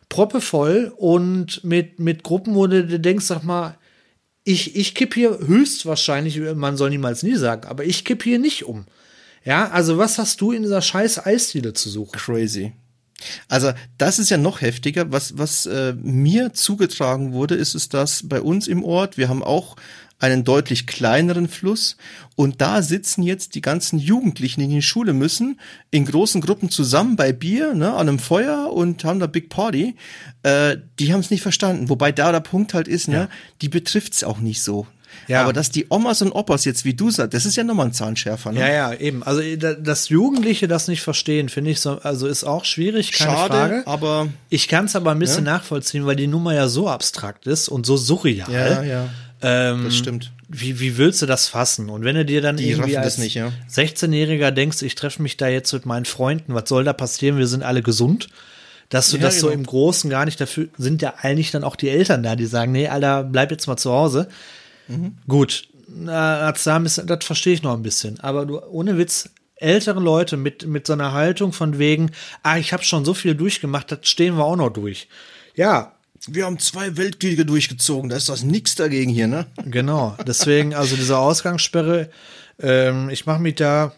proppevoll 0.08 0.92
und 0.96 1.64
mit, 1.64 1.98
mit 1.98 2.22
Gruppen, 2.22 2.54
wo 2.54 2.66
du 2.66 2.86
dir 2.86 3.00
denkst, 3.00 3.26
sag 3.26 3.42
mal, 3.42 3.76
ich, 4.44 4.76
ich 4.76 4.94
kipp 4.94 5.14
hier 5.14 5.38
höchstwahrscheinlich, 5.46 6.40
man 6.54 6.76
soll 6.76 6.90
niemals 6.90 7.22
nie 7.22 7.34
sagen, 7.34 7.68
aber 7.68 7.84
ich 7.84 8.04
kipp 8.04 8.22
hier 8.22 8.38
nicht 8.38 8.64
um. 8.64 8.86
Ja, 9.48 9.70
also 9.70 9.96
was 9.96 10.18
hast 10.18 10.42
du 10.42 10.52
in 10.52 10.62
dieser 10.62 10.82
scheiß 10.82 11.24
Eisdiele 11.24 11.72
zu 11.72 11.88
suchen? 11.88 12.12
Crazy. 12.12 12.74
Also 13.48 13.72
das 13.96 14.18
ist 14.18 14.28
ja 14.28 14.36
noch 14.36 14.60
heftiger. 14.60 15.10
Was, 15.10 15.38
was 15.38 15.64
äh, 15.64 15.94
mir 15.94 16.52
zugetragen 16.52 17.32
wurde, 17.32 17.54
ist 17.54 17.74
es, 17.74 17.88
dass 17.88 18.28
bei 18.28 18.42
uns 18.42 18.68
im 18.68 18.84
Ort, 18.84 19.16
wir 19.16 19.30
haben 19.30 19.42
auch 19.42 19.76
einen 20.18 20.44
deutlich 20.44 20.86
kleineren 20.86 21.48
Fluss 21.48 21.96
und 22.36 22.60
da 22.60 22.82
sitzen 22.82 23.22
jetzt 23.22 23.54
die 23.54 23.62
ganzen 23.62 23.98
Jugendlichen, 23.98 24.60
die 24.60 24.66
in 24.66 24.72
die 24.72 24.82
Schule 24.82 25.14
müssen, 25.14 25.58
in 25.90 26.04
großen 26.04 26.42
Gruppen 26.42 26.68
zusammen 26.68 27.16
bei 27.16 27.32
Bier, 27.32 27.72
ne, 27.72 27.94
an 27.94 28.06
einem 28.06 28.18
Feuer 28.18 28.70
und 28.70 29.02
haben 29.04 29.18
da 29.18 29.28
Big 29.28 29.48
Party. 29.48 29.96
Äh, 30.42 30.76
die 30.98 31.14
haben 31.14 31.20
es 31.20 31.30
nicht 31.30 31.42
verstanden. 31.42 31.88
Wobei 31.88 32.12
da 32.12 32.32
der 32.32 32.40
Punkt 32.40 32.74
halt 32.74 32.86
ist, 32.86 33.08
ne, 33.08 33.30
die 33.62 33.70
betrifft's 33.70 34.24
auch 34.24 34.40
nicht 34.40 34.60
so. 34.60 34.86
Ja. 35.26 35.42
Aber 35.42 35.52
dass 35.52 35.70
die 35.70 35.86
Omas 35.90 36.22
und 36.22 36.32
Opas 36.32 36.64
jetzt, 36.64 36.84
wie 36.84 36.94
du 36.94 37.10
sagst, 37.10 37.34
das 37.34 37.44
ist 37.46 37.56
ja 37.56 37.64
nochmal 37.64 37.86
ein 37.86 37.92
Zahnschärfer. 37.92 38.52
Ne? 38.52 38.60
Ja, 38.60 38.68
ja, 38.68 38.94
eben. 38.94 39.22
Also 39.22 39.42
da- 39.56 39.74
dass 39.74 40.08
Jugendliche 40.08 40.68
das 40.68 40.88
nicht 40.88 41.02
verstehen, 41.02 41.48
finde 41.48 41.70
ich 41.70 41.80
so, 41.80 41.98
also 42.00 42.26
ist 42.26 42.44
auch 42.44 42.64
schwierig, 42.64 43.12
keine 43.12 43.30
Schade, 43.32 43.52
Frage. 43.54 43.82
aber 43.86 44.28
Ich 44.48 44.68
kann 44.68 44.86
es 44.86 44.96
aber 44.96 45.10
ein 45.10 45.18
bisschen 45.18 45.44
nachvollziehen, 45.44 46.06
weil 46.06 46.16
die 46.16 46.26
Nummer 46.28 46.54
ja 46.54 46.68
so 46.68 46.88
abstrakt 46.88 47.46
ist 47.46 47.68
und 47.68 47.84
so 47.86 47.96
surreal. 47.96 48.50
ja, 48.50 48.82
ja, 48.82 49.08
Ähm, 49.42 49.84
das 49.84 49.96
stimmt. 49.96 50.32
Wie, 50.48 50.80
wie 50.80 50.96
willst 50.96 51.20
du 51.20 51.26
das 51.26 51.46
fassen? 51.46 51.90
Und 51.90 52.04
wenn 52.04 52.16
du 52.16 52.24
dir 52.24 52.40
dann 52.40 52.56
Die 52.56 52.70
irgendwie 52.70 52.96
als 52.96 53.18
nicht, 53.18 53.34
ja. 53.34 53.52
16-Jähriger 53.70 54.50
denkst, 54.50 54.80
ich 54.82 54.94
treffe 54.94 55.22
mich 55.22 55.36
da 55.36 55.46
jetzt 55.48 55.72
mit 55.74 55.84
meinen 55.86 56.06
Freunden, 56.06 56.54
was 56.54 56.68
soll 56.68 56.84
da 56.84 56.92
passieren? 56.94 57.36
Wir 57.38 57.46
sind 57.46 57.62
alle 57.62 57.82
gesund. 57.82 58.28
Dass 58.88 59.10
du 59.10 59.16
Ja, 59.18 59.24
das 59.24 59.38
so 59.40 59.48
genau. 59.48 59.58
im 59.58 59.66
Großen 59.66 60.08
gar 60.08 60.24
nicht 60.24 60.40
dafür, 60.40 60.68
sind 60.78 61.02
ja 61.02 61.12
eigentlich 61.20 61.50
dann 61.50 61.62
auch 61.62 61.76
die 61.76 61.90
Eltern 61.90 62.22
da, 62.22 62.34
die 62.36 62.46
sagen, 62.46 62.72
nee, 62.72 62.88
Alter, 62.88 63.22
bleib 63.22 63.50
jetzt 63.50 63.66
mal 63.66 63.76
zu 63.76 63.92
Hause. 63.92 64.28
Mhm. 64.88 65.18
Gut, 65.26 65.68
ein 65.88 66.82
bisschen, 66.82 67.06
das 67.06 67.24
verstehe 67.24 67.54
ich 67.54 67.62
noch 67.62 67.74
ein 67.74 67.82
bisschen. 67.82 68.20
Aber 68.20 68.46
du, 68.46 68.60
ohne 68.60 68.98
Witz, 68.98 69.30
ältere 69.56 70.00
Leute 70.00 70.36
mit, 70.36 70.66
mit 70.66 70.86
so 70.86 70.92
einer 70.92 71.12
Haltung 71.12 71.52
von 71.52 71.78
wegen, 71.78 72.10
ah, 72.42 72.58
ich 72.58 72.72
habe 72.72 72.84
schon 72.84 73.04
so 73.04 73.14
viel 73.14 73.34
durchgemacht, 73.34 73.90
das 73.90 74.00
stehen 74.02 74.36
wir 74.36 74.44
auch 74.44 74.56
noch 74.56 74.70
durch. 74.70 75.08
Ja, 75.54 75.92
Wir 76.26 76.46
haben 76.46 76.58
zwei 76.58 76.96
Weltkriege 76.96 77.46
durchgezogen, 77.46 78.10
da 78.10 78.16
ist 78.16 78.28
das 78.28 78.42
nix 78.42 78.74
dagegen 78.74 79.10
hier, 79.10 79.28
ne? 79.28 79.46
Genau, 79.64 80.16
deswegen, 80.26 80.74
also 80.74 80.96
diese 80.96 81.16
Ausgangssperre, 81.16 82.10
ähm, 82.60 83.08
ich 83.08 83.24
mache 83.24 83.40
mich 83.40 83.54
da 83.54 83.92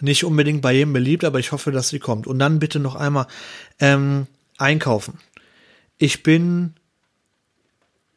nicht 0.00 0.24
unbedingt 0.24 0.60
bei 0.60 0.74
jedem 0.74 0.92
beliebt, 0.92 1.24
aber 1.24 1.38
ich 1.38 1.52
hoffe, 1.52 1.72
dass 1.72 1.88
sie 1.88 1.98
kommt. 1.98 2.26
Und 2.26 2.38
dann 2.38 2.58
bitte 2.58 2.78
noch 2.78 2.94
einmal 2.94 3.26
ähm, 3.80 4.26
einkaufen. 4.58 5.18
Ich 5.96 6.22
bin 6.22 6.74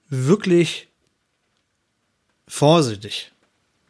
wirklich 0.10 0.89
vorsichtig 2.50 3.32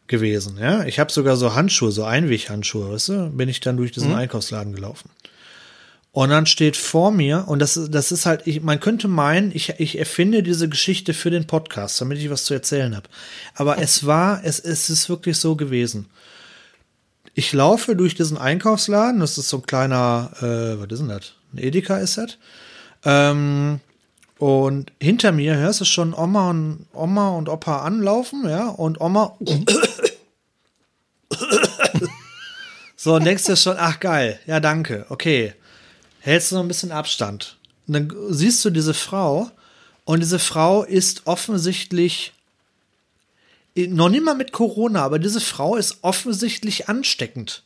gewesen. 0.07 0.57
Ja, 0.59 0.83
ich 0.85 0.99
habe 0.99 1.11
sogar 1.11 1.35
so 1.37 1.55
Handschuhe, 1.55 1.91
so 1.91 2.03
Einweghandschuhe, 2.03 2.91
weißt 2.91 3.09
du, 3.09 3.29
bin 3.31 3.49
ich 3.49 3.59
dann 3.61 3.77
durch 3.77 3.91
diesen 3.91 4.11
Einkaufsladen 4.17 4.73
gelaufen. 4.73 5.09
Und 6.11 6.29
dann 6.31 6.47
steht 6.47 6.75
vor 6.75 7.11
mir, 7.11 7.45
und 7.47 7.59
das, 7.59 7.77
ist- 7.77 7.93
das 7.93 8.11
ist 8.11 8.25
halt, 8.25 8.45
ich, 8.47 8.61
man 8.61 8.79
könnte 8.79 9.07
meinen, 9.07 9.51
ich, 9.55 9.75
ich 9.77 9.97
erfinde 9.97 10.41
diese 10.43 10.67
Geschichte 10.67 11.13
für 11.13 11.29
den 11.29 11.45
Podcast, 11.47 12.01
damit 12.01 12.17
ich 12.17 12.29
was 12.31 12.45
zu 12.45 12.53
erzählen 12.55 12.95
habe. 12.95 13.07
Aber 13.53 13.77
es 13.77 14.05
war, 14.07 14.41
es, 14.43 14.59
es 14.59 14.89
ist 14.89 15.07
wirklich 15.09 15.37
so 15.37 15.55
gewesen. 15.55 16.07
Ich 17.35 17.53
laufe 17.53 17.95
durch 17.95 18.15
diesen 18.15 18.37
Einkaufsladen, 18.39 19.19
das 19.19 19.37
ist 19.37 19.49
so 19.49 19.57
ein 19.57 19.65
kleiner, 19.67 20.31
äh, 20.41 20.79
was 20.79 20.87
ist 20.91 20.99
denn 20.99 21.09
das? 21.09 21.33
Ein 21.53 21.59
Edeka 21.59 21.97
ist 21.99 22.17
das. 22.17 22.37
Ähm, 23.05 23.79
und 24.39 24.91
hinter 24.99 25.31
mir 25.31 25.55
hörst 25.55 25.81
du 25.81 25.85
schon 25.85 26.13
Oma 26.13 26.49
und 26.49 26.87
Oma 26.93 27.29
und 27.29 27.49
Opa 27.49 27.83
anlaufen, 27.83 28.49
ja, 28.49 28.69
und 28.69 28.99
Oma. 28.99 29.37
so, 32.95 33.15
und 33.15 33.25
denkst 33.25 33.43
dir 33.43 33.55
schon, 33.55 33.75
ach 33.77 33.99
geil, 33.99 34.39
ja, 34.47 34.59
danke, 34.59 35.05
okay. 35.09 35.53
Hältst 36.21 36.51
du 36.51 36.55
noch 36.55 36.63
ein 36.63 36.67
bisschen 36.67 36.91
Abstand. 36.91 37.57
Und 37.87 37.93
dann 37.93 38.13
siehst 38.29 38.63
du 38.65 38.69
diese 38.69 38.93
Frau, 38.93 39.51
und 40.05 40.21
diese 40.21 40.39
Frau 40.39 40.83
ist 40.83 41.27
offensichtlich 41.27 42.33
noch 43.75 44.09
nicht 44.09 44.23
mal 44.23 44.35
mit 44.35 44.51
Corona, 44.51 45.03
aber 45.03 45.19
diese 45.19 45.39
Frau 45.39 45.75
ist 45.75 45.99
offensichtlich 46.01 46.89
ansteckend. 46.89 47.63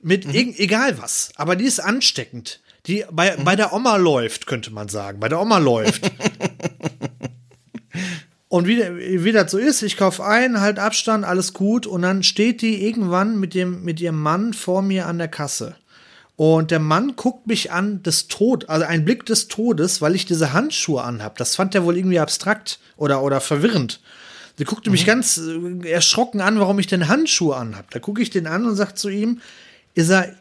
Mit 0.00 0.24
irg- 0.26 0.58
egal 0.58 0.98
was, 0.98 1.30
aber 1.36 1.56
die 1.56 1.66
ist 1.66 1.80
ansteckend. 1.80 2.60
Die 2.88 3.04
bei, 3.10 3.36
bei 3.36 3.54
der 3.54 3.72
Oma 3.72 3.96
läuft, 3.96 4.46
könnte 4.46 4.72
man 4.72 4.88
sagen. 4.88 5.20
Bei 5.20 5.28
der 5.28 5.40
Oma 5.40 5.58
läuft. 5.58 6.10
Und 8.48 8.66
wie, 8.66 9.24
wie 9.24 9.32
das 9.32 9.50
so 9.50 9.58
ist, 9.58 9.82
ich 9.82 9.98
kaufe 9.98 10.24
ein, 10.24 10.60
halt 10.60 10.78
Abstand, 10.78 11.26
alles 11.26 11.52
gut. 11.52 11.86
Und 11.86 12.02
dann 12.02 12.22
steht 12.22 12.62
die 12.62 12.86
irgendwann 12.86 13.38
mit, 13.38 13.52
dem, 13.52 13.84
mit 13.84 14.00
ihrem 14.00 14.20
Mann 14.20 14.54
vor 14.54 14.80
mir 14.80 15.06
an 15.06 15.18
der 15.18 15.28
Kasse. 15.28 15.76
Und 16.36 16.70
der 16.70 16.78
Mann 16.78 17.16
guckt 17.16 17.46
mich 17.46 17.72
an, 17.72 18.02
des 18.02 18.28
Tod, 18.28 18.70
also 18.70 18.86
ein 18.86 19.04
Blick 19.04 19.26
des 19.26 19.48
Todes, 19.48 20.00
weil 20.00 20.14
ich 20.14 20.24
diese 20.24 20.52
Handschuhe 20.52 21.02
anhab. 21.02 21.36
Das 21.36 21.56
fand 21.56 21.74
er 21.74 21.84
wohl 21.84 21.96
irgendwie 21.96 22.20
abstrakt 22.20 22.78
oder, 22.96 23.22
oder 23.22 23.40
verwirrend. 23.40 24.00
Der 24.58 24.64
guckte 24.64 24.90
mich 24.90 25.04
ganz 25.04 25.38
äh, 25.38 25.90
erschrocken 25.90 26.40
an, 26.40 26.58
warum 26.58 26.78
ich 26.78 26.86
denn 26.86 27.08
Handschuhe 27.08 27.56
anhab. 27.56 27.90
Da 27.90 27.98
gucke 27.98 28.22
ich 28.22 28.30
den 28.30 28.46
an 28.46 28.66
und 28.66 28.76
sag 28.76 28.96
zu 28.96 29.08
ihm, 29.08 29.40
ist 29.94 30.10
er, 30.10 30.32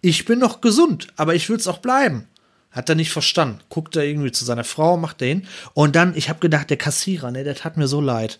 ich 0.00 0.24
bin 0.24 0.38
noch 0.38 0.60
gesund, 0.60 1.08
aber 1.16 1.34
ich 1.34 1.48
will's 1.48 1.66
auch 1.68 1.78
bleiben. 1.78 2.26
Hat 2.70 2.88
er 2.88 2.94
nicht 2.94 3.10
verstanden. 3.10 3.58
Guckt 3.68 3.96
er 3.96 4.04
irgendwie 4.04 4.30
zu 4.32 4.44
seiner 4.44 4.64
Frau, 4.64 4.96
macht 4.96 5.20
er 5.22 5.28
hin. 5.28 5.46
Und 5.74 5.96
dann, 5.96 6.14
ich 6.16 6.28
habe 6.28 6.38
gedacht, 6.38 6.70
der 6.70 6.76
Kassierer, 6.76 7.30
ne, 7.32 7.42
der 7.44 7.56
tat 7.56 7.76
mir 7.76 7.88
so 7.88 8.00
leid. 8.00 8.38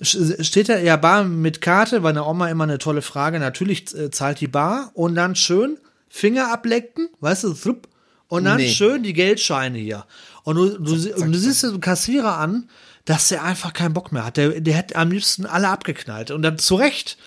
Steht 0.00 0.68
er 0.68 0.82
ja 0.82 0.96
bar 0.96 1.24
mit 1.24 1.60
Karte, 1.60 2.00
bei 2.00 2.10
einer 2.10 2.26
Oma 2.26 2.48
immer 2.50 2.64
eine 2.64 2.78
tolle 2.78 3.00
Frage. 3.00 3.38
Natürlich 3.38 3.94
äh, 3.94 4.10
zahlt 4.10 4.40
die 4.40 4.48
bar 4.48 4.90
und 4.94 5.14
dann 5.14 5.36
schön 5.36 5.78
Finger 6.08 6.52
ablecken, 6.52 7.08
weißt 7.20 7.44
du, 7.44 7.54
und 8.28 8.44
dann 8.44 8.56
Nee. 8.58 8.68
schön 8.70 9.02
die 9.02 9.12
Geldscheine 9.12 9.78
hier. 9.78 10.04
Und 10.42 10.56
du, 10.56 10.78
du, 10.78 10.96
sie- 10.96 11.12
und 11.12 11.32
du 11.32 11.38
siehst 11.38 11.62
den 11.62 11.80
Kassierer 11.80 12.38
an, 12.38 12.68
dass 13.04 13.28
der 13.28 13.42
einfach 13.44 13.72
keinen 13.74 13.92
Bock 13.92 14.12
mehr 14.12 14.24
hat. 14.24 14.36
Der, 14.38 14.60
der 14.60 14.74
hätte 14.74 14.96
am 14.96 15.10
liebsten 15.10 15.44
alle 15.44 15.68
abgeknallt. 15.68 16.30
Und 16.30 16.42
dann 16.42 16.56
zu 16.58 16.74
Recht. 16.76 17.18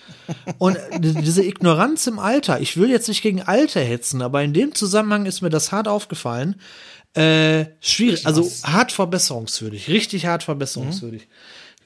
Und 0.58 0.76
die- 0.98 1.14
diese 1.14 1.44
Ignoranz 1.44 2.06
im 2.08 2.18
Alter, 2.18 2.60
ich 2.60 2.76
will 2.76 2.90
jetzt 2.90 3.06
nicht 3.08 3.22
gegen 3.22 3.42
Alter 3.42 3.80
hetzen, 3.80 4.20
aber 4.22 4.42
in 4.42 4.52
dem 4.52 4.74
Zusammenhang 4.74 5.24
ist 5.26 5.40
mir 5.40 5.50
das 5.50 5.70
hart 5.70 5.86
aufgefallen. 5.86 6.56
Äh, 7.14 7.66
schwierig, 7.80 8.26
also 8.26 8.42
hart 8.64 8.92
verbesserungswürdig, 8.92 9.88
richtig 9.88 10.26
hart 10.26 10.42
verbesserungswürdig. 10.42 11.26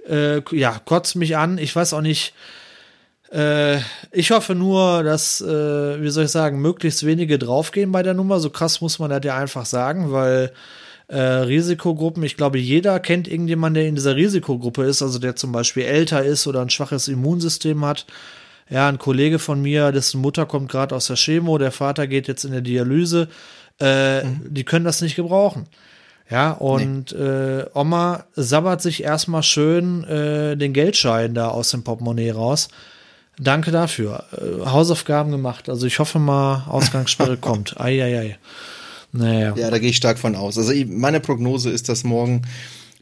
Äh, 0.08 0.40
ja, 0.56 0.80
kotzt 0.84 1.14
mich 1.16 1.36
an. 1.36 1.58
Ich 1.58 1.76
weiß 1.76 1.92
auch 1.92 2.00
nicht. 2.00 2.34
Äh, 3.30 3.78
ich 4.10 4.30
hoffe 4.30 4.54
nur, 4.54 5.02
dass, 5.04 5.40
äh, 5.40 6.02
wie 6.02 6.10
soll 6.10 6.24
ich 6.24 6.30
sagen, 6.30 6.60
möglichst 6.60 7.06
wenige 7.06 7.38
draufgehen 7.38 7.92
bei 7.92 8.02
der 8.02 8.14
Nummer. 8.14 8.40
So 8.40 8.50
krass 8.50 8.80
muss 8.80 8.98
man 8.98 9.10
das 9.10 9.20
ja 9.24 9.36
einfach 9.36 9.64
sagen, 9.64 10.12
weil 10.12 10.52
äh, 11.08 11.18
Risikogruppen, 11.20 12.22
ich 12.22 12.36
glaube, 12.36 12.58
jeder 12.58 12.98
kennt 13.00 13.28
irgendjemanden, 13.28 13.74
der 13.80 13.88
in 13.88 13.94
dieser 13.94 14.16
Risikogruppe 14.16 14.84
ist, 14.84 15.02
also 15.02 15.18
der 15.18 15.36
zum 15.36 15.52
Beispiel 15.52 15.84
älter 15.84 16.22
ist 16.24 16.46
oder 16.46 16.62
ein 16.62 16.70
schwaches 16.70 17.08
Immunsystem 17.08 17.84
hat. 17.84 18.06
Ja, 18.70 18.88
ein 18.88 18.98
Kollege 18.98 19.38
von 19.38 19.60
mir, 19.60 19.92
dessen 19.92 20.20
Mutter 20.20 20.46
kommt 20.46 20.70
gerade 20.70 20.94
aus 20.94 21.06
der 21.08 21.16
Chemo, 21.16 21.58
der 21.58 21.72
Vater 21.72 22.06
geht 22.06 22.28
jetzt 22.28 22.44
in 22.44 22.52
der 22.52 22.62
Dialyse. 22.62 23.28
Äh, 23.78 24.22
Die 24.48 24.64
können 24.64 24.84
das 24.84 25.02
nicht 25.02 25.16
gebrauchen. 25.16 25.66
Ja, 26.30 26.52
und 26.52 27.12
äh, 27.12 27.66
Oma 27.74 28.24
sabbert 28.34 28.80
sich 28.80 29.02
erstmal 29.02 29.42
schön 29.42 30.04
äh, 30.04 30.56
den 30.56 30.72
Geldschein 30.72 31.34
da 31.34 31.48
aus 31.48 31.70
dem 31.70 31.82
Portemonnaie 31.84 32.30
raus. 32.30 32.68
Danke 33.38 33.70
dafür. 33.70 34.24
Äh, 34.32 34.64
Hausaufgaben 34.64 35.30
gemacht. 35.30 35.68
Also 35.68 35.86
ich 35.86 35.98
hoffe 35.98 36.18
mal, 36.18 36.64
Ausgangssperre 36.68 37.36
kommt. 37.40 37.78
Eieiei. 37.78 38.38
Naja. 39.12 39.54
Ja, 39.56 39.70
da 39.70 39.78
gehe 39.78 39.90
ich 39.90 39.96
stark 39.96 40.18
von 40.18 40.34
aus. 40.34 40.58
Also 40.58 40.72
meine 40.86 41.20
Prognose 41.20 41.70
ist, 41.70 41.88
dass 41.88 42.02
morgen 42.02 42.42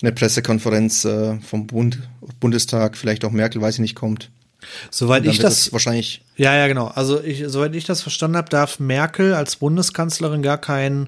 eine 0.02 0.12
Pressekonferenz 0.12 1.04
äh, 1.04 1.38
vom 1.40 1.66
Bund, 1.66 2.00
Bundestag, 2.40 2.96
vielleicht 2.96 3.24
auch 3.24 3.30
Merkel, 3.30 3.60
weiß 3.60 3.74
ich 3.74 3.80
nicht, 3.80 3.94
kommt. 3.94 4.30
Soweit 4.90 5.24
ich 5.24 5.38
wird 5.38 5.44
das. 5.44 5.72
wahrscheinlich 5.72 6.22
Ja, 6.36 6.54
ja, 6.54 6.66
genau. 6.66 6.88
Also 6.88 7.22
ich, 7.22 7.44
soweit 7.46 7.74
ich 7.74 7.84
das 7.84 8.02
verstanden 8.02 8.36
habe, 8.36 8.50
darf 8.50 8.78
Merkel 8.78 9.34
als 9.34 9.56
Bundeskanzlerin 9.56 10.42
gar 10.42 10.58
kein 10.58 11.06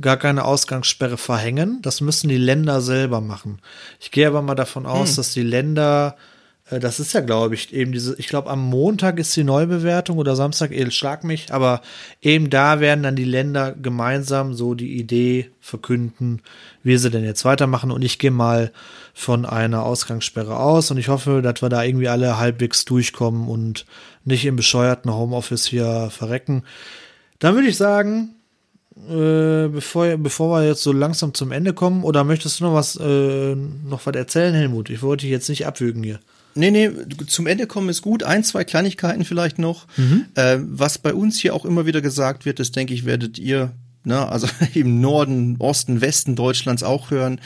gar 0.00 0.16
keine 0.16 0.44
Ausgangssperre 0.44 1.16
verhängen. 1.16 1.80
Das 1.82 2.00
müssen 2.00 2.28
die 2.28 2.36
Länder 2.36 2.80
selber 2.80 3.20
machen. 3.20 3.60
Ich 4.00 4.10
gehe 4.10 4.26
aber 4.26 4.42
mal 4.42 4.56
davon 4.56 4.86
aus, 4.86 5.10
hm. 5.10 5.16
dass 5.16 5.32
die 5.32 5.42
Länder 5.42 6.16
das 6.80 7.00
ist 7.00 7.12
ja, 7.12 7.20
glaube 7.20 7.54
ich, 7.54 7.72
eben 7.72 7.92
diese, 7.92 8.14
ich 8.18 8.28
glaube, 8.28 8.50
am 8.50 8.60
Montag 8.60 9.18
ist 9.18 9.36
die 9.36 9.44
Neubewertung 9.44 10.18
oder 10.18 10.36
Samstag, 10.36 10.72
El 10.72 10.90
schlag 10.90 11.24
mich, 11.24 11.52
aber 11.52 11.82
eben 12.22 12.50
da 12.50 12.80
werden 12.80 13.02
dann 13.02 13.16
die 13.16 13.24
Länder 13.24 13.72
gemeinsam 13.72 14.54
so 14.54 14.74
die 14.74 14.98
Idee 14.98 15.50
verkünden, 15.60 16.42
wie 16.82 16.96
sie 16.96 17.10
denn 17.10 17.24
jetzt 17.24 17.44
weitermachen. 17.44 17.90
Und 17.90 18.02
ich 18.02 18.18
gehe 18.18 18.30
mal 18.30 18.72
von 19.12 19.44
einer 19.44 19.84
Ausgangssperre 19.84 20.58
aus 20.58 20.90
und 20.90 20.98
ich 20.98 21.08
hoffe, 21.08 21.42
dass 21.42 21.62
wir 21.62 21.68
da 21.68 21.82
irgendwie 21.82 22.08
alle 22.08 22.38
halbwegs 22.38 22.84
durchkommen 22.84 23.48
und 23.48 23.86
nicht 24.24 24.44
im 24.44 24.56
bescheuerten 24.56 25.12
Homeoffice 25.12 25.66
hier 25.66 26.08
verrecken. 26.10 26.64
Dann 27.38 27.54
würde 27.54 27.68
ich 27.68 27.76
sagen, 27.76 28.34
äh, 28.96 29.68
bevor, 29.68 30.16
bevor 30.16 30.56
wir 30.56 30.66
jetzt 30.66 30.82
so 30.82 30.92
langsam 30.92 31.34
zum 31.34 31.52
Ende 31.52 31.72
kommen, 31.72 32.04
oder 32.04 32.24
möchtest 32.24 32.60
du 32.60 32.64
noch 32.64 32.74
was, 32.74 32.96
äh, 32.96 33.54
noch 33.54 34.06
was 34.06 34.14
erzählen, 34.14 34.54
Helmut? 34.54 34.88
Ich 34.88 35.02
wollte 35.02 35.22
dich 35.22 35.30
jetzt 35.30 35.48
nicht 35.48 35.66
abwürgen 35.66 36.02
hier. 36.02 36.20
Nee, 36.54 36.70
nee, 36.70 36.90
zum 37.26 37.46
Ende 37.46 37.66
kommen 37.66 37.88
ist 37.88 38.02
gut. 38.02 38.22
Ein, 38.22 38.44
zwei 38.44 38.64
Kleinigkeiten 38.64 39.24
vielleicht 39.24 39.58
noch. 39.58 39.86
Mhm. 39.96 40.26
Äh, 40.34 40.58
was 40.60 40.98
bei 40.98 41.12
uns 41.12 41.38
hier 41.38 41.54
auch 41.54 41.64
immer 41.64 41.86
wieder 41.86 42.00
gesagt 42.00 42.44
wird, 42.44 42.60
das 42.60 42.72
denke 42.72 42.94
ich, 42.94 43.04
werdet 43.04 43.38
ihr, 43.38 43.72
ne, 44.04 44.28
also 44.28 44.46
im 44.74 45.00
Norden, 45.00 45.56
Osten, 45.58 46.00
Westen 46.00 46.36
Deutschlands 46.36 46.82
auch 46.82 47.10
hören. 47.10 47.40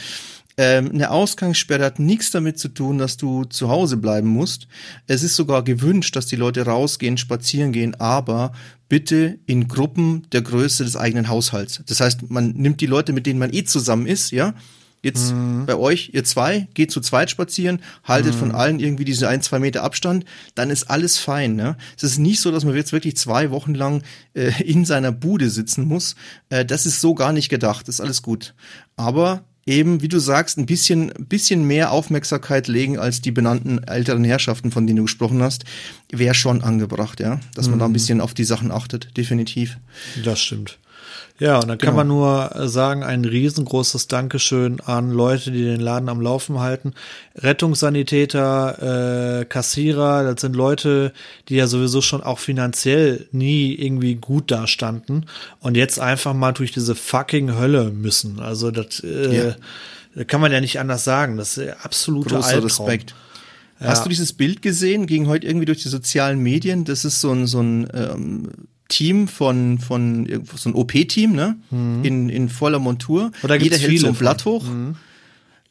Ähm, 0.61 0.91
eine 0.93 1.13
Ausgangssperre 1.13 1.85
hat 1.85 2.01
nichts 2.01 2.33
damit 2.33 2.59
zu 2.59 2.69
tun, 2.69 2.99
dass 2.99 3.17
du 3.17 3.45
zu 3.45 3.69
Hause 3.69 3.97
bleiben 3.97 4.29
musst. 4.29 4.67
Es 5.07 5.23
ist 5.23 5.37
sogar 5.37 5.63
gewünscht, 5.63 6.17
dass 6.17 6.27
die 6.27 6.37
Leute 6.37 6.63
rausgehen, 6.63 7.17
spazieren 7.17 7.71
gehen, 7.71 7.95
aber 8.01 8.53
bitte 8.89 9.39
in 9.47 9.69
Gruppen 9.69 10.27
der 10.33 10.43
Größe 10.43 10.83
des 10.83 10.97
eigenen 10.97 11.29
Haushalts. 11.29 11.83
Das 11.87 12.01
heißt, 12.01 12.29
man 12.29 12.51
nimmt 12.51 12.81
die 12.81 12.87
Leute, 12.87 13.13
mit 13.13 13.27
denen 13.27 13.39
man 13.39 13.53
eh 13.55 13.63
zusammen 13.65 14.07
ist, 14.07 14.33
ja, 14.33 14.55
Jetzt 15.03 15.33
mhm. 15.33 15.67
bei 15.67 15.77
euch, 15.77 16.11
ihr 16.13 16.25
zwei, 16.25 16.67
geht 16.75 16.91
zu 16.91 17.01
zweit 17.01 17.31
spazieren, 17.31 17.81
haltet 18.03 18.35
mhm. 18.35 18.39
von 18.39 18.51
allen 18.53 18.81
irgendwie 18.81 19.05
diese 19.05 19.29
ein, 19.29 19.43
zwei 19.43 19.59
Meter 19.61 19.85
Abstand, 19.85 20.25
dann 20.55 20.71
ist 20.71 20.91
alles 20.91 21.19
fein. 21.19 21.55
Ne? 21.55 21.77
Es 21.97 22.03
ist 22.03 22.19
nicht 22.19 22.41
so, 22.41 22.51
dass 22.51 22.65
man 22.65 22.75
jetzt 22.75 22.93
wirklich 22.93 23.17
zwei 23.17 23.51
Wochen 23.51 23.75
lang 23.75 24.03
äh, 24.35 24.51
in 24.63 24.85
seiner 24.85 25.13
Bude 25.13 25.51
sitzen 25.51 25.87
muss. 25.87 26.17
Äh, 26.49 26.65
das 26.65 26.85
ist 26.85 27.01
so 27.01 27.15
gar 27.15 27.33
nicht 27.33 27.49
gedacht, 27.49 27.87
das 27.87 27.97
ist 27.97 28.01
alles 28.01 28.23
gut. 28.23 28.55
Aber 28.97 29.45
eben, 29.67 30.03
wie 30.03 30.09
du 30.09 30.19
sagst, 30.19 30.59
ein 30.59 30.67
bisschen, 30.67 31.13
bisschen 31.29 31.65
mehr 31.65 31.93
Aufmerksamkeit 31.93 32.67
legen 32.67 32.99
als 32.99 33.21
die 33.21 33.31
benannten 33.31 33.85
älteren 33.85 34.25
Herrschaften, 34.25 34.73
von 34.73 34.87
denen 34.87 34.97
du 34.97 35.03
gesprochen 35.05 35.43
hast, 35.43 35.65
wäre 36.11 36.35
schon 36.35 36.63
angebracht, 36.63 37.21
ja. 37.21 37.39
Dass 37.55 37.69
man 37.69 37.77
mhm. 37.77 37.81
da 37.81 37.85
ein 37.85 37.91
mhm. 37.91 37.95
bisschen 37.95 38.21
auf 38.21 38.35
die 38.35 38.45
Sachen 38.45 38.73
achtet, 38.73 39.17
definitiv. 39.17 39.79
Das 40.25 40.41
stimmt. 40.41 40.79
Ja, 41.41 41.61
und 41.61 41.69
dann 41.69 41.79
genau. 41.79 41.91
kann 41.91 41.97
man 41.97 42.09
nur 42.09 42.69
sagen, 42.69 43.05
ein 43.05 43.25
riesengroßes 43.25 44.09
Dankeschön 44.09 44.81
an 44.81 45.13
Leute, 45.13 45.53
die 45.53 45.63
den 45.63 45.81
Laden 45.81 46.09
am 46.09 46.21
Laufen 46.21 46.59
halten. 46.59 46.95
Rettungssanitäter, 47.37 49.41
äh, 49.41 49.45
Kassierer, 49.45 50.25
das 50.25 50.41
sind 50.41 50.57
Leute, 50.57 51.13
die 51.49 51.55
ja 51.55 51.69
sowieso 51.69 52.01
schon 52.01 52.25
auch 52.25 52.41
finanziell 52.41 53.29
nie 53.31 53.73
irgendwie 53.73 54.17
gut 54.17 54.51
dastanden 54.51 55.27
und 55.61 55.77
jetzt 55.77 56.01
einfach 56.01 56.35
mal 56.35 56.53
durch 56.53 56.73
diese 56.73 56.97
fucking 56.97 57.57
Hölle 57.57 57.91
müssen. 57.91 58.41
Also 58.41 58.73
das 58.73 58.99
äh, 59.05 59.55
ja. 60.17 60.25
kann 60.25 60.41
man 60.41 60.51
ja 60.51 60.61
nicht 60.61 60.81
anders 60.81 61.05
sagen. 61.05 61.37
Das 61.37 61.57
ist 61.57 61.85
absoluter 61.85 62.37
Großer 62.37 62.49
Albtraum. 62.49 62.87
Respekt. 62.87 63.15
Ja. 63.81 63.89
Hast 63.89 64.05
du 64.05 64.09
dieses 64.09 64.33
Bild 64.33 64.61
gesehen? 64.61 65.07
Ging 65.07 65.29
heute 65.29 65.47
irgendwie 65.47 65.67
durch 65.67 65.83
die 65.83 65.89
sozialen 65.89 66.41
Medien. 66.41 66.85
Das 66.85 67.05
ist 67.05 67.21
so 67.21 67.31
ein, 67.31 67.47
so 67.47 67.61
ein 67.61 67.89
ähm, 67.95 68.51
Team 68.89 69.29
von, 69.29 69.79
von 69.79 70.27
so 70.57 70.71
ein 70.71 70.75
OP-Team, 70.75 71.33
ne? 71.33 71.57
Mhm. 71.71 72.05
In, 72.05 72.29
in 72.29 72.49
voller 72.49 72.79
Montur. 72.79 73.31
Oder 73.43 73.57
Jeder 73.57 73.77
hält 73.77 74.01
so 74.01 74.09
ein 74.09 74.15
Blatt 74.15 74.45
hoch. 74.45 74.65
Mhm. 74.65 74.97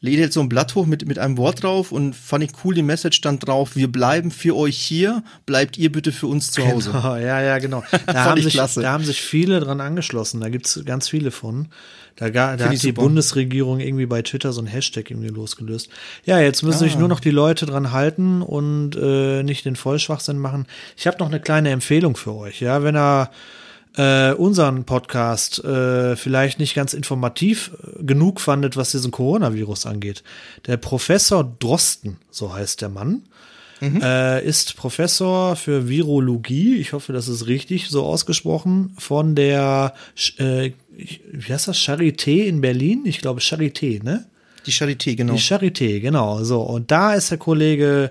Jeder 0.00 0.22
hält 0.22 0.32
so 0.32 0.40
ein 0.40 0.48
Blatt 0.48 0.76
hoch 0.76 0.86
mit, 0.86 1.06
mit 1.08 1.18
einem 1.18 1.36
Wort 1.36 1.64
drauf 1.64 1.90
und 1.90 2.14
fand 2.14 2.44
ich 2.44 2.52
cool, 2.62 2.74
die 2.74 2.82
Message 2.82 3.16
stand 3.16 3.46
drauf, 3.46 3.74
wir 3.74 3.90
bleiben 3.90 4.30
für 4.30 4.54
euch 4.54 4.78
hier, 4.78 5.24
bleibt 5.44 5.76
ihr 5.76 5.90
bitte 5.90 6.12
für 6.12 6.28
uns 6.28 6.52
zu 6.52 6.64
Hause. 6.64 6.92
Genau, 6.92 7.16
ja, 7.16 7.42
ja, 7.42 7.58
genau. 7.58 7.82
Da, 8.06 8.24
haben 8.24 8.40
sich, 8.40 8.52
klasse. 8.52 8.80
da 8.80 8.92
haben 8.92 9.04
sich 9.04 9.20
viele 9.20 9.58
dran 9.58 9.80
angeschlossen, 9.80 10.40
da 10.40 10.50
gibt's 10.50 10.80
ganz 10.84 11.08
viele 11.08 11.32
von. 11.32 11.68
Da, 12.18 12.30
da 12.30 12.58
hat 12.58 12.72
die 12.72 12.76
super. 12.76 13.02
Bundesregierung 13.02 13.78
irgendwie 13.78 14.06
bei 14.06 14.22
Twitter 14.22 14.52
so 14.52 14.60
ein 14.60 14.66
Hashtag 14.66 15.10
irgendwie 15.10 15.28
losgelöst. 15.28 15.88
Ja, 16.24 16.40
jetzt 16.40 16.62
müssen 16.64 16.78
ah. 16.78 16.86
sich 16.86 16.98
nur 16.98 17.08
noch 17.08 17.20
die 17.20 17.30
Leute 17.30 17.64
dran 17.64 17.92
halten 17.92 18.42
und 18.42 18.96
äh, 18.96 19.44
nicht 19.44 19.64
den 19.64 19.76
Vollschwachsinn 19.76 20.36
machen. 20.36 20.66
Ich 20.96 21.06
habe 21.06 21.18
noch 21.18 21.28
eine 21.28 21.38
kleine 21.38 21.70
Empfehlung 21.70 22.16
für 22.16 22.34
euch. 22.34 22.60
Ja, 22.60 22.82
wenn 22.82 22.96
er 22.96 23.30
äh, 23.96 24.32
unseren 24.32 24.84
Podcast 24.84 25.62
äh, 25.62 26.16
vielleicht 26.16 26.58
nicht 26.58 26.74
ganz 26.74 26.92
informativ 26.92 27.70
genug 28.00 28.40
fandet, 28.40 28.76
was 28.76 28.90
diesen 28.90 29.12
Coronavirus 29.12 29.86
angeht. 29.86 30.24
Der 30.66 30.76
Professor 30.76 31.44
Drosten, 31.60 32.16
so 32.30 32.52
heißt 32.52 32.80
der 32.82 32.88
Mann, 32.88 33.22
mhm. 33.80 34.00
äh, 34.02 34.44
ist 34.44 34.76
Professor 34.76 35.56
für 35.56 35.88
Virologie, 35.88 36.76
ich 36.76 36.92
hoffe, 36.92 37.12
das 37.12 37.28
ist 37.28 37.46
richtig 37.46 37.88
so 37.88 38.04
ausgesprochen, 38.04 38.94
von 38.98 39.34
der, 39.34 39.94
äh, 40.38 40.72
wie 40.98 41.52
heißt 41.52 41.68
das, 41.68 41.78
Charité 41.78 42.46
in 42.46 42.60
Berlin? 42.60 43.02
Ich 43.04 43.20
glaube 43.20 43.40
Charité, 43.40 44.02
ne? 44.02 44.26
Die 44.66 44.72
Charité, 44.72 45.14
genau. 45.14 45.34
Die 45.34 45.40
Charité, 45.40 46.00
genau. 46.00 46.42
So, 46.42 46.60
und 46.60 46.90
da 46.90 47.14
ist 47.14 47.30
der 47.30 47.38
Kollege 47.38 48.10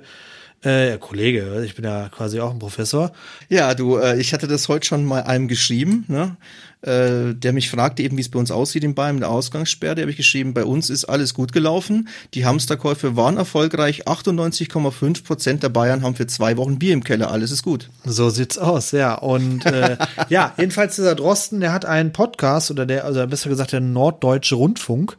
äh, 0.62 0.98
Kollege, 0.98 1.64
ich 1.66 1.76
bin 1.76 1.86
ja 1.86 2.10
quasi 2.10 2.40
auch 2.40 2.52
ein 2.52 2.60
Professor. 2.60 3.12
Ja, 3.50 3.74
du, 3.74 3.98
äh, 3.98 4.20
ich 4.20 4.34
hatte 4.34 4.48
das 4.48 4.68
heute 4.68 4.88
schon 4.88 5.06
mal 5.06 5.24
einem 5.24 5.48
geschrieben, 5.48 6.06
ne? 6.08 6.38
Äh, 6.82 7.34
der 7.34 7.54
mich 7.54 7.72
fragte 7.72 8.04
eben, 8.04 8.18
wie 8.18 8.22
es 8.22 8.30
bei 8.30 8.38
uns 8.38 8.52
aussieht 8.52 8.84
in 8.84 8.94
Bayern 8.94 9.16
mit 9.16 9.24
der 9.24 9.32
Ausgangssperre. 9.32 9.96
Da 9.96 10.02
habe 10.02 10.12
ich 10.12 10.18
geschrieben, 10.18 10.54
bei 10.54 10.64
uns 10.64 10.92
ist 10.92 11.06
alles 11.06 11.34
gut 11.34 11.52
gelaufen. 11.52 12.08
Die 12.36 12.46
Hamsterkäufe 12.46 13.16
waren 13.16 13.38
erfolgreich. 13.38 14.08
98,5 14.08 15.24
Prozent 15.24 15.64
der 15.64 15.70
Bayern 15.70 16.04
haben 16.04 16.16
für 16.16 16.28
zwei 16.28 16.56
Wochen 16.56 16.78
Bier 16.78 16.94
im 16.94 17.04
Keller. 17.04 17.32
Alles 17.32 17.52
ist 17.52 17.64
gut. 17.64 17.90
So 18.06 18.30
sieht's 18.30 18.60
aus, 18.60 18.92
ja. 18.92 19.16
Und 19.16 19.66
äh, 19.66 19.98
ja, 20.30 20.54
jedenfalls 20.58 20.96
dieser 20.96 21.16
Drosten, 21.16 21.62
der 21.62 21.74
hat 21.74 21.86
einen 21.86 22.14
Podcast 22.14 22.70
oder 22.70 22.86
der, 22.86 23.06
also 23.06 23.26
besser 23.26 23.50
gesagt 23.50 23.72
der 23.72 23.80
Norddeutsche 23.80 24.56
Rundfunk 24.56 25.18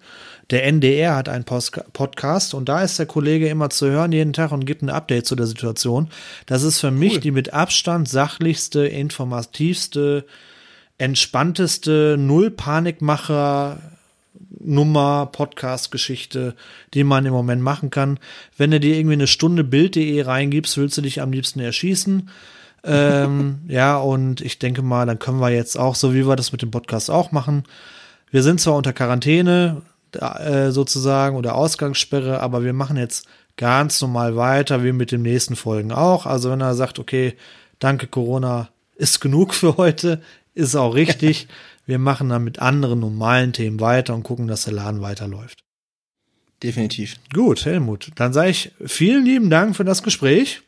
der 0.51 0.65
NDR 0.65 1.17
hat 1.17 1.29
einen 1.29 1.45
Post 1.45 1.81
Podcast 1.93 2.55
und 2.55 2.69
da 2.69 2.83
ist 2.83 2.99
der 2.99 3.07
Kollege 3.07 3.49
immer 3.49 3.69
zu 3.69 3.91
hören 3.91 4.13
jeden 4.13 4.33
Tag 4.33 4.51
und 4.51 4.65
gibt 4.65 4.83
ein 4.83 4.89
Update 4.89 5.27
zu 5.27 5.37
der 5.37 5.47
Situation. 5.47 6.09
Das 6.47 6.63
ist 6.63 6.81
für 6.81 6.91
mich 6.91 7.21
die 7.21 7.31
mit 7.31 7.53
Abstand 7.53 8.09
sachlichste, 8.09 8.87
informativste, 8.87 10.25
entspannteste, 10.97 12.17
null 12.19 12.51
Panikmacher 12.51 13.79
Nummer, 14.61 15.29
Podcast-Geschichte, 15.31 16.55
die 16.95 17.05
man 17.05 17.27
im 17.27 17.33
Moment 17.33 17.63
machen 17.63 17.91
kann. 17.91 18.19
Wenn 18.57 18.71
du 18.71 18.81
dir 18.81 18.97
irgendwie 18.97 19.15
eine 19.15 19.27
Stunde 19.27 19.65
Bild.de 19.65 20.23
reingibst, 20.23 20.77
willst 20.79 20.97
du 20.97 21.03
dich 21.03 21.21
am 21.21 21.33
liebsten 21.33 21.61
erschießen. 21.61 22.29
ähm, 22.85 23.59
ja, 23.69 23.99
und 23.99 24.41
ich 24.41 24.59
denke 24.59 24.83
mal, 24.83 25.07
dann 25.07 25.19
können 25.19 25.41
wir 25.41 25.51
jetzt 25.51 25.79
auch, 25.79 25.95
so 25.95 26.15
wie 26.15 26.27
wir 26.27 26.37
das 26.37 26.53
mit 26.53 26.63
dem 26.63 26.71
Podcast 26.71 27.11
auch 27.11 27.33
machen. 27.33 27.65
Wir 28.31 28.43
sind 28.43 28.61
zwar 28.61 28.75
unter 28.75 28.93
Quarantäne, 28.93 29.83
äh, 30.17 30.71
sozusagen 30.71 31.37
oder 31.37 31.55
Ausgangssperre, 31.55 32.41
aber 32.41 32.65
wir 32.65 32.73
machen 32.73 32.97
jetzt 32.97 33.27
ganz 33.57 34.01
normal 34.01 34.37
weiter, 34.37 34.85
wie 34.85 34.93
mit 34.93 35.13
den 35.13 35.23
nächsten 35.23 35.57
Folgen 35.57 35.93
auch. 35.93 36.27
Also 36.27 36.51
wenn 36.51 36.61
er 36.61 36.75
sagt, 36.75 36.99
okay, 36.99 37.35
danke 37.79 38.07
Corona, 38.07 38.71
ist 38.97 39.21
genug 39.21 39.55
für 39.55 39.77
heute, 39.77 40.23
ist 40.55 40.75
auch 40.75 40.95
richtig. 40.95 41.49
wir 41.87 41.99
machen 41.99 42.29
dann 42.29 42.45
mit 42.45 42.59
anderen 42.59 43.01
normalen 43.01 43.53
Themen 43.53 43.81
weiter 43.81 44.15
und 44.15 44.23
gucken, 44.23 44.47
dass 44.47 44.65
der 44.65 44.75
Laden 44.75 45.01
weiterläuft. 45.01 45.65
Definitiv. 46.63 47.17
Gut, 47.33 47.65
Helmut. 47.65 48.11
Dann 48.17 48.33
sage 48.33 48.51
ich 48.51 48.73
vielen 48.85 49.25
lieben 49.25 49.49
Dank 49.49 49.77
für 49.77 49.85
das 49.85 50.03
Gespräch. 50.03 50.63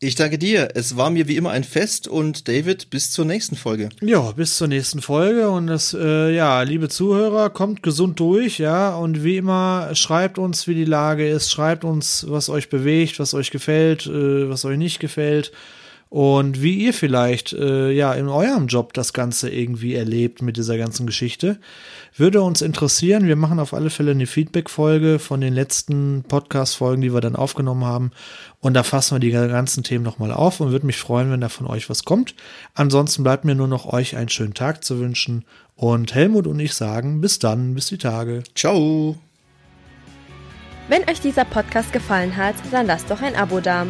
Ich 0.00 0.14
danke 0.14 0.38
dir. 0.38 0.68
Es 0.76 0.96
war 0.96 1.10
mir 1.10 1.26
wie 1.26 1.34
immer 1.34 1.50
ein 1.50 1.64
Fest 1.64 2.06
und 2.06 2.46
David, 2.46 2.88
bis 2.88 3.10
zur 3.10 3.24
nächsten 3.24 3.56
Folge. 3.56 3.88
Ja, 4.00 4.30
bis 4.30 4.56
zur 4.56 4.68
nächsten 4.68 5.02
Folge 5.02 5.50
und 5.50 5.66
das, 5.66 5.92
äh, 5.92 6.32
ja, 6.32 6.62
liebe 6.62 6.88
Zuhörer, 6.88 7.50
kommt 7.50 7.82
gesund 7.82 8.20
durch, 8.20 8.60
ja, 8.60 8.94
und 8.94 9.24
wie 9.24 9.38
immer, 9.38 9.90
schreibt 9.94 10.38
uns, 10.38 10.68
wie 10.68 10.76
die 10.76 10.84
Lage 10.84 11.28
ist, 11.28 11.50
schreibt 11.50 11.82
uns, 11.82 12.26
was 12.28 12.48
euch 12.48 12.68
bewegt, 12.68 13.18
was 13.18 13.34
euch 13.34 13.50
gefällt, 13.50 14.06
äh, 14.06 14.48
was 14.48 14.64
euch 14.64 14.78
nicht 14.78 15.00
gefällt 15.00 15.50
und 16.10 16.62
wie 16.62 16.74
ihr 16.74 16.94
vielleicht 16.94 17.52
äh, 17.52 17.90
ja 17.90 18.14
in 18.14 18.28
eurem 18.28 18.66
Job 18.66 18.94
das 18.94 19.12
Ganze 19.12 19.50
irgendwie 19.50 19.94
erlebt 19.94 20.40
mit 20.40 20.56
dieser 20.56 20.78
ganzen 20.78 21.06
Geschichte. 21.06 21.58
Würde 22.16 22.40
uns 22.40 22.62
interessieren. 22.62 23.26
Wir 23.26 23.36
machen 23.36 23.60
auf 23.60 23.74
alle 23.74 23.90
Fälle 23.90 24.12
eine 24.12 24.26
Feedback-Folge 24.26 25.18
von 25.18 25.40
den 25.40 25.52
letzten 25.52 26.24
Podcast-Folgen, 26.26 27.02
die 27.02 27.12
wir 27.12 27.20
dann 27.20 27.36
aufgenommen 27.36 27.84
haben. 27.84 28.10
Und 28.60 28.74
da 28.74 28.82
fassen 28.82 29.16
wir 29.16 29.20
die 29.20 29.30
ganzen 29.30 29.84
Themen 29.84 30.04
nochmal 30.04 30.32
auf 30.32 30.60
und 30.60 30.72
würde 30.72 30.86
mich 30.86 30.96
freuen, 30.96 31.30
wenn 31.30 31.42
da 31.42 31.48
von 31.48 31.66
euch 31.66 31.90
was 31.90 32.04
kommt. 32.04 32.34
Ansonsten 32.74 33.22
bleibt 33.22 33.44
mir 33.44 33.54
nur 33.54 33.68
noch 33.68 33.92
euch 33.92 34.16
einen 34.16 34.30
schönen 34.30 34.54
Tag 34.54 34.84
zu 34.84 34.98
wünschen. 34.98 35.44
Und 35.76 36.14
Helmut 36.14 36.46
und 36.46 36.58
ich 36.58 36.74
sagen 36.74 37.20
bis 37.20 37.38
dann, 37.38 37.74
bis 37.74 37.86
die 37.86 37.98
Tage. 37.98 38.42
Ciao. 38.54 39.16
Wenn 40.88 41.08
euch 41.08 41.20
dieser 41.20 41.44
Podcast 41.44 41.92
gefallen 41.92 42.36
hat, 42.36 42.56
dann 42.70 42.86
lasst 42.86 43.10
doch 43.10 43.20
ein 43.20 43.36
Abo 43.36 43.60
da. 43.60 43.86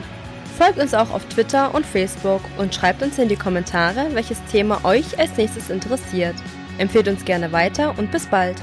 Folgt 0.58 0.80
uns 0.80 0.92
auch 0.92 1.10
auf 1.10 1.24
Twitter 1.26 1.72
und 1.72 1.86
Facebook 1.86 2.40
und 2.56 2.74
schreibt 2.74 3.00
uns 3.00 3.16
in 3.16 3.28
die 3.28 3.36
Kommentare, 3.36 4.08
welches 4.14 4.42
Thema 4.46 4.84
euch 4.84 5.16
als 5.16 5.36
nächstes 5.36 5.70
interessiert. 5.70 6.34
Empfehlt 6.78 7.06
uns 7.06 7.24
gerne 7.24 7.52
weiter 7.52 7.96
und 7.96 8.10
bis 8.10 8.26
bald. 8.26 8.56